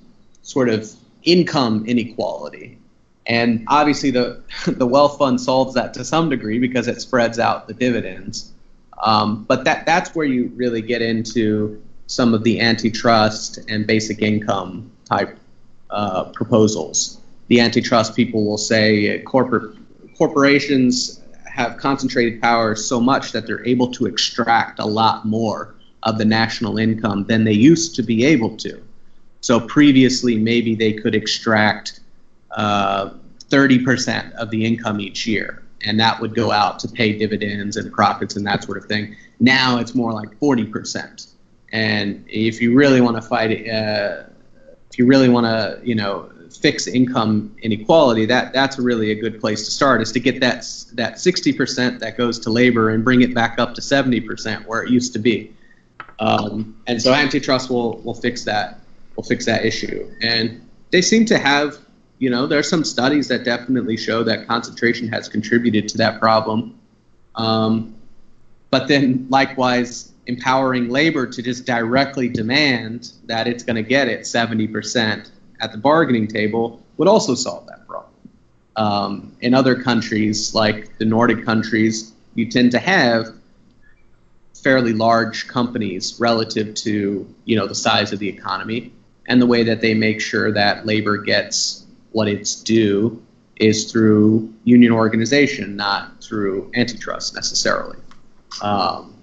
sort 0.42 0.68
of 0.68 0.90
income 1.22 1.86
inequality. 1.86 2.78
And 3.26 3.64
obviously 3.68 4.10
the 4.10 4.42
the 4.66 4.86
wealth 4.86 5.18
fund 5.18 5.40
solves 5.40 5.74
that 5.74 5.94
to 5.94 6.04
some 6.04 6.28
degree 6.28 6.58
because 6.58 6.88
it 6.88 7.00
spreads 7.00 7.38
out 7.38 7.68
the 7.68 7.74
dividends. 7.74 8.52
Um, 9.02 9.44
but 9.44 9.64
that 9.64 9.86
that's 9.86 10.14
where 10.14 10.26
you 10.26 10.52
really 10.54 10.82
get 10.82 11.02
into 11.02 11.82
some 12.06 12.34
of 12.34 12.44
the 12.44 12.60
antitrust 12.60 13.58
and 13.68 13.86
basic 13.86 14.20
income 14.20 14.90
type 15.04 15.38
uh, 15.90 16.24
proposals. 16.24 17.18
The 17.48 17.60
antitrust 17.60 18.14
people 18.14 18.44
will 18.44 18.58
say 18.58 19.20
corporate 19.20 19.76
corporations 20.16 21.20
have 21.46 21.76
concentrated 21.76 22.40
power 22.40 22.74
so 22.74 23.00
much 23.00 23.32
that 23.32 23.46
they're 23.46 23.66
able 23.66 23.90
to 23.92 24.06
extract 24.06 24.78
a 24.78 24.86
lot 24.86 25.26
more 25.26 25.74
of 26.02 26.18
the 26.18 26.24
national 26.24 26.78
income 26.78 27.24
than 27.24 27.44
they 27.44 27.52
used 27.52 27.94
to 27.96 28.02
be 28.02 28.24
able 28.24 28.56
to. 28.58 28.82
So 29.40 29.60
previously, 29.60 30.36
maybe 30.36 30.74
they 30.74 30.92
could 30.92 31.14
extract 31.14 32.00
uh, 32.50 33.10
30% 33.50 34.32
of 34.34 34.50
the 34.50 34.64
income 34.64 35.00
each 35.00 35.26
year, 35.26 35.62
and 35.82 35.98
that 36.00 36.20
would 36.20 36.34
go 36.34 36.50
out 36.50 36.78
to 36.80 36.88
pay 36.88 37.16
dividends 37.16 37.76
and 37.76 37.92
profits 37.92 38.36
and 38.36 38.46
that 38.46 38.64
sort 38.64 38.78
of 38.78 38.86
thing. 38.86 39.16
Now 39.40 39.78
it's 39.78 39.94
more 39.94 40.12
like 40.12 40.38
40%. 40.38 41.26
And 41.72 42.24
if 42.28 42.60
you 42.60 42.74
really 42.74 43.00
want 43.00 43.16
to 43.16 43.22
fight, 43.22 43.68
uh, 43.68 44.24
if 44.90 44.98
you 44.98 45.06
really 45.06 45.28
want 45.28 45.46
to, 45.46 45.80
you 45.82 45.94
know, 45.94 46.30
fix 46.50 46.86
income 46.86 47.56
inequality, 47.62 48.26
that 48.26 48.52
that's 48.52 48.78
really 48.78 49.10
a 49.10 49.14
good 49.14 49.40
place 49.40 49.64
to 49.64 49.70
start. 49.70 50.02
Is 50.02 50.12
to 50.12 50.20
get 50.20 50.40
that 50.40 50.66
that 50.92 51.14
60% 51.14 51.98
that 51.98 52.16
goes 52.16 52.38
to 52.40 52.50
labor 52.50 52.90
and 52.90 53.02
bring 53.02 53.22
it 53.22 53.34
back 53.34 53.58
up 53.58 53.74
to 53.74 53.80
70% 53.80 54.66
where 54.66 54.82
it 54.82 54.90
used 54.90 55.14
to 55.14 55.18
be. 55.18 55.52
Um, 56.22 56.76
and 56.86 57.02
so 57.02 57.12
antitrust 57.12 57.68
will 57.68 57.98
will 58.02 58.14
fix 58.14 58.44
that 58.44 58.78
will 59.16 59.24
fix 59.24 59.44
that 59.46 59.64
issue. 59.64 60.08
And 60.22 60.66
they 60.92 61.02
seem 61.02 61.24
to 61.26 61.38
have, 61.38 61.78
you 62.18 62.30
know, 62.30 62.46
there 62.46 62.60
are 62.60 62.62
some 62.62 62.84
studies 62.84 63.26
that 63.28 63.44
definitely 63.44 63.96
show 63.96 64.22
that 64.22 64.46
concentration 64.46 65.08
has 65.08 65.28
contributed 65.28 65.88
to 65.88 65.98
that 65.98 66.20
problem. 66.20 66.78
Um, 67.34 67.96
but 68.70 68.86
then 68.86 69.26
likewise, 69.30 70.12
empowering 70.26 70.88
labor 70.90 71.26
to 71.26 71.42
just 71.42 71.66
directly 71.66 72.28
demand 72.28 73.12
that 73.24 73.48
it's 73.48 73.64
going 73.64 73.76
to 73.76 73.82
get 73.82 74.06
it 74.06 74.20
70% 74.20 75.28
at 75.60 75.72
the 75.72 75.78
bargaining 75.78 76.28
table 76.28 76.80
would 76.98 77.08
also 77.08 77.34
solve 77.34 77.66
that 77.66 77.86
problem. 77.86 78.12
Um, 78.76 79.36
in 79.40 79.54
other 79.54 79.74
countries, 79.74 80.54
like 80.54 80.98
the 80.98 81.04
Nordic 81.04 81.44
countries, 81.44 82.12
you 82.34 82.48
tend 82.48 82.70
to 82.70 82.78
have 82.78 83.34
fairly 84.54 84.92
large 84.92 85.48
companies 85.48 86.18
relative 86.18 86.74
to 86.74 87.34
you 87.44 87.56
know 87.56 87.66
the 87.66 87.74
size 87.74 88.12
of 88.12 88.18
the 88.18 88.28
economy, 88.28 88.92
and 89.26 89.40
the 89.40 89.46
way 89.46 89.64
that 89.64 89.80
they 89.80 89.94
make 89.94 90.20
sure 90.20 90.52
that 90.52 90.86
labor 90.86 91.18
gets 91.18 91.84
what 92.12 92.28
it's 92.28 92.56
due 92.56 93.22
is 93.56 93.90
through 93.90 94.52
union 94.64 94.92
organization, 94.92 95.76
not 95.76 96.22
through 96.22 96.70
antitrust 96.74 97.34
necessarily. 97.34 97.96
Um, 98.60 99.14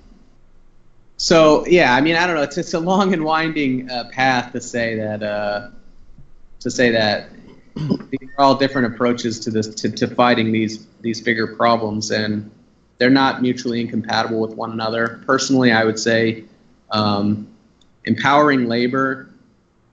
so 1.18 1.66
yeah, 1.68 1.94
I 1.94 2.02
mean, 2.02 2.16
I 2.16 2.26
don't 2.26 2.36
know. 2.36 2.44
It's 2.44 2.58
it's 2.58 2.74
a 2.74 2.80
long 2.80 3.14
and 3.14 3.24
winding 3.24 3.90
uh, 3.92 4.10
path 4.12 4.54
to 4.54 4.62
say 4.62 4.96
that 4.96 5.22
uh, 5.22 5.70
to 6.62 6.72
say 6.72 6.92
that 6.92 7.30
these 7.76 8.30
are 8.38 8.44
all 8.44 8.56
different 8.56 8.94
approaches 8.94 9.40
to 9.42 9.52
this 9.52 9.68
to, 9.76 9.90
to 9.92 10.08
fighting 10.08 10.52
these 10.52 10.86
these 11.02 11.22
bigger 11.22 11.56
problems 11.56 12.12
and 12.12 12.52
they're 13.00 13.10
not 13.10 13.42
mutually 13.42 13.82
incompatible 13.82 14.40
with 14.40 14.54
one 14.56 14.72
another. 14.72 15.22
Personally 15.26 15.72
i 15.72 15.84
would 15.84 15.98
say 15.98 16.44
um, 16.92 17.48
empowering 18.06 18.68
labor 18.68 19.30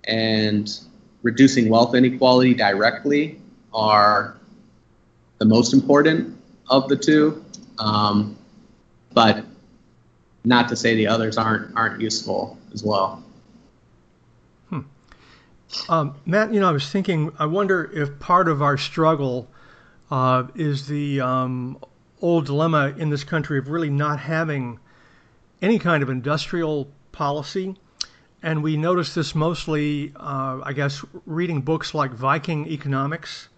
and 0.04 0.80
reducing 1.22 1.68
wealth 1.68 1.94
inequality 1.94 2.54
directly 2.54 3.40
are 3.72 4.36
the 5.38 5.44
most 5.44 5.72
important 5.72 6.36
of 6.68 6.88
the 6.88 6.96
two. 6.96 7.44
Um, 7.78 8.36
but 9.12 9.44
not 10.44 10.68
to 10.68 10.76
say 10.76 10.94
the 10.94 11.08
others 11.08 11.36
aren't 11.36 11.76
aren't 11.76 12.00
useful 12.00 12.58
as 12.72 12.84
well. 12.84 13.22
Um, 15.88 16.14
Matt, 16.24 16.54
you 16.54 16.60
know, 16.60 16.68
I 16.68 16.72
was 16.72 16.88
thinking, 16.88 17.32
I 17.38 17.46
wonder 17.46 17.90
if 17.92 18.18
part 18.18 18.48
of 18.48 18.62
our 18.62 18.78
struggle 18.78 19.48
uh, 20.10 20.44
is 20.54 20.86
the 20.86 21.20
um, 21.20 21.78
old 22.20 22.46
dilemma 22.46 22.94
in 22.96 23.10
this 23.10 23.24
country 23.24 23.58
of 23.58 23.68
really 23.68 23.90
not 23.90 24.18
having 24.18 24.78
any 25.62 25.78
kind 25.78 26.02
of 26.02 26.10
industrial 26.10 26.88
policy. 27.12 27.76
And 28.42 28.62
we 28.62 28.76
notice 28.76 29.14
this 29.14 29.34
mostly, 29.34 30.12
uh, 30.16 30.60
I 30.62 30.72
guess, 30.72 31.04
reading 31.24 31.62
books 31.62 31.94
like 31.94 32.12
Viking 32.12 32.66
Economics, 32.68 33.48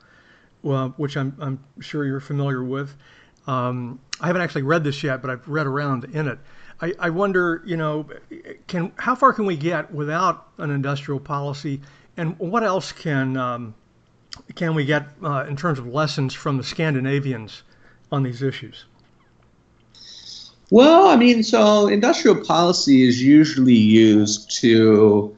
uh, 0.65 0.89
which 0.91 1.17
I'm, 1.17 1.37
I'm, 1.41 1.65
sure 1.81 2.05
you're 2.05 2.21
familiar 2.21 2.63
with. 2.63 2.95
Um, 3.47 4.01
I 4.21 4.29
haven't 4.29 4.43
actually 4.43 4.63
read 4.63 4.85
this 4.85 5.03
yet, 5.03 5.21
but 5.21 5.31
I've 5.31 5.47
read 5.49 5.67
around 5.67 6.05
in 6.05 6.29
it. 6.29 6.39
I, 6.81 6.95
I 6.99 7.11
wonder, 7.11 7.63
you 7.67 7.77
know, 7.77 8.07
can 8.67 8.93
how 8.97 9.15
far 9.15 9.33
can 9.33 9.47
we 9.47 9.57
get 9.57 9.93
without 9.93 10.49
an 10.59 10.71
industrial 10.71 11.19
policy, 11.19 11.81
and 12.17 12.39
what 12.39 12.63
else 12.63 12.93
can 12.93 13.37
um, 13.37 13.75
can 14.55 14.75
we 14.75 14.85
get 14.85 15.09
uh, 15.23 15.45
in 15.49 15.57
terms 15.57 15.79
of 15.79 15.87
lessons 15.89 16.35
from 16.35 16.57
the 16.57 16.63
Scandinavians 16.63 17.63
on 18.11 18.23
these 18.23 18.43
issues? 18.43 18.85
Well, 20.71 21.09
I 21.09 21.17
mean, 21.17 21.43
so 21.43 21.87
industrial 21.87 22.45
policy 22.45 23.07
is 23.07 23.23
usually 23.23 23.75
used 23.75 24.51
to 24.61 25.37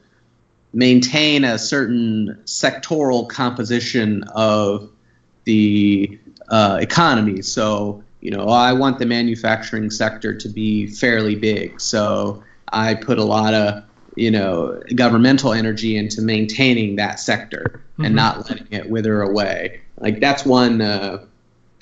maintain 0.73 1.43
a 1.43 1.57
certain 1.57 2.37
sectoral 2.45 3.29
composition 3.29 4.23
of 4.35 4.89
the 5.45 6.19
uh, 6.49 6.79
economy. 6.81 7.41
So 7.41 8.03
you 8.21 8.29
know, 8.29 8.45
I 8.45 8.71
want 8.73 8.99
the 8.99 9.05
manufacturing 9.05 9.89
sector 9.89 10.33
to 10.33 10.47
be 10.47 10.87
fairly 10.87 11.35
big. 11.35 11.81
So 11.81 12.43
I 12.71 12.93
put 12.93 13.17
a 13.17 13.23
lot 13.23 13.53
of, 13.53 13.83
you 14.15 14.29
know, 14.29 14.81
governmental 14.95 15.53
energy 15.53 15.97
into 15.97 16.21
maintaining 16.21 16.95
that 16.97 17.19
sector 17.19 17.81
mm-hmm. 17.93 18.05
and 18.05 18.15
not 18.15 18.49
letting 18.49 18.67
it 18.71 18.89
wither 18.89 19.21
away. 19.21 19.81
Like 19.97 20.19
that's 20.19 20.45
one 20.45 20.81
uh, 20.81 21.25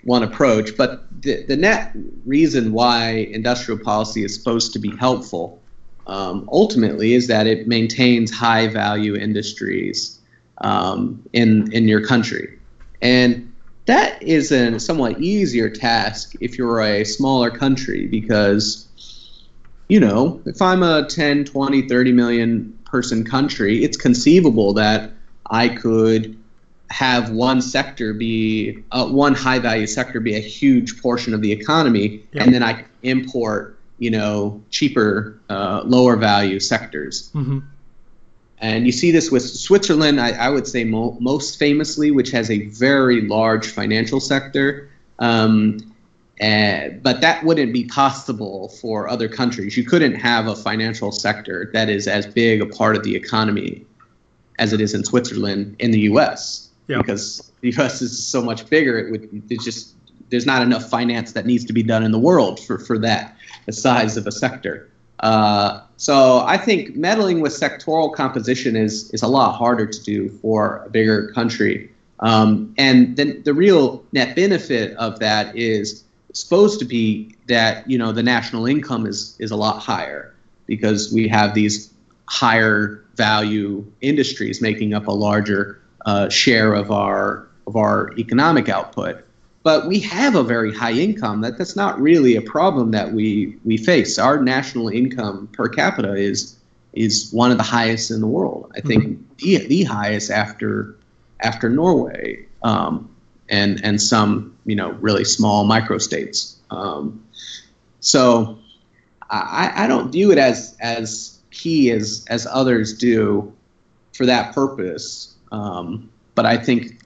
one 0.03 0.23
approach. 0.23 0.77
But 0.77 1.05
the, 1.21 1.43
the 1.43 1.57
net 1.57 1.91
reason 2.25 2.71
why 2.71 3.27
industrial 3.31 3.79
policy 3.79 4.23
is 4.23 4.33
supposed 4.33 4.73
to 4.73 4.79
be 4.79 4.95
helpful 4.97 5.61
um, 6.07 6.49
ultimately 6.51 7.13
is 7.13 7.27
that 7.27 7.47
it 7.47 7.67
maintains 7.67 8.31
high 8.31 8.67
value 8.67 9.15
industries 9.15 10.19
um, 10.59 11.23
in 11.33 11.71
in 11.71 11.87
your 11.87 12.05
country. 12.05 12.57
And 13.01 13.49
that 13.89 14.21
is 14.21 14.51
a 14.51 14.79
somewhat 14.79 15.19
easier 15.19 15.67
task 15.67 16.33
if 16.39 16.59
you're 16.59 16.79
a 16.79 17.03
smaller 17.03 17.49
country 17.49 18.05
because 18.05 18.87
you 19.87 19.99
know 19.99 20.39
if 20.45 20.61
i'm 20.61 20.83
a 20.83 21.07
10 21.09 21.45
20 21.45 21.87
30 21.89 22.11
million 22.11 22.79
person 22.85 23.25
country 23.25 23.83
it's 23.83 23.97
conceivable 23.97 24.73
that 24.73 25.11
i 25.49 25.67
could 25.67 26.38
have 26.89 27.29
one 27.29 27.61
sector 27.61 28.13
be 28.13 28.83
uh, 28.91 29.07
one 29.07 29.35
high 29.35 29.59
value 29.59 29.87
sector 29.87 30.19
be 30.19 30.35
a 30.35 30.39
huge 30.39 31.01
portion 31.01 31.33
of 31.33 31.41
the 31.41 31.51
economy, 31.51 32.23
Yep. 32.33 32.45
and 32.45 32.53
then 32.53 32.63
I 32.63 32.83
import 33.03 33.77
you 33.99 34.09
know 34.11 34.61
cheaper, 34.69 35.37
uh, 35.49 35.81
lower 35.85 36.15
value 36.15 36.59
sectors. 36.59 37.29
hmm 37.31 37.59
And 38.61 38.85
you 38.85 38.91
see 38.91 39.11
this 39.11 39.31
with 39.31 39.43
Switzerland, 39.43 40.19
I, 40.19 40.31
I 40.31 40.49
would 40.49 40.67
say 40.67 40.83
mo- 40.83 41.17
most 41.19 41.57
famously, 41.59 42.11
which 42.11 42.31
has 42.31 42.49
a 42.49 42.65
very 42.67 43.21
large 43.21 43.67
financial 43.67 44.19
sector. 44.19 44.89
Um, 45.19 45.93
and, 46.41 47.03
but 47.03 47.19
that 47.21 47.43
wouldn't 47.43 47.73
be 47.73 47.83
possible 47.83 48.69
for 48.81 49.09
other 49.09 49.27
countries. 49.27 49.75
You 49.75 49.83
couldn't 49.83 50.15
have 50.15 50.47
a 50.47 50.55
financial 50.55 51.11
sector 51.11 51.69
that 51.73 51.89
is 51.89 52.07
as 52.07 52.25
big 52.27 52.61
a 52.61 52.65
part 52.65 52.95
of 52.95 53.03
the 53.03 53.13
economy 53.15 53.85
as 54.57 54.71
it 54.71 54.79
is 54.79 54.93
in 54.93 55.03
Switzerland 55.03 55.75
in 55.79 55.91
the 55.91 55.99
U.S. 56.11 56.68
Yeah. 56.89 56.97
Because 56.97 57.51
the 57.61 57.71
U.S. 57.77 58.01
is 58.01 58.25
so 58.25 58.41
much 58.41 58.67
bigger. 58.69 58.97
It 58.97 59.11
would 59.11 59.43
it's 59.49 59.63
just 59.63 59.93
there's 60.29 60.45
not 60.45 60.61
enough 60.61 60.89
finance 60.89 61.31
that 61.33 61.45
needs 61.45 61.63
to 61.65 61.73
be 61.73 61.83
done 61.83 62.03
in 62.03 62.11
the 62.11 62.19
world 62.19 62.59
for, 62.59 62.79
for 62.79 62.97
that 62.99 63.37
the 63.67 63.71
size 63.71 64.17
of 64.17 64.27
a 64.27 64.31
sector. 64.31 64.89
Uh, 65.19 65.81
so 65.97 66.39
I 66.45 66.57
think 66.57 66.95
meddling 66.95 67.41
with 67.41 67.51
sectoral 67.51 68.13
composition 68.13 68.75
is 68.75 69.11
is 69.11 69.21
a 69.21 69.27
lot 69.27 69.55
harder 69.55 69.85
to 69.85 70.03
do 70.03 70.29
for 70.41 70.83
a 70.85 70.89
bigger 70.89 71.31
country. 71.33 71.91
Um, 72.21 72.73
and 72.77 73.15
then 73.15 73.43
the 73.43 73.53
real 73.53 74.03
net 74.11 74.35
benefit 74.35 74.97
of 74.97 75.19
that 75.19 75.55
is 75.55 76.03
supposed 76.33 76.79
to 76.79 76.85
be 76.85 77.35
that 77.47 77.89
you 77.89 77.97
know 77.97 78.11
the 78.11 78.23
national 78.23 78.65
income 78.65 79.05
is 79.05 79.35
is 79.39 79.51
a 79.51 79.55
lot 79.55 79.79
higher 79.79 80.33
because 80.65 81.13
we 81.13 81.27
have 81.27 81.53
these 81.53 81.93
higher 82.25 83.03
value 83.15 83.85
industries 84.01 84.61
making 84.61 84.93
up 84.93 85.07
a 85.07 85.11
larger 85.11 85.78
uh, 86.05 86.29
share 86.29 86.73
of 86.73 86.91
our 86.91 87.47
of 87.67 87.75
our 87.75 88.13
economic 88.17 88.69
output. 88.69 89.23
But 89.61 89.87
we 89.87 89.99
have 89.99 90.35
a 90.35 90.43
very 90.43 90.73
high 90.73 90.93
income. 90.93 91.41
That 91.41 91.57
that's 91.57 91.75
not 91.75 91.99
really 91.99 92.35
a 92.35 92.41
problem 92.41 92.91
that 92.91 93.11
we 93.13 93.57
we 93.65 93.77
face. 93.77 94.17
Our 94.17 94.41
national 94.41 94.89
income 94.89 95.49
per 95.51 95.67
capita 95.67 96.15
is 96.15 96.57
is 96.93 97.31
one 97.31 97.51
of 97.51 97.57
the 97.57 97.63
highest 97.63 98.11
in 98.11 98.21
the 98.21 98.27
world. 98.27 98.71
I 98.75 98.81
think 98.81 99.37
the, 99.37 99.67
the 99.67 99.83
highest 99.83 100.31
after 100.31 100.95
after 101.41 101.69
Norway 101.69 102.45
um, 102.63 103.09
and 103.49 103.83
and 103.83 104.01
some 104.01 104.55
you 104.65 104.75
know 104.75 104.91
really 104.93 105.25
small 105.25 105.65
microstates. 105.65 106.55
Um, 106.69 107.23
so 107.99 108.59
I, 109.29 109.71
I 109.75 109.87
don't 109.87 110.11
view 110.11 110.31
it 110.31 110.37
as 110.37 110.75
as 110.79 111.39
key 111.51 111.91
as 111.91 112.25
as 112.29 112.47
others 112.49 112.97
do 112.97 113.53
for 114.13 114.25
that 114.25 114.53
purpose. 114.53 115.35
Um, 115.51 116.09
but 116.35 116.45
I 116.45 116.57
think 116.57 116.99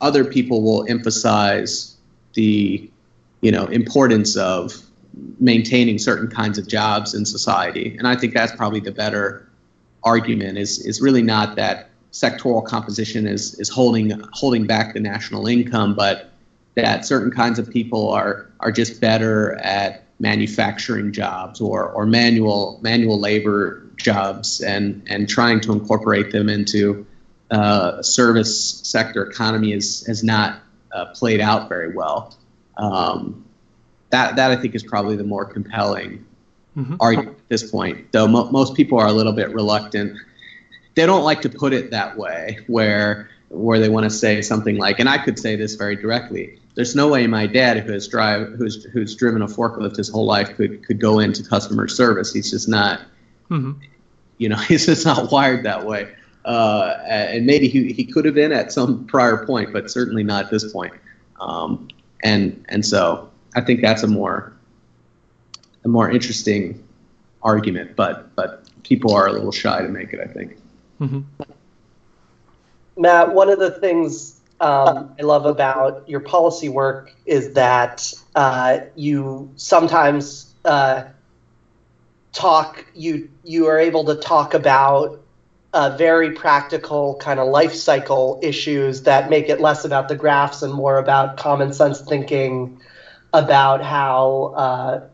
other 0.00 0.24
people 0.24 0.62
will 0.62 0.86
emphasize 0.88 1.96
the 2.34 2.90
you 3.40 3.50
know 3.50 3.66
importance 3.66 4.36
of 4.36 4.74
maintaining 5.40 5.98
certain 5.98 6.28
kinds 6.28 6.58
of 6.58 6.68
jobs 6.68 7.14
in 7.14 7.24
society, 7.24 7.96
and 7.98 8.06
I 8.06 8.16
think 8.16 8.34
that's 8.34 8.54
probably 8.54 8.80
the 8.80 8.92
better 8.92 9.48
argument. 10.02 10.58
Is 10.58 10.78
is 10.78 11.00
really 11.00 11.22
not 11.22 11.56
that 11.56 11.90
sectoral 12.12 12.64
composition 12.64 13.26
is 13.26 13.54
is 13.58 13.68
holding 13.68 14.10
holding 14.32 14.66
back 14.66 14.94
the 14.94 15.00
national 15.00 15.46
income, 15.46 15.94
but 15.94 16.30
that 16.74 17.04
certain 17.04 17.30
kinds 17.30 17.58
of 17.58 17.68
people 17.70 18.10
are 18.10 18.50
are 18.60 18.70
just 18.70 19.00
better 19.00 19.54
at 19.56 20.04
manufacturing 20.18 21.12
jobs 21.12 21.60
or, 21.60 21.90
or 21.90 22.06
manual 22.06 22.78
manual 22.82 23.18
labor 23.18 23.82
jobs 23.96 24.60
and 24.60 25.02
and 25.06 25.28
trying 25.28 25.60
to 25.60 25.72
incorporate 25.72 26.32
them 26.32 26.48
into 26.48 27.06
uh, 27.50 28.02
service 28.02 28.80
sector 28.82 29.22
economy 29.22 29.72
is 29.72 30.02
has 30.06 30.22
not 30.22 30.54
uh, 30.92 31.04
played 31.06 31.40
out 31.40 31.68
very 31.68 31.88
well. 31.88 32.26
Um, 32.76 33.36
that 34.10 34.36
that 34.36 34.50
I 34.50 34.56
think 34.56 34.74
is 34.74 34.82
probably 34.82 35.16
the 35.16 35.24
more 35.24 35.44
compelling 35.44 36.20
Mhm. 36.76 36.96
argument 37.00 37.28
at 37.38 37.48
this 37.48 37.62
point. 37.62 37.98
Though 38.12 38.28
mo- 38.28 38.46
most 38.50 38.74
people 38.74 38.98
are 38.98 39.06
a 39.06 39.12
little 39.12 39.32
bit 39.32 39.50
reluctant. 39.50 40.12
They 40.94 41.06
don't 41.06 41.24
like 41.24 41.40
to 41.42 41.48
put 41.50 41.72
it 41.72 41.90
that 41.90 42.14
way, 42.14 42.58
where 42.66 43.18
where 43.48 43.78
they 43.78 43.88
want 43.88 44.04
to 44.04 44.10
say 44.10 44.40
something 44.42 44.76
like, 44.76 44.98
and 44.98 45.08
I 45.08 45.18
could 45.18 45.38
say 45.38 45.56
this 45.56 45.74
very 45.76 45.96
directly. 45.96 46.50
There's 46.74 46.94
no 46.94 47.08
way 47.08 47.26
my 47.26 47.46
dad, 47.46 47.78
who 47.78 47.92
has 47.92 48.06
drive, 48.08 48.48
who's 48.58 48.82
who's 48.92 49.14
driven 49.14 49.40
a 49.40 49.46
forklift 49.46 49.96
his 49.96 50.08
whole 50.08 50.26
life, 50.26 50.52
could 50.52 50.82
could 50.82 50.98
go 50.98 51.18
into 51.20 51.42
customer 51.42 51.86
service. 51.88 52.32
He's 52.32 52.50
just 52.50 52.68
not 52.68 53.00
hmm 53.48 53.72
you 54.38 54.48
know, 54.50 54.56
he's 54.68 54.84
just 54.86 55.06
not 55.06 55.30
wired 55.32 55.62
that 55.62 55.82
way. 55.84 56.08
Uh, 56.46 56.96
and 57.08 57.44
maybe 57.44 57.68
he, 57.68 57.92
he 57.92 58.04
could 58.04 58.24
have 58.24 58.34
been 58.34 58.52
at 58.52 58.72
some 58.72 59.04
prior 59.06 59.44
point, 59.44 59.72
but 59.72 59.90
certainly 59.90 60.22
not 60.22 60.44
at 60.44 60.50
this 60.50 60.72
point. 60.72 60.94
Um, 61.40 61.88
and 62.22 62.64
and 62.68 62.86
so 62.86 63.28
I 63.56 63.60
think 63.60 63.82
that's 63.82 64.04
a 64.04 64.06
more 64.06 64.52
a 65.84 65.88
more 65.88 66.08
interesting 66.08 66.82
argument, 67.42 67.96
but 67.96 68.34
but 68.36 68.62
people 68.84 69.12
are 69.12 69.26
a 69.26 69.32
little 69.32 69.52
shy 69.52 69.82
to 69.82 69.88
make 69.88 70.12
it. 70.12 70.20
I 70.20 70.32
think. 70.32 70.56
hmm 70.98 71.20
Matt, 72.96 73.34
one 73.34 73.50
of 73.50 73.58
the 73.58 73.72
things 73.72 74.40
um, 74.60 75.14
I 75.18 75.22
love 75.22 75.44
about 75.44 76.08
your 76.08 76.20
policy 76.20 76.68
work 76.68 77.12
is 77.26 77.52
that 77.54 78.10
uh, 78.34 78.78
you 78.94 79.50
sometimes 79.56 80.54
uh, 80.64 81.04
talk 82.32 82.86
you 82.94 83.28
you 83.44 83.66
are 83.66 83.78
able 83.78 84.04
to 84.04 84.14
talk 84.14 84.54
about 84.54 85.20
uh, 85.76 85.90
very 85.90 86.30
practical 86.30 87.16
kind 87.16 87.38
of 87.38 87.48
life 87.48 87.74
cycle 87.74 88.40
issues 88.42 89.02
that 89.02 89.28
make 89.28 89.50
it 89.50 89.60
less 89.60 89.84
about 89.84 90.08
the 90.08 90.16
graphs 90.16 90.62
and 90.62 90.72
more 90.72 90.96
about 90.96 91.36
common 91.36 91.70
sense 91.70 92.00
thinking 92.00 92.80
about 93.34 93.82
how 93.82 94.54
uh, 94.56 95.06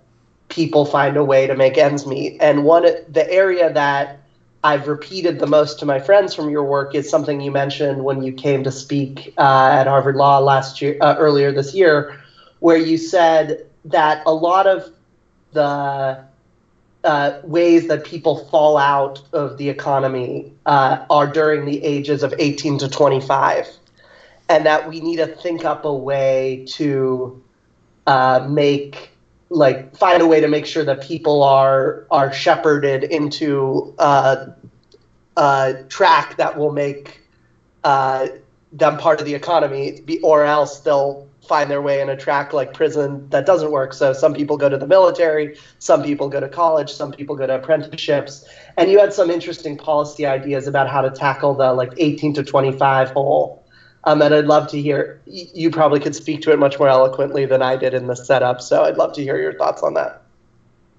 people 0.49 0.85
find 0.85 1.17
a 1.17 1.25
way 1.25 1.49
to 1.49 1.57
make 1.57 1.77
ends 1.77 2.07
meet. 2.07 2.37
And 2.41 2.65
one 2.65 2.85
the 3.09 3.29
area 3.29 3.73
that 3.73 4.21
I've 4.63 4.87
repeated 4.87 5.41
the 5.41 5.49
most 5.49 5.81
to 5.81 5.85
my 5.85 5.99
friends 5.99 6.33
from 6.33 6.49
your 6.49 6.63
work 6.63 6.95
is 6.95 7.11
something 7.11 7.41
you 7.41 7.51
mentioned 7.51 8.05
when 8.05 8.23
you 8.23 8.33
came 8.33 8.63
to 8.63 8.71
speak 8.71 9.35
uh, 9.37 9.71
at 9.81 9.89
Harvard 9.89 10.15
Law 10.15 10.39
last 10.39 10.81
year, 10.81 10.97
uh, 11.01 11.17
earlier 11.19 11.51
this 11.51 11.75
year, 11.75 12.21
where 12.61 12.77
you 12.77 12.99
said 12.99 13.67
that 13.87 14.23
a 14.27 14.33
lot 14.33 14.69
of 14.69 14.89
the 15.55 16.23
uh, 17.05 17.33
ways 17.43 17.87
that 17.87 18.05
people 18.05 18.37
fall 18.37 18.77
out 18.77 19.21
of 19.33 19.57
the 19.57 19.69
economy 19.69 20.47
uh, 20.67 20.99
are 21.11 21.27
during 21.27 21.65
the 21.65 21.83
ages 21.83 22.23
of 22.23 22.35
18 22.39 22.79
to 22.79 22.89
25, 22.89 23.69
and 24.49 24.67
that 24.67 24.85
we 24.87 25.01
need 25.01 25.17
to 25.17 25.27
think 25.27 25.65
up 25.65 25.85
a 25.85 25.95
way 25.95 26.63
to 26.67 27.35
uh, 28.07 28.41
make 28.43 29.13
like 29.51 29.81
find 29.97 30.23
a 30.23 30.27
way 30.27 30.41
to 30.41 30.49
make 30.49 30.67
sure 30.67 30.85
that 30.85 31.01
people 31.01 31.43
are 31.43 31.99
are 32.11 32.33
shepherded 32.33 33.05
into 33.05 33.87
uh, 33.99 34.37
a 35.37 35.77
track 35.89 36.37
that 36.37 36.57
will 36.57 36.71
make 36.71 37.23
uh, 37.85 38.29
them 38.73 38.97
part 38.97 39.21
of 39.21 39.27
the 39.27 39.35
economy, 39.35 39.95
or 40.23 40.45
else 40.45 40.81
they'll 40.81 41.21
find 41.43 41.71
their 41.71 41.83
way 41.83 42.01
in 42.01 42.09
a 42.09 42.17
track 42.17 42.53
like 42.53 42.73
prison 42.73 43.29
that 43.31 43.47
doesn't 43.47 43.71
work. 43.71 43.93
So 43.93 44.13
some 44.13 44.33
people 44.33 44.57
go 44.57 44.69
to 44.69 44.77
the 44.77 44.87
military, 44.87 45.59
some 45.79 46.03
people 46.03 46.29
go 46.29 46.41
to 46.41 46.49
college, 46.49 46.93
some 46.93 47.11
people 47.13 47.35
go 47.35 47.47
to 47.47 47.57
apprenticeships, 47.57 48.45
and 48.77 48.91
you 48.91 48.99
had 48.99 49.13
some 49.13 49.31
interesting 49.31 49.77
policy 49.77 50.25
ideas 50.25 50.67
about 50.67 50.89
how 50.89 51.01
to 51.01 51.11
tackle 51.11 51.55
the 51.55 51.73
like 51.73 51.93
18 51.97 52.35
to 52.35 52.45
25 52.45 53.11
hole. 53.11 53.65
Um, 54.05 54.21
and 54.21 54.35
I'd 54.35 54.47
love 54.47 54.69
to 54.69 54.81
hear. 54.81 55.21
You 55.27 55.71
probably 55.71 56.01
could 56.01 56.15
speak 56.17 56.43
to 56.43 56.53
it 56.53 56.59
much 56.59 56.79
more 56.79 56.89
eloquently 56.89 57.47
than 57.47 57.63
I 57.63 57.77
did 57.77 57.95
in 57.95 58.09
the 58.09 58.17
setup. 58.17 58.61
So 58.61 58.83
I'd 58.83 58.97
love 58.97 59.13
to 59.15 59.23
hear 59.23 59.41
your 59.41 59.57
thoughts 59.57 59.83
on 59.83 59.95
that. 59.95 60.23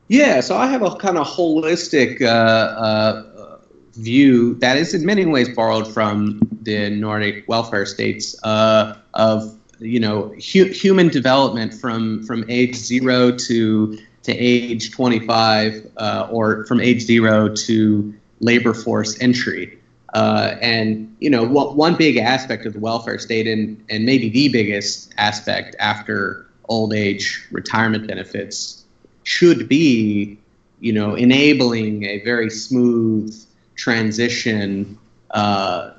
Yeah, 0.07 0.41
so 0.41 0.55
I 0.55 0.67
have 0.67 0.83
a 0.83 0.95
kind 0.95 1.17
of 1.17 1.27
holistic 1.27 2.21
uh, 2.21 2.25
uh, 2.25 3.57
view 3.93 4.55
that 4.55 4.77
is 4.77 4.93
in 4.93 5.05
many 5.05 5.25
ways 5.25 5.49
borrowed 5.49 5.91
from 5.91 6.39
the 6.61 6.89
Nordic 6.89 7.45
welfare 7.47 7.85
states 7.85 8.35
uh, 8.43 8.95
of 9.13 9.57
you 9.83 9.99
know 9.99 10.33
hu- 10.53 10.71
human 10.71 11.09
development 11.09 11.73
from 11.73 12.23
from 12.23 12.45
age 12.49 12.75
zero 12.75 13.31
to 13.31 13.97
to 14.23 14.31
age 14.31 14.91
25 14.91 15.91
uh, 15.97 16.27
or 16.31 16.65
from 16.65 16.79
age 16.79 17.01
zero 17.01 17.49
to 17.49 18.13
labor 18.39 18.73
force 18.73 19.19
entry. 19.21 19.77
Uh, 20.13 20.55
and 20.61 21.15
you 21.19 21.29
know 21.29 21.43
one, 21.43 21.75
one 21.75 21.95
big 21.95 22.17
aspect 22.17 22.65
of 22.65 22.73
the 22.73 22.79
welfare 22.79 23.17
state 23.17 23.47
and, 23.47 23.83
and 23.89 24.05
maybe 24.05 24.29
the 24.29 24.49
biggest 24.49 25.13
aspect 25.17 25.75
after 25.79 26.45
old 26.69 26.93
age 26.93 27.45
retirement 27.51 28.07
benefits 28.07 28.83
should 29.23 29.67
be, 29.67 30.37
you 30.79 30.93
know, 30.93 31.15
enabling 31.15 32.03
a 32.03 32.19
very 32.23 32.49
smooth 32.49 33.33
transition. 33.75 34.97
Uh, 35.31 35.91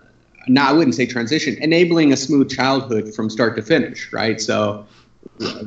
no, 0.48 0.62
I 0.62 0.72
wouldn't 0.72 0.94
say 0.94 1.06
transition, 1.06 1.56
enabling 1.60 2.12
a 2.12 2.16
smooth 2.16 2.50
childhood 2.50 3.14
from 3.14 3.30
start 3.30 3.56
to 3.56 3.62
finish, 3.62 4.12
right? 4.12 4.40
So 4.40 4.86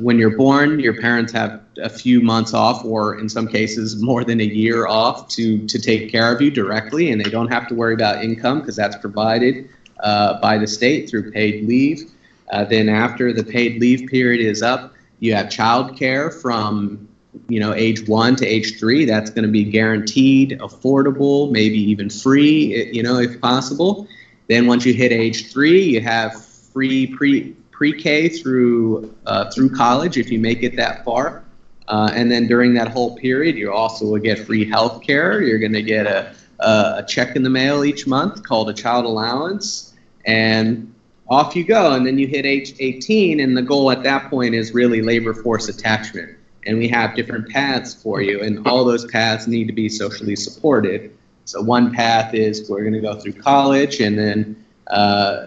when 0.00 0.18
you're 0.18 0.36
born, 0.36 0.80
your 0.80 0.94
parents 1.00 1.32
have 1.32 1.60
a 1.82 1.88
few 1.90 2.20
months 2.20 2.54
off, 2.54 2.84
or 2.84 3.18
in 3.18 3.28
some 3.28 3.46
cases, 3.48 4.00
more 4.02 4.24
than 4.24 4.40
a 4.40 4.44
year 4.44 4.86
off 4.86 5.28
to, 5.30 5.66
to 5.66 5.78
take 5.78 6.10
care 6.10 6.34
of 6.34 6.40
you 6.40 6.50
directly, 6.50 7.10
and 7.10 7.20
they 7.20 7.30
don't 7.30 7.48
have 7.52 7.68
to 7.68 7.74
worry 7.74 7.94
about 7.94 8.24
income 8.24 8.60
because 8.60 8.76
that's 8.76 8.96
provided. 8.96 9.68
uh, 10.00 10.40
by 10.40 10.58
the 10.58 10.66
state 10.66 11.08
through 11.08 11.30
paid 11.32 11.66
leave. 11.68 12.10
Uh, 12.50 12.64
then 12.64 12.88
after 12.88 13.32
the 13.32 13.44
paid 13.44 13.80
leave 13.80 14.08
period 14.08 14.44
is 14.44 14.62
up, 14.62 14.94
you 15.20 15.34
have 15.34 15.50
child 15.50 15.96
care 15.96 16.30
from 16.30 17.06
you 17.48 17.60
know 17.60 17.74
age 17.74 18.06
one 18.08 18.36
to 18.36 18.46
age 18.46 18.78
three. 18.78 19.04
That's 19.04 19.30
going 19.30 19.44
to 19.44 19.50
be 19.50 19.64
guaranteed, 19.64 20.58
affordable, 20.60 21.50
maybe 21.50 21.78
even 21.78 22.10
free, 22.10 22.90
you 22.92 23.02
know, 23.02 23.18
if 23.18 23.40
possible. 23.40 24.06
Then 24.48 24.66
once 24.66 24.84
you 24.84 24.94
hit 24.94 25.12
age 25.12 25.52
three, 25.52 25.82
you 25.82 26.00
have 26.00 26.44
free 26.44 27.06
pre 27.06 27.52
pre-K 27.70 28.28
through 28.28 29.14
uh, 29.26 29.50
through 29.50 29.70
college 29.70 30.16
if 30.16 30.30
you 30.30 30.38
make 30.38 30.62
it 30.62 30.76
that 30.76 31.04
far. 31.04 31.44
Uh, 31.86 32.10
and 32.12 32.30
then 32.30 32.46
during 32.46 32.74
that 32.74 32.88
whole 32.88 33.16
period, 33.16 33.56
you 33.56 33.72
also 33.72 34.04
will 34.04 34.18
get 34.18 34.38
free 34.38 34.68
health 34.68 35.02
care. 35.02 35.40
You're 35.40 35.58
going 35.58 35.72
to 35.72 35.82
get 35.82 36.06
a, 36.06 36.34
a, 36.58 37.04
check 37.08 37.34
in 37.34 37.42
the 37.42 37.48
mail 37.48 37.82
each 37.82 38.06
month 38.06 38.42
called 38.42 38.68
a 38.68 38.74
child 38.74 39.06
allowance. 39.06 39.94
And 40.26 40.92
off 41.28 41.54
you 41.54 41.64
go. 41.64 41.92
And 41.92 42.06
then 42.06 42.18
you 42.18 42.26
hit 42.26 42.46
age 42.46 42.74
18, 42.78 43.40
and 43.40 43.56
the 43.56 43.62
goal 43.62 43.90
at 43.90 44.02
that 44.02 44.30
point 44.30 44.54
is 44.54 44.72
really 44.72 45.02
labor 45.02 45.34
force 45.34 45.68
attachment. 45.68 46.36
And 46.66 46.78
we 46.78 46.88
have 46.88 47.14
different 47.14 47.48
paths 47.48 47.94
for 47.94 48.20
you, 48.20 48.42
and 48.42 48.66
all 48.66 48.84
those 48.84 49.06
paths 49.06 49.46
need 49.46 49.66
to 49.68 49.72
be 49.72 49.88
socially 49.88 50.36
supported. 50.36 51.16
So 51.48 51.62
one 51.62 51.94
path 51.94 52.34
is 52.34 52.68
we're 52.68 52.82
going 52.82 52.92
to 52.92 53.00
go 53.00 53.14
through 53.14 53.32
college, 53.32 54.00
and 54.00 54.18
then 54.18 54.66
uh, 54.88 55.46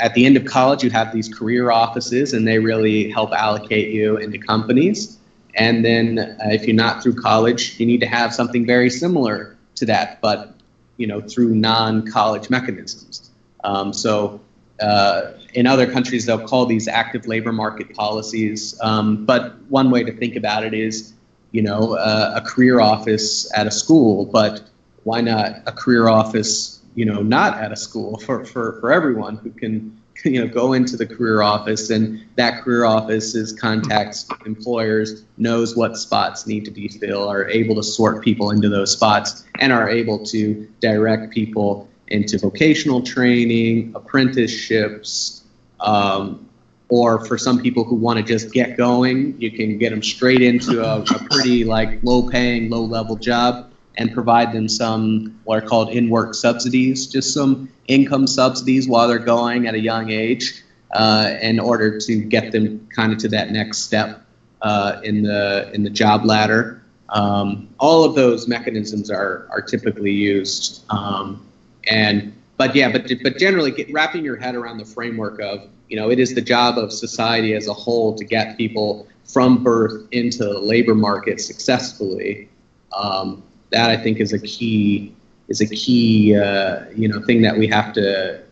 at 0.00 0.14
the 0.14 0.24
end 0.24 0.38
of 0.38 0.46
college, 0.46 0.82
you 0.82 0.88
have 0.88 1.12
these 1.12 1.28
career 1.28 1.70
offices, 1.70 2.32
and 2.32 2.48
they 2.48 2.58
really 2.58 3.10
help 3.10 3.32
allocate 3.32 3.90
you 3.90 4.16
into 4.16 4.38
companies. 4.38 5.18
And 5.54 5.84
then 5.84 6.18
uh, 6.18 6.48
if 6.52 6.66
you're 6.66 6.74
not 6.74 7.02
through 7.02 7.16
college, 7.16 7.78
you 7.78 7.84
need 7.84 8.00
to 8.00 8.06
have 8.06 8.32
something 8.32 8.64
very 8.64 8.88
similar 8.88 9.58
to 9.74 9.84
that, 9.84 10.22
but 10.22 10.54
you 10.96 11.06
know 11.06 11.20
through 11.20 11.54
non-college 11.54 12.48
mechanisms. 12.48 13.30
Um, 13.62 13.92
so 13.92 14.40
uh, 14.80 15.32
in 15.52 15.66
other 15.66 15.86
countries, 15.86 16.24
they'll 16.24 16.48
call 16.48 16.64
these 16.64 16.88
active 16.88 17.26
labor 17.26 17.52
market 17.52 17.94
policies. 17.94 18.74
Um, 18.80 19.26
but 19.26 19.60
one 19.68 19.90
way 19.90 20.02
to 20.02 20.12
think 20.12 20.34
about 20.34 20.64
it 20.64 20.72
is, 20.72 21.12
you 21.50 21.60
know, 21.60 21.94
uh, 21.96 22.32
a 22.36 22.40
career 22.40 22.80
office 22.80 23.52
at 23.54 23.66
a 23.66 23.70
school, 23.70 24.24
but 24.24 24.62
why 25.04 25.20
not 25.20 25.62
a 25.66 25.72
career 25.72 26.08
office, 26.08 26.80
you 26.94 27.04
know, 27.04 27.22
not 27.22 27.58
at 27.58 27.72
a 27.72 27.76
school 27.76 28.18
for, 28.18 28.44
for, 28.44 28.80
for 28.80 28.92
everyone 28.92 29.36
who 29.36 29.50
can 29.50 29.98
you 30.24 30.40
know 30.40 30.46
go 30.46 30.72
into 30.72 30.96
the 30.96 31.06
career 31.06 31.42
office 31.42 31.90
and 31.90 32.24
that 32.36 32.62
career 32.62 32.84
office 32.84 33.34
is 33.34 33.52
contacts 33.52 34.26
employers 34.46 35.24
knows 35.36 35.76
what 35.76 35.96
spots 35.96 36.46
need 36.46 36.64
to 36.64 36.70
be 36.70 36.88
filled 36.88 37.28
are 37.28 37.48
able 37.48 37.74
to 37.74 37.82
sort 37.82 38.22
people 38.22 38.50
into 38.50 38.68
those 38.68 38.92
spots 38.92 39.44
and 39.58 39.72
are 39.72 39.88
able 39.88 40.24
to 40.24 40.68
direct 40.80 41.32
people 41.32 41.88
into 42.08 42.38
vocational 42.38 43.02
training 43.02 43.92
apprenticeships 43.94 45.44
um, 45.80 46.48
or 46.88 47.24
for 47.24 47.38
some 47.38 47.60
people 47.60 47.84
who 47.84 47.94
want 47.94 48.18
to 48.18 48.24
just 48.24 48.52
get 48.52 48.76
going 48.76 49.34
you 49.40 49.50
can 49.50 49.78
get 49.78 49.90
them 49.90 50.02
straight 50.02 50.42
into 50.42 50.84
a, 50.84 51.00
a 51.00 51.28
pretty 51.30 51.64
like 51.64 51.98
low 52.02 52.28
paying 52.28 52.70
low 52.70 52.84
level 52.84 53.16
job 53.16 53.71
and 53.96 54.12
provide 54.12 54.52
them 54.52 54.68
some 54.68 55.38
what 55.44 55.62
are 55.62 55.66
called 55.66 55.90
in-work 55.90 56.34
subsidies, 56.34 57.06
just 57.06 57.34
some 57.34 57.70
income 57.88 58.26
subsidies 58.26 58.88
while 58.88 59.08
they're 59.08 59.18
going 59.18 59.66
at 59.66 59.74
a 59.74 59.80
young 59.80 60.10
age, 60.10 60.62
uh, 60.92 61.34
in 61.40 61.58
order 61.58 61.98
to 61.98 62.16
get 62.22 62.52
them 62.52 62.86
kind 62.94 63.12
of 63.12 63.18
to 63.18 63.28
that 63.28 63.50
next 63.50 63.78
step 63.78 64.24
uh, 64.62 65.00
in 65.02 65.22
the 65.22 65.70
in 65.74 65.82
the 65.82 65.90
job 65.90 66.24
ladder. 66.24 66.82
Um, 67.10 67.68
all 67.78 68.04
of 68.04 68.14
those 68.14 68.48
mechanisms 68.48 69.10
are 69.10 69.46
are 69.50 69.60
typically 69.60 70.12
used, 70.12 70.84
um, 70.90 71.44
and 71.88 72.32
but 72.56 72.74
yeah, 72.74 72.90
but 72.90 73.10
but 73.22 73.38
generally, 73.38 73.70
get, 73.70 73.92
wrapping 73.92 74.24
your 74.24 74.36
head 74.36 74.54
around 74.54 74.78
the 74.78 74.84
framework 74.84 75.40
of 75.40 75.68
you 75.88 75.96
know 75.96 76.10
it 76.10 76.18
is 76.18 76.34
the 76.34 76.40
job 76.40 76.78
of 76.78 76.92
society 76.92 77.54
as 77.54 77.68
a 77.68 77.74
whole 77.74 78.14
to 78.14 78.24
get 78.24 78.56
people 78.56 79.06
from 79.24 79.62
birth 79.62 80.06
into 80.12 80.44
the 80.44 80.58
labor 80.58 80.94
market 80.94 81.40
successfully. 81.40 82.48
Um, 82.96 83.42
that 83.72 83.90
I 83.90 83.96
think 83.96 84.20
is 84.20 84.32
a 84.32 84.38
key 84.38 85.14
is 85.48 85.60
a 85.60 85.66
key 85.66 86.36
uh, 86.36 86.84
you 86.94 87.08
know 87.08 87.20
thing 87.22 87.42
that 87.42 87.56
we 87.56 87.66
have 87.68 87.92
to 87.94 88.42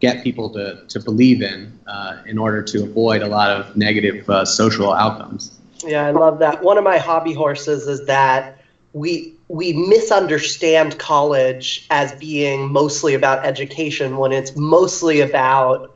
get 0.00 0.22
people 0.22 0.50
to, 0.50 0.84
to 0.88 1.00
believe 1.00 1.42
in 1.42 1.78
uh, 1.86 2.22
in 2.26 2.38
order 2.38 2.62
to 2.62 2.84
avoid 2.84 3.22
a 3.22 3.26
lot 3.26 3.50
of 3.50 3.76
negative 3.76 4.28
uh, 4.30 4.44
social 4.44 4.92
outcomes. 4.92 5.58
Yeah, 5.84 6.06
I 6.06 6.10
love 6.10 6.38
that. 6.40 6.62
One 6.62 6.78
of 6.78 6.84
my 6.84 6.98
hobby 6.98 7.32
horses 7.32 7.86
is 7.86 8.06
that 8.06 8.58
we 8.92 9.34
we 9.48 9.72
misunderstand 9.72 10.98
college 10.98 11.86
as 11.90 12.12
being 12.12 12.72
mostly 12.72 13.14
about 13.14 13.44
education 13.46 14.16
when 14.18 14.32
it's 14.32 14.56
mostly 14.56 15.20
about 15.20 15.94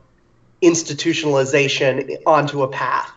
institutionalization 0.61 2.17
onto 2.25 2.63
a 2.63 2.67
path. 2.67 3.11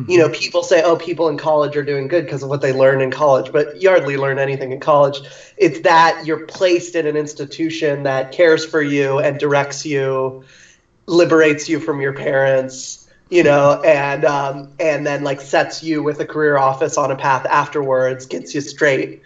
Mm-hmm. 0.00 0.10
You 0.10 0.18
know, 0.18 0.28
people 0.30 0.62
say, 0.62 0.82
oh, 0.82 0.96
people 0.96 1.28
in 1.28 1.36
college 1.36 1.76
are 1.76 1.82
doing 1.82 2.08
good 2.08 2.24
because 2.24 2.42
of 2.42 2.48
what 2.48 2.60
they 2.60 2.72
learn 2.72 3.00
in 3.00 3.10
college, 3.10 3.52
but 3.52 3.80
you 3.80 3.88
hardly 3.88 4.16
learn 4.16 4.38
anything 4.38 4.72
in 4.72 4.80
college. 4.80 5.20
It's 5.56 5.80
that 5.80 6.24
you're 6.24 6.38
placed 6.46 6.94
in 6.94 7.06
an 7.06 7.16
institution 7.16 8.04
that 8.04 8.32
cares 8.32 8.64
for 8.64 8.82
you 8.82 9.18
and 9.18 9.38
directs 9.38 9.84
you, 9.84 10.42
liberates 11.06 11.68
you 11.68 11.80
from 11.80 12.00
your 12.00 12.14
parents, 12.14 13.08
you 13.28 13.42
know, 13.42 13.80
and 13.84 14.24
um, 14.24 14.68
and 14.80 15.06
then 15.06 15.22
like 15.22 15.40
sets 15.40 15.82
you 15.82 16.02
with 16.02 16.18
a 16.20 16.26
career 16.26 16.56
office 16.56 16.96
on 16.96 17.10
a 17.10 17.16
path 17.16 17.46
afterwards, 17.46 18.26
gets 18.26 18.54
you 18.54 18.60
straight. 18.60 19.22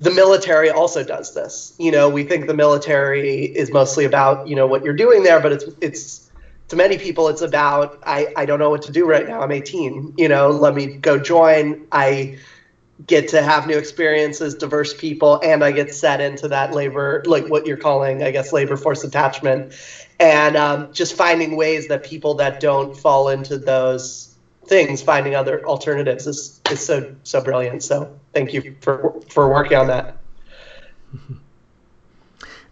The 0.00 0.10
military 0.10 0.70
also 0.70 1.02
does 1.02 1.32
this. 1.34 1.74
You 1.78 1.90
know, 1.90 2.08
we 2.08 2.24
think 2.24 2.46
the 2.46 2.54
military 2.54 3.44
is 3.44 3.72
mostly 3.72 4.04
about 4.04 4.46
you 4.48 4.56
know 4.56 4.66
what 4.66 4.84
you're 4.84 4.96
doing 4.96 5.22
there, 5.22 5.40
but 5.40 5.52
it's 5.52 5.64
it's 5.80 6.25
to 6.68 6.76
many 6.76 6.96
people 6.96 7.28
it's 7.28 7.40
about 7.42 7.94
I, 8.04 8.26
I 8.36 8.44
don't 8.44 8.58
know 8.58 8.70
what 8.70 8.82
to 8.82 8.90
do 8.90 9.06
right 9.06 9.26
now. 9.26 9.40
I'm 9.40 9.52
18 9.52 10.12
you 10.16 10.28
know 10.28 10.50
let 10.50 10.74
me 10.74 10.88
go 11.02 11.18
join. 11.18 11.76
I 11.92 12.30
get 13.06 13.28
to 13.28 13.42
have 13.42 13.66
new 13.66 13.76
experiences 13.76 14.54
diverse 14.54 14.94
people 14.94 15.38
and 15.42 15.62
i 15.62 15.70
get 15.70 15.92
set 15.92 16.18
into 16.18 16.48
that 16.48 16.72
labor 16.72 17.20
like 17.26 17.44
what 17.46 17.66
you're 17.66 17.76
calling 17.76 18.22
i 18.22 18.30
guess 18.30 18.52
labor 18.52 18.76
force 18.76 19.04
attachment. 19.04 19.66
And 20.18 20.56
um, 20.56 20.88
just 20.92 21.12
finding 21.12 21.56
ways 21.56 21.88
that 21.88 22.02
people 22.02 22.34
that 22.36 22.58
don't 22.58 22.94
fall 22.96 23.28
into 23.28 23.58
those 23.58 24.30
things 24.66 25.02
finding 25.02 25.34
other 25.34 25.60
alternatives 25.64 26.26
is, 26.26 26.52
is 26.70 26.80
so 26.80 27.04
so 27.22 27.40
brilliant. 27.40 27.82
So 27.82 28.08
thank 28.32 28.52
you 28.52 28.62
for 28.80 29.12
for 29.28 29.48
working 29.48 29.76
on 29.76 29.88
that 29.88 30.06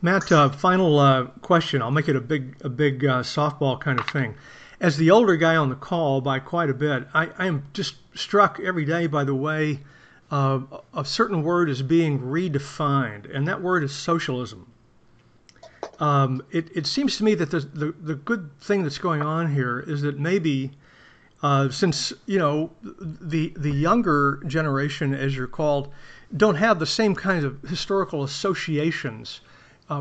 Matt, 0.05 0.31
uh, 0.31 0.51
final 0.51 0.99
uh, 0.99 1.25
question. 1.41 1.81
I'll 1.81 1.91
make 1.91 2.11
it 2.11 2.15
a 2.15 2.21
big, 2.21 2.59
a 2.61 2.69
big 2.69 3.07
uh, 3.07 3.23
softball 3.23 3.81
kind 3.81 3.99
of 3.99 4.07
thing. 4.11 4.35
As 4.79 4.99
the 4.99 5.11
older 5.11 5.35
guy 5.35 5.57
on 5.57 5.71
the 5.71 5.77
call 5.77 6.21
by 6.21 6.41
quite 6.41 6.69
a 6.69 6.75
bit, 6.75 7.09
I, 7.15 7.31
I 7.39 7.47
am 7.47 7.63
just 7.73 7.95
struck 8.15 8.61
every 8.61 8.85
day 8.85 9.07
by 9.07 9.25
the 9.25 9.35
way 9.35 9.81
uh, 10.31 10.61
a 10.93 11.07
certain 11.07 11.43
word 11.43 11.71
is 11.71 11.81
being 11.81 12.21
redefined, 12.21 13.35
and 13.35 13.49
that 13.49 13.63
word 13.63 13.83
is 13.83 13.93
socialism. 13.93 14.71
Um, 15.99 16.43
it, 16.51 16.69
it, 16.75 16.87
seems 16.87 17.17
to 17.17 17.25
me 17.25 17.35
that 17.37 17.51
the, 17.51 17.61
the, 17.61 17.95
the, 17.99 18.15
good 18.15 18.51
thing 18.61 18.83
that's 18.83 18.99
going 18.99 19.23
on 19.23 19.55
here 19.55 19.81
is 19.81 20.03
that 20.03 20.19
maybe 20.19 20.73
uh, 21.43 21.71
since 21.71 22.13
you 22.27 22.39
know 22.39 22.71
the 22.83 23.55
the 23.57 23.71
younger 23.71 24.43
generation, 24.47 25.15
as 25.15 25.35
you're 25.35 25.47
called, 25.47 25.91
don't 26.37 26.57
have 26.57 26.79
the 26.79 26.87
same 26.87 27.15
kinds 27.15 27.45
of 27.45 27.63
historical 27.63 28.23
associations 28.23 29.41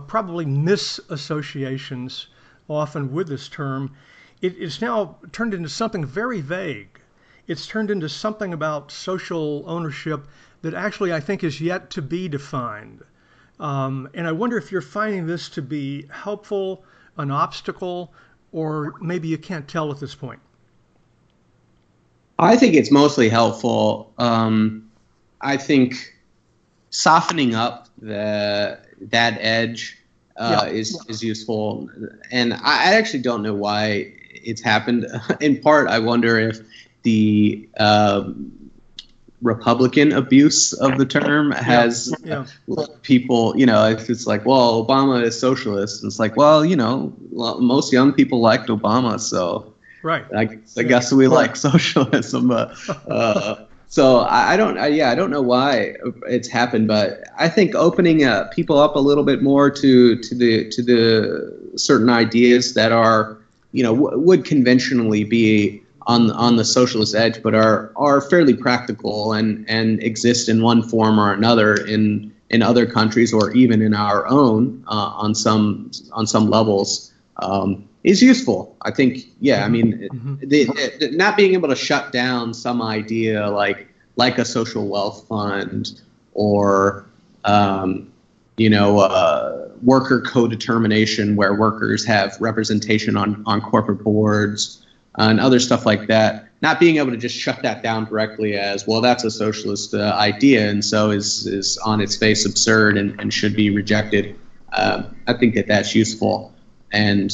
probably 0.01 0.45
misassociations 0.45 2.27
often 2.69 3.11
with 3.11 3.27
this 3.27 3.49
term, 3.49 3.95
it, 4.41 4.55
it's 4.57 4.81
now 4.81 5.17
turned 5.31 5.53
into 5.53 5.69
something 5.69 6.05
very 6.05 6.41
vague. 6.41 6.99
It's 7.47 7.67
turned 7.67 7.91
into 7.91 8.07
something 8.07 8.53
about 8.53 8.91
social 8.91 9.63
ownership 9.67 10.27
that 10.61 10.73
actually 10.73 11.13
I 11.13 11.19
think 11.19 11.43
is 11.43 11.59
yet 11.59 11.89
to 11.91 12.01
be 12.01 12.27
defined. 12.29 13.03
Um, 13.59 14.09
and 14.13 14.27
I 14.27 14.31
wonder 14.31 14.57
if 14.57 14.71
you're 14.71 14.81
finding 14.81 15.27
this 15.27 15.49
to 15.49 15.61
be 15.61 16.07
helpful, 16.09 16.85
an 17.17 17.31
obstacle, 17.31 18.13
or 18.51 18.95
maybe 19.01 19.27
you 19.27 19.37
can't 19.37 19.67
tell 19.67 19.91
at 19.91 19.99
this 19.99 20.15
point. 20.15 20.39
I 22.39 22.55
think 22.55 22.75
it's 22.75 22.91
mostly 22.91 23.29
helpful. 23.29 24.11
Um, 24.17 24.89
I 25.41 25.57
think 25.57 26.13
softening 26.89 27.55
up 27.55 27.89
the 27.97 28.79
that 29.01 29.37
edge 29.39 29.97
uh, 30.37 30.63
yeah. 30.65 30.71
is 30.71 31.05
is 31.07 31.23
useful. 31.23 31.89
And 32.31 32.53
I 32.53 32.95
actually 32.95 33.21
don't 33.21 33.43
know 33.43 33.53
why 33.53 34.13
it's 34.33 34.61
happened. 34.61 35.05
In 35.41 35.59
part, 35.59 35.87
I 35.87 35.99
wonder 35.99 36.39
if 36.39 36.59
the 37.03 37.67
um, 37.77 38.51
Republican 39.41 40.11
abuse 40.13 40.73
of 40.73 40.97
the 40.97 41.05
term 41.05 41.51
has 41.51 42.13
yeah. 42.23 42.45
Yeah. 42.67 42.85
people, 43.01 43.57
you 43.57 43.65
know, 43.65 43.89
if 43.89 44.09
it's 44.09 44.25
like, 44.25 44.45
well, 44.45 44.85
Obama 44.85 45.21
is 45.21 45.39
socialist, 45.39 46.01
and 46.01 46.09
it's 46.09 46.19
like, 46.19 46.37
well, 46.37 46.63
you 46.65 46.75
know, 46.75 47.13
most 47.31 47.91
young 47.91 48.13
people 48.13 48.39
liked 48.39 48.69
Obama, 48.69 49.19
so 49.19 49.73
right. 50.01 50.25
I, 50.35 50.57
I 50.77 50.83
guess 50.83 51.11
we 51.11 51.27
like 51.27 51.55
socialism, 51.67 52.47
but. 52.47 52.75
Uh, 53.07 53.65
so 53.93 54.21
I, 54.21 54.53
I 54.53 54.57
don't, 54.57 54.79
I, 54.79 54.87
yeah, 54.87 55.11
I 55.11 55.15
don't 55.15 55.29
know 55.29 55.43
why 55.43 55.95
it's 56.27 56.47
happened, 56.47 56.87
but 56.87 57.25
I 57.37 57.47
think 57.47 57.75
opening 57.75 58.23
uh, 58.23 58.45
people 58.45 58.79
up 58.79 58.95
a 58.95 58.99
little 58.99 59.23
bit 59.23 59.43
more 59.43 59.69
to 59.69 60.15
to 60.15 60.33
the 60.33 60.67
to 60.71 60.81
the 60.81 61.77
certain 61.77 62.09
ideas 62.09 62.73
that 62.73 62.91
are, 62.91 63.37
you 63.71 63.83
know, 63.83 63.93
w- 63.95 64.17
would 64.17 64.45
conventionally 64.45 65.23
be 65.23 65.83
on 66.07 66.31
on 66.31 66.55
the 66.55 66.65
socialist 66.65 67.13
edge, 67.13 67.43
but 67.43 67.53
are 67.53 67.91
are 67.95 68.19
fairly 68.19 68.55
practical 68.55 69.33
and 69.33 69.63
and 69.69 70.01
exist 70.01 70.49
in 70.49 70.63
one 70.63 70.81
form 70.81 71.19
or 71.19 71.31
another 71.31 71.75
in 71.75 72.33
in 72.49 72.63
other 72.63 72.87
countries 72.87 73.31
or 73.31 73.51
even 73.51 73.79
in 73.79 73.93
our 73.93 74.25
own 74.25 74.83
uh, 74.87 75.13
on 75.21 75.35
some 75.35 75.91
on 76.13 76.25
some 76.25 76.49
levels. 76.49 77.13
Um, 77.37 77.87
is 78.03 78.21
useful. 78.21 78.75
I 78.81 78.91
think, 78.91 79.19
yeah. 79.39 79.65
I 79.65 79.69
mean, 79.69 80.09
mm-hmm. 80.11 80.35
the, 80.39 80.65
the, 80.99 81.11
not 81.11 81.37
being 81.37 81.53
able 81.53 81.69
to 81.69 81.75
shut 81.75 82.11
down 82.11 82.53
some 82.53 82.81
idea 82.81 83.49
like 83.49 83.87
like 84.15 84.37
a 84.37 84.45
social 84.45 84.87
wealth 84.87 85.27
fund 85.27 86.01
or 86.33 87.05
um, 87.45 88.11
you 88.57 88.69
know 88.69 88.99
uh, 88.99 89.69
worker 89.81 90.21
co-determination 90.21 91.35
where 91.35 91.53
workers 91.53 92.05
have 92.05 92.35
representation 92.39 93.17
on 93.17 93.43
on 93.45 93.61
corporate 93.61 94.03
boards 94.03 94.85
and 95.17 95.39
other 95.39 95.59
stuff 95.59 95.85
like 95.85 96.07
that. 96.07 96.49
Not 96.61 96.79
being 96.79 96.97
able 96.97 97.11
to 97.11 97.17
just 97.17 97.35
shut 97.35 97.61
that 97.63 97.83
down 97.83 98.05
directly 98.05 98.55
as 98.55 98.87
well, 98.87 99.01
that's 99.01 99.25
a 99.25 99.31
socialist 99.31 99.93
uh, 99.93 100.15
idea, 100.17 100.69
and 100.69 100.83
so 100.83 101.11
is 101.11 101.45
is 101.47 101.77
on 101.79 102.01
its 102.01 102.15
face 102.15 102.45
absurd 102.45 102.97
and, 102.97 103.19
and 103.19 103.33
should 103.33 103.55
be 103.55 103.69
rejected. 103.69 104.39
Uh, 104.71 105.03
I 105.27 105.33
think 105.33 105.55
that 105.55 105.67
that's 105.67 105.93
useful, 105.93 106.53
and 106.91 107.31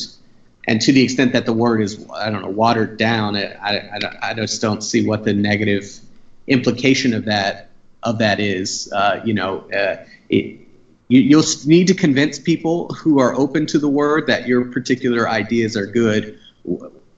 and 0.70 0.80
to 0.82 0.92
the 0.92 1.02
extent 1.02 1.34
that 1.34 1.48
the 1.48 1.54
word 1.54 1.82
is 1.82 2.06
I 2.14 2.30
don't 2.30 2.44
know 2.44 2.50
watered 2.50 2.98
down, 2.98 3.36
I, 3.36 3.56
I, 3.56 4.18
I 4.22 4.34
just 4.36 4.62
don't 4.62 4.82
see 4.82 5.04
what 5.04 5.24
the 5.24 5.34
negative 5.34 6.00
implication 6.46 7.16
of 7.16 7.26
that 7.26 7.72
of 8.04 8.20
that 8.20 8.40
is. 8.40 8.94
Uh, 8.94 9.20
you 9.26 9.34
know, 9.34 9.68
uh, 9.72 10.06
it, 10.30 10.60
you, 11.08 11.36
will 11.36 11.44
need 11.66 11.88
to 11.88 11.96
convince 11.96 12.38
people 12.38 12.90
who 12.90 13.20
are 13.20 13.34
open 13.34 13.66
to 13.66 13.80
the 13.80 13.90
word 13.90 14.28
that 14.28 14.48
your 14.48 14.66
particular 14.66 15.28
ideas 15.28 15.76
are 15.76 15.88
good, 15.88 16.38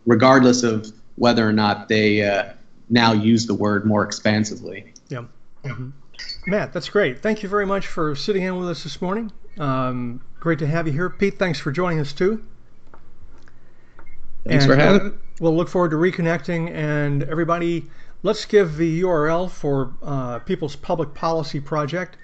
regardless 0.05 0.63
of 0.63 0.89
whether 1.17 1.45
or 1.45 1.51
not 1.51 1.89
they 1.89 2.23
uh, 2.23 2.53
now 2.89 3.11
use 3.11 3.47
the 3.47 3.53
word 3.53 3.85
more 3.85 4.05
expansively. 4.05 4.93
Yeah. 5.09 5.25
Mm-hmm. 5.65 5.89
Matt, 6.47 6.71
that's 6.71 6.87
great. 6.87 7.21
Thank 7.21 7.43
you 7.43 7.49
very 7.49 7.65
much 7.65 7.87
for 7.87 8.15
sitting 8.15 8.43
in 8.43 8.55
with 8.55 8.69
us 8.69 8.83
this 8.83 9.01
morning. 9.01 9.29
Um, 9.59 10.21
great 10.39 10.59
to 10.59 10.67
have 10.67 10.87
you 10.87 10.93
here. 10.93 11.09
Pete, 11.09 11.37
thanks 11.37 11.59
for 11.59 11.73
joining 11.73 11.99
us 11.99 12.13
too. 12.13 12.41
Thanks 14.45 14.65
and, 14.65 14.73
for 14.73 14.77
having 14.77 15.07
me. 15.09 15.13
We'll 15.39 15.55
look 15.55 15.69
forward 15.69 15.91
to 15.91 15.97
reconnecting. 15.97 16.71
And 16.71 17.23
everybody, 17.23 17.87
let's 18.23 18.45
give 18.45 18.77
the 18.77 19.01
URL 19.01 19.49
for 19.49 19.93
uh, 20.01 20.39
People's 20.39 20.75
Public 20.75 21.13
Policy 21.13 21.59
Project. 21.59 22.17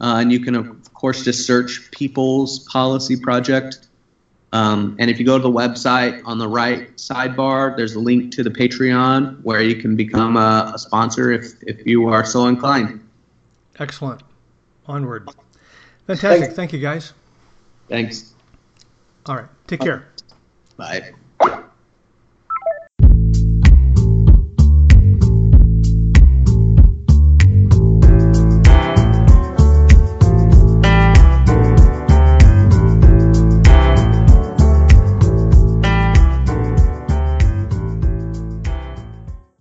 Uh, 0.00 0.16
and 0.20 0.32
you 0.32 0.40
can, 0.40 0.56
of 0.56 0.94
course, 0.94 1.24
just 1.24 1.46
search 1.46 1.90
People's 1.90 2.60
Policy 2.60 3.16
Project. 3.16 3.88
Um, 4.52 4.96
and 5.00 5.10
if 5.10 5.18
you 5.18 5.26
go 5.26 5.36
to 5.36 5.42
the 5.42 5.50
website 5.50 6.22
on 6.24 6.38
the 6.38 6.46
right 6.46 6.96
sidebar, 6.96 7.76
there's 7.76 7.94
a 7.94 8.00
link 8.00 8.32
to 8.34 8.44
the 8.44 8.50
Patreon 8.50 9.42
where 9.42 9.60
you 9.60 9.74
can 9.76 9.96
become 9.96 10.36
a, 10.36 10.72
a 10.74 10.78
sponsor 10.78 11.32
if, 11.32 11.54
if 11.62 11.84
you 11.86 12.08
are 12.08 12.24
so 12.24 12.46
inclined. 12.46 13.03
Excellent. 13.78 14.22
Onward. 14.86 15.28
Fantastic. 16.06 16.52
Thank 16.52 16.72
you, 16.72 16.80
guys. 16.80 17.12
Thanks. 17.88 18.34
All 19.26 19.36
right. 19.36 19.46
Take 19.66 19.80
care. 19.80 20.08
Bye. 20.76 21.12